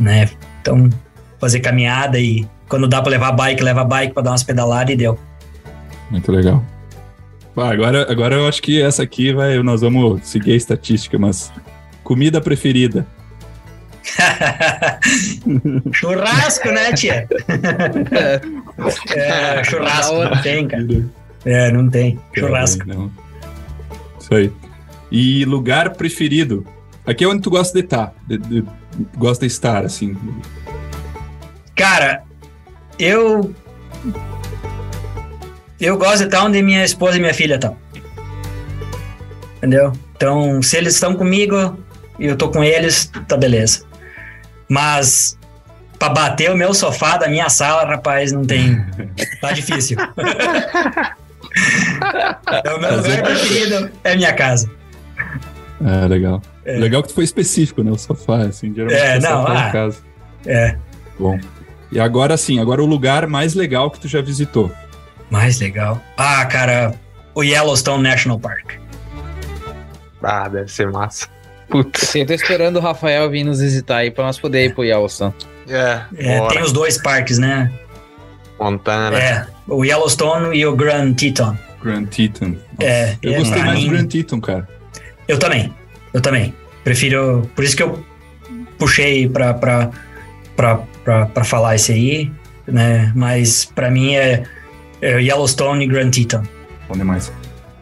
[0.00, 0.28] Né?
[0.60, 0.90] Então,
[1.38, 4.96] fazer caminhada e quando dá pra levar bike, leva bike pra dar umas pedaladas e
[4.96, 5.18] deu.
[6.10, 6.64] muito legal.
[7.56, 9.56] Ah, agora, agora eu acho que essa aqui vai.
[9.62, 11.52] Nós vamos seguir a estatística, mas.
[12.02, 13.06] Comida preferida.
[15.92, 17.26] churrasco, né, tia?
[19.14, 20.86] é, churrasco, não tem, cara.
[21.44, 22.18] É, não tem.
[22.34, 22.86] Churrasco.
[22.86, 23.10] Não.
[24.20, 24.52] Isso aí.
[25.10, 26.66] E lugar preferido.
[27.06, 28.14] Aqui é onde tu gosta de estar.
[28.26, 28.64] De, de-
[29.16, 30.16] gosta de estar, assim.
[31.76, 32.22] Cara,
[32.98, 33.54] eu.
[35.80, 37.76] Eu gosto de estar onde minha esposa e minha filha estão.
[39.56, 39.92] Entendeu?
[40.16, 41.76] Então, se eles estão comigo
[42.18, 43.84] e eu tô com eles, tá beleza.
[44.68, 45.38] Mas
[45.98, 48.84] pra bater o meu sofá da minha sala, rapaz, não tem.
[49.40, 49.96] Tá difícil.
[52.64, 54.70] é o meu lugar preferido, é minha casa.
[55.84, 56.40] É, legal.
[56.64, 56.78] É.
[56.78, 57.90] Legal que tu foi específico, né?
[57.90, 58.72] O sofá, assim.
[58.74, 59.70] Geralmente É, não, ah.
[59.70, 59.98] casa.
[60.46, 60.76] É.
[61.18, 61.38] Bom.
[61.94, 64.70] E agora sim, agora o lugar mais legal que tu já visitou.
[65.30, 66.02] Mais legal.
[66.16, 66.94] Ah, cara,
[67.34, 68.72] o Yellowstone National Park.
[70.22, 71.28] Ah, deve ser massa.
[71.68, 72.14] Putz.
[72.14, 75.34] Eu tô esperando o Rafael vir nos visitar aí pra nós poder ir pro Yellowstone.
[75.68, 77.72] É, É, tem os dois parques, né?
[78.58, 79.18] Montana.
[79.18, 81.56] É, o Yellowstone e o Grand Teton.
[81.82, 82.48] Grand Teton.
[82.48, 84.68] Nossa, É, eu é, gostei mais mim- do Grand Teton, cara.
[85.26, 85.72] Eu também,
[86.12, 86.54] eu também.
[86.82, 88.04] Prefiro, por isso que eu
[88.78, 89.90] puxei pra, pra,
[90.54, 92.32] pra, pra, pra falar esse aí,
[92.66, 93.12] né?
[93.14, 94.44] Mas pra mim é,
[95.00, 96.42] é Yellowstone e Grand Teton.
[96.88, 97.32] Bom demais.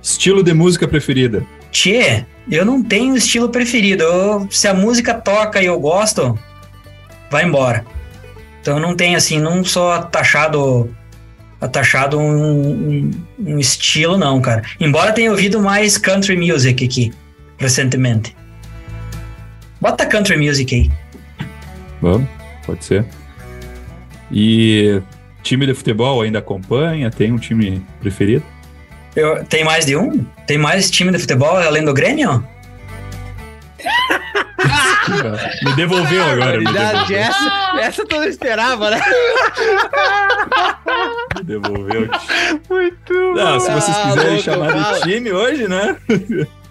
[0.03, 1.45] Estilo de música preferida.
[1.71, 4.03] Tchê, eu não tenho estilo preferido.
[4.03, 6.39] Eu- se a música toca e eu gosto,
[7.31, 7.85] vai embora.
[8.61, 10.95] Então eu não tenho assim, não sou atachado,
[11.61, 12.31] atachado um,
[12.69, 14.63] um, um estilo não, cara.
[14.79, 17.13] Embora tenha ouvido mais country music aqui
[17.59, 18.37] recentemente.
[19.81, 20.91] Bota country music aí.
[22.01, 22.29] Vamos.
[22.67, 23.05] Pode ser.
[24.31, 25.01] E
[25.43, 27.11] time de futebol ainda acompanha?
[27.11, 28.45] Tem um time preferido?
[29.15, 30.25] Eu, tem mais de um?
[30.47, 32.43] Tem mais time de futebol além do Grêmio?
[35.65, 36.59] me devolveu agora.
[36.59, 37.19] Me devolveu.
[37.19, 39.01] Essa, essa tu não esperava, né?
[41.37, 42.09] Me devolveu.
[42.71, 45.97] Muito Não, se vocês ah, quiserem louco, chamar de time hoje, né?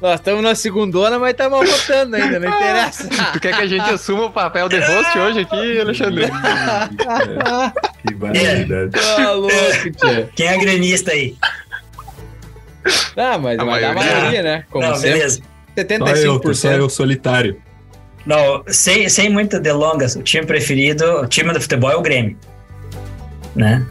[0.01, 3.07] Nós estamos na segundona, mas estamos votando ainda, não interessa.
[3.33, 6.25] Tu quer que a gente assuma o papel de host hoje aqui, Alexandre?
[8.07, 8.91] que barbaridade.
[9.15, 10.29] Tá louco, tia.
[10.35, 11.35] Quem é gremista aí?
[13.15, 14.65] Ah, mas a maioria, maioria né?
[14.71, 15.11] Como não, sempre.
[15.11, 15.41] beleza.
[15.77, 16.15] 75%.
[16.15, 17.61] Só eu, só eu solitário.
[18.25, 22.35] Não, sem, sem muitas delongas, o time preferido, o time do futebol é o Grêmio.
[23.55, 23.85] Né?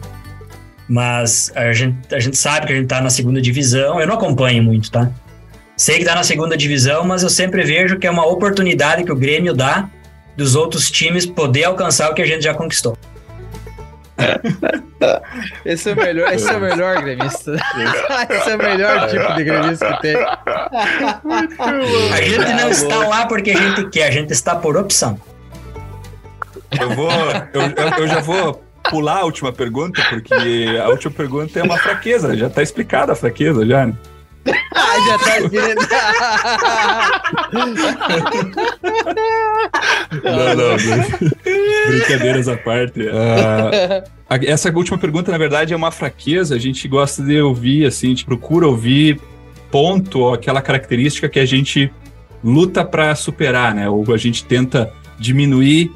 [0.89, 3.97] Mas a gente, a gente sabe que a gente tá na segunda divisão.
[3.99, 5.09] Eu não acompanho muito, tá?
[5.81, 9.11] Sei que tá na segunda divisão, mas eu sempre vejo que é uma oportunidade que
[9.11, 9.89] o Grêmio dá
[10.37, 12.95] dos outros times poder alcançar o que a gente já conquistou.
[15.65, 17.55] Esse é o melhor, esse é o melhor gremista.
[18.29, 20.15] esse é o melhor tipo de gremista que tem.
[22.13, 25.19] A gente não está lá porque a gente quer, a gente está por opção.
[26.79, 27.11] Eu vou,
[27.53, 32.37] eu, eu já vou pular a última pergunta, porque a última pergunta é uma fraqueza,
[32.37, 33.87] já está explicada a fraqueza já.
[33.87, 33.95] Né?
[34.73, 35.81] Ah, já tá virando.
[40.23, 40.77] não, não,
[41.87, 43.01] Brincadeiras à parte.
[43.01, 46.55] Uh, essa última pergunta, na verdade, é uma fraqueza.
[46.55, 49.19] A gente gosta de ouvir, assim, a gente procura ouvir
[49.69, 51.91] ponto, aquela característica que a gente
[52.43, 53.89] luta para superar, né?
[53.89, 55.91] Ou a gente tenta diminuir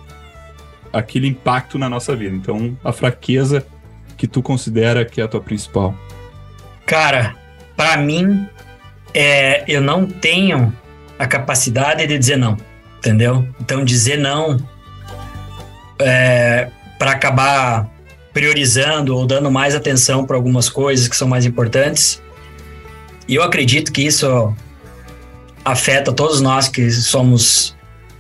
[0.93, 2.35] aquele impacto na nossa vida.
[2.35, 3.65] Então, a fraqueza
[4.15, 5.93] que tu considera que é a tua principal.
[6.85, 7.35] Cara,
[7.76, 8.47] para mim,
[9.14, 10.76] é, eu não tenho
[11.18, 12.57] a capacidade de dizer não,
[12.97, 13.47] entendeu?
[13.60, 14.57] Então, dizer não
[15.99, 17.89] é, para acabar
[18.34, 22.22] priorizando ou dando mais atenção para algumas coisas que são mais importantes.
[23.27, 24.53] E eu acredito que isso
[25.64, 27.76] afeta todos nós que somos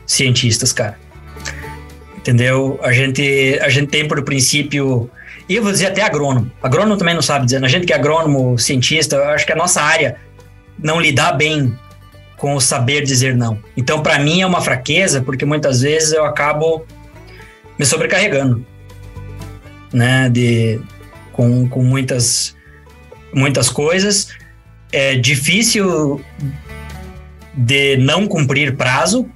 [0.05, 0.97] cientistas, cara.
[2.17, 2.79] Entendeu?
[2.81, 5.09] A gente, a gente tem por princípio
[5.47, 6.51] e eu vou dizer até agrônomo.
[6.61, 7.63] Agrônomo também não sabe dizer.
[7.63, 10.17] A gente que é agrônomo, cientista, eu acho que a nossa área
[10.77, 11.77] não lidar bem
[12.37, 13.59] com o saber dizer não.
[13.77, 16.85] Então, para mim, é uma fraqueza, porque muitas vezes eu acabo
[17.77, 18.65] me sobrecarregando,
[19.93, 20.29] né?
[20.29, 20.81] De,
[21.31, 22.55] com, com muitas,
[23.33, 24.29] muitas coisas.
[24.91, 26.21] É difícil
[27.53, 29.29] de não cumprir prazo,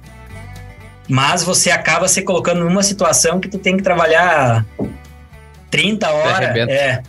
[1.08, 4.66] mas você acaba se colocando numa situação que tu tem que trabalhar
[5.70, 7.02] 30 horas é,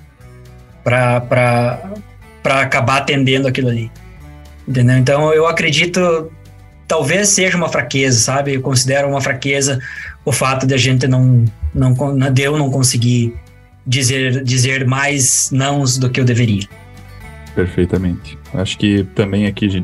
[0.84, 1.82] para
[2.46, 3.92] acabar atendendo aquilo ali.
[4.68, 4.98] Entendeu?
[4.98, 6.32] Então eu acredito,
[6.88, 8.54] talvez seja uma fraqueza, sabe?
[8.54, 9.80] Eu considero uma fraqueza
[10.24, 11.94] o fato de a gente não, não,
[12.32, 13.34] de eu não conseguir
[13.86, 16.68] dizer, dizer mais nãos do que eu deveria.
[17.56, 18.38] Perfeitamente.
[18.54, 19.84] Acho que também aqui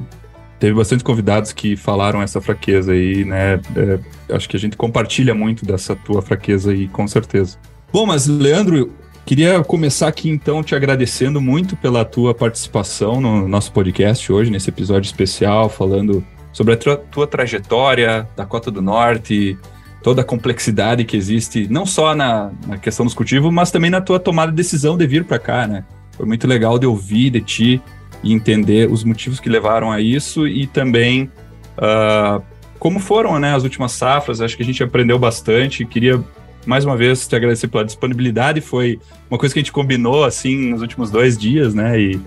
[0.60, 3.60] teve bastante convidados que falaram essa fraqueza aí, né?
[3.76, 7.58] É, acho que a gente compartilha muito dessa tua fraqueza aí, com certeza.
[7.92, 8.92] Bom, mas Leandro,
[9.26, 14.70] queria começar aqui então te agradecendo muito pela tua participação no nosso podcast hoje, nesse
[14.70, 19.58] episódio especial, falando sobre a tua, tua trajetória da Cota do Norte,
[20.04, 24.02] toda a complexidade que existe, não só na, na questão dos cultivos, mas também na
[24.02, 25.86] tua tomada de decisão de vir para cá, né?
[26.12, 27.82] Foi muito legal de ouvir de ti
[28.22, 31.32] e entender os motivos que levaram a isso e também
[31.78, 32.42] uh,
[32.80, 34.42] como foram né, as últimas safras.
[34.42, 35.86] Acho que a gente aprendeu bastante.
[35.86, 36.24] Queria
[36.68, 38.62] mais uma vez te agradecer pela disponibilidade.
[38.62, 39.00] Foi
[39.30, 42.00] uma coisa que a gente combinou assim nos últimos dois dias, né?
[42.00, 42.20] E,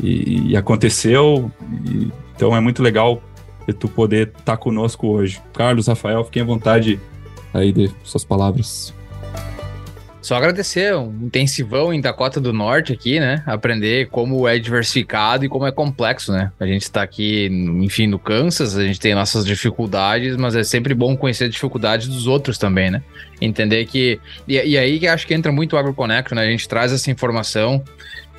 [0.00, 1.50] e, e aconteceu.
[1.84, 3.22] E, então é muito legal
[3.78, 5.40] tu poder estar tá conosco hoje.
[5.52, 6.98] Carlos, Rafael, fiquem à vontade
[7.52, 8.94] aí de suas palavras.
[10.22, 13.42] Só agradecer um intensivão em Dakota do Norte aqui, né?
[13.46, 16.52] Aprender como é diversificado e como é complexo, né?
[16.60, 17.48] A gente está aqui,
[17.82, 22.06] enfim, no Kansas, a gente tem nossas dificuldades, mas é sempre bom conhecer as dificuldades
[22.06, 23.02] dos outros também, né?
[23.40, 24.20] Entender que.
[24.46, 26.42] E, e aí que acho que entra muito o AgroConnect, né?
[26.42, 27.82] A gente traz essa informação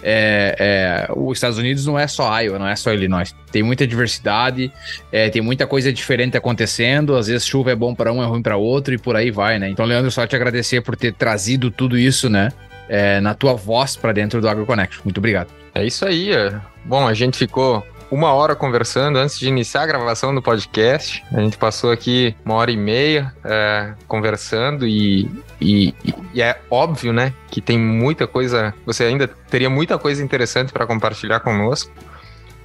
[0.03, 3.35] é, é, os Estados Unidos não é só Iowa, não é só Illinois.
[3.51, 4.71] Tem muita diversidade,
[5.11, 7.15] é, tem muita coisa diferente acontecendo.
[7.15, 9.59] Às vezes chuva é bom para um, é ruim para outro e por aí vai,
[9.59, 9.69] né?
[9.69, 12.49] Então, Leandro, só te agradecer por ter trazido tudo isso, né?
[12.89, 14.99] É, na tua voz para dentro do AgroConnect.
[15.03, 15.49] Muito obrigado.
[15.73, 16.33] É isso aí.
[16.33, 16.53] É.
[16.83, 21.23] Bom, a gente ficou uma hora conversando antes de iniciar a gravação do podcast.
[21.31, 25.31] A gente passou aqui uma hora e meia é, conversando e,
[25.61, 25.95] e,
[26.33, 28.73] e, é óbvio, né, que tem muita coisa.
[28.85, 31.89] Você ainda teria muita coisa interessante para compartilhar conosco.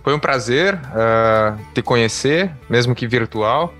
[0.02, 3.72] Foi um prazer uh, te conhecer, mesmo que virtual.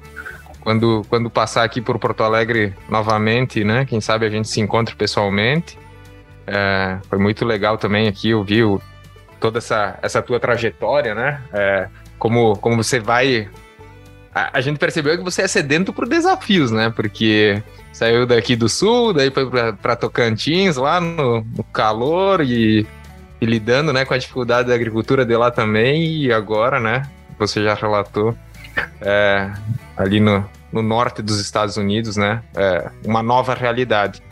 [0.61, 3.85] quando, quando passar aqui por Porto Alegre novamente, né?
[3.85, 5.79] Quem sabe a gente se encontre pessoalmente.
[6.47, 8.81] É, foi muito legal também aqui ouvir o,
[9.41, 11.43] toda essa, essa tua trajetória, né?
[11.53, 11.89] É,
[12.19, 13.49] como, como você vai.
[14.35, 16.93] A, a, gente percebeu que você é sedento por desafios, né?
[16.95, 19.49] Porque saiu daqui do sul, daí foi
[19.81, 22.87] para Tocantins, lá no, no calor e,
[23.41, 26.23] e, lidando né, com a dificuldade da agricultura de lá também.
[26.23, 27.03] E agora, né?
[27.39, 28.37] Você já relatou.
[29.01, 29.51] É,
[29.97, 32.43] ali no, no norte dos Estados Unidos, né?
[32.55, 34.23] É uma nova realidade.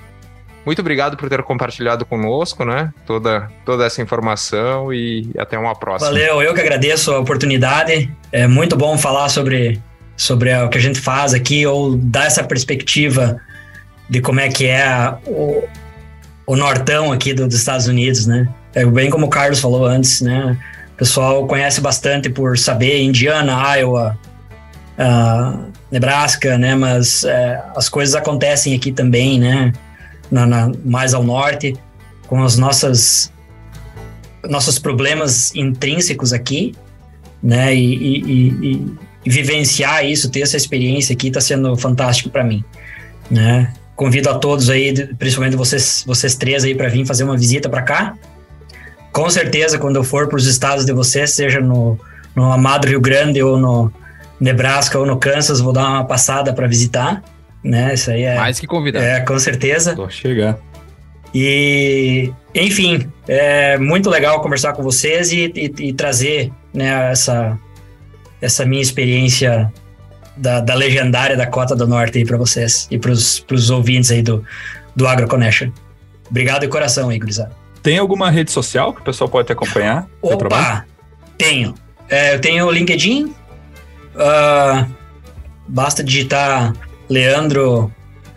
[0.65, 2.93] Muito obrigado por ter compartilhado conosco, né?
[3.07, 6.11] Toda, toda essa informação e até uma próxima.
[6.11, 8.11] Valeu, eu que agradeço a oportunidade.
[8.33, 9.81] É muito bom falar sobre,
[10.17, 13.39] sobre o que a gente faz aqui ou dar essa perspectiva
[14.09, 15.65] de como é que é o,
[16.47, 18.49] o nortão aqui do, dos Estados Unidos, né?
[18.75, 20.59] É bem como o Carlos falou antes, né?
[20.95, 24.19] O pessoal conhece bastante por saber Indiana, Iowa,
[24.99, 26.75] uh, Nebraska, né?
[26.75, 27.29] Mas uh,
[27.77, 29.73] as coisas acontecem aqui também, né?
[30.31, 31.77] Na, na, mais ao norte,
[32.27, 33.33] com as nossas
[34.49, 36.75] nossos problemas intrínsecos aqui,
[37.43, 37.75] né?
[37.75, 42.63] E, e, e, e vivenciar isso, ter essa experiência aqui, está sendo fantástico para mim,
[43.31, 43.73] né?
[43.97, 47.83] Convido a todos aí, principalmente vocês, vocês três aí, para vir fazer uma visita para
[47.83, 48.15] cá.
[49.13, 51.99] Com certeza, quando eu for para os estados de vocês, seja no,
[52.35, 53.93] no amado Rio Grande ou no,
[54.41, 57.23] Nebraska ou no Kansas, vou dar uma passada para visitar,
[57.65, 57.95] né?
[57.95, 59.05] Isso aí é mais que convidado.
[59.05, 59.95] É, com certeza.
[59.95, 60.59] Vou chegar.
[61.35, 67.59] E, enfim, é muito legal conversar com vocês e, e, e trazer né, essa,
[68.41, 69.73] essa minha experiência
[70.37, 74.23] da, da legendária da Cota do Norte aí para vocês e para os ouvintes aí
[74.23, 74.45] do,
[74.95, 75.71] do Agro Connection.
[76.31, 77.51] Obrigado de coração aí, gurizada.
[77.83, 80.07] Tem alguma rede social que o pessoal pode te acompanhar?
[80.23, 80.85] Opa,
[81.37, 81.75] tenho.
[82.09, 83.35] É, eu tenho o LinkedIn,
[84.15, 84.89] Uh,
[85.67, 86.73] basta digitar
[87.09, 87.93] Leandro,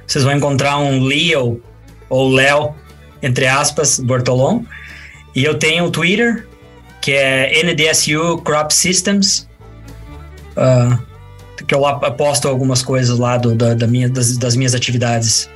[0.06, 1.62] vocês vão encontrar um Leo
[2.10, 2.74] ou Léo,
[3.22, 4.64] entre aspas, Bortolom.
[5.36, 6.48] E eu tenho o Twitter,
[7.02, 9.48] que é NDSU Crop Systems,
[10.56, 10.98] uh,
[11.66, 15.50] que eu lá posto algumas coisas lá do, da, da minha, das, das, minhas atividades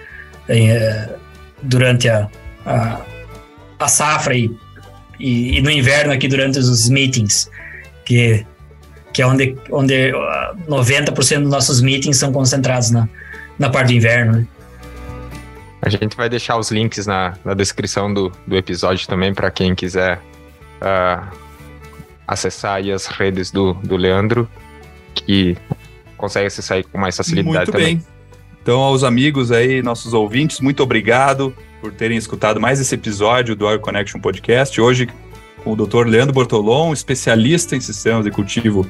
[0.49, 1.13] uh,
[1.63, 2.29] durante a,
[2.65, 3.01] a,
[3.79, 4.51] a safra e,
[5.19, 7.49] e, e, no inverno aqui durante os meetings,
[8.05, 8.45] que
[9.13, 10.11] que é onde, onde
[10.67, 13.07] 90% uh, dos nossos meetings são concentrados na,
[13.57, 14.33] na parte do inverno.
[14.33, 14.47] Né?
[15.81, 19.73] A gente vai deixar os links na, na descrição do, do episódio também para quem
[19.73, 20.19] quiser
[20.81, 21.25] uh,
[22.27, 24.47] acessar as redes do, do Leandro,
[25.13, 25.57] que
[26.15, 27.95] consegue acessar com mais facilidade muito também.
[27.97, 28.05] Bem.
[28.61, 33.65] Então, aos amigos aí, nossos ouvintes, muito obrigado por terem escutado mais esse episódio do
[33.65, 34.79] Our Connection Podcast.
[34.79, 35.09] Hoje,
[35.63, 36.07] com o Dr.
[36.07, 38.85] Leandro Bortolom, especialista em sistemas de cultivo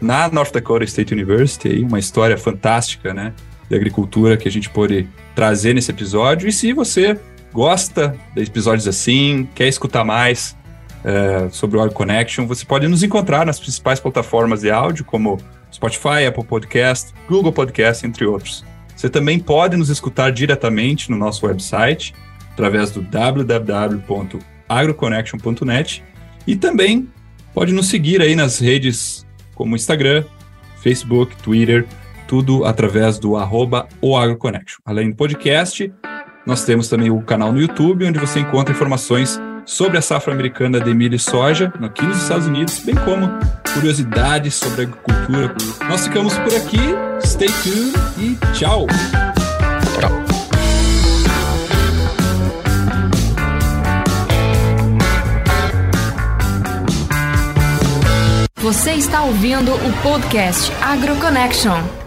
[0.00, 3.32] na North Dakota State University, uma história fantástica, né,
[3.68, 6.48] de agricultura que a gente pôde trazer nesse episódio.
[6.48, 7.18] E se você
[7.52, 10.56] gosta de episódios assim, quer escutar mais
[11.04, 15.38] é, sobre o Audio Connection, você pode nos encontrar nas principais plataformas de áudio, como
[15.72, 18.64] Spotify, Apple Podcast, Google Podcast, entre outros.
[18.94, 22.14] Você também pode nos escutar diretamente no nosso website,
[22.52, 26.02] através do www agroconnection.net
[26.46, 27.08] e também
[27.54, 30.24] pode nos seguir aí nas redes como Instagram,
[30.82, 31.86] Facebook, Twitter,
[32.28, 34.78] tudo através do arroba o AgroConnection.
[34.84, 35.92] Além do podcast,
[36.46, 40.80] nós temos também o canal no YouTube, onde você encontra informações sobre a safra americana
[40.80, 43.28] de milho e soja aqui nos Estados Unidos, bem como
[43.74, 45.54] curiosidades sobre agricultura.
[45.88, 46.78] Nós ficamos por aqui,
[47.24, 48.36] stay tuned e!
[48.56, 48.86] Tchau!
[58.66, 62.05] Você está ouvindo o podcast AgroConnection.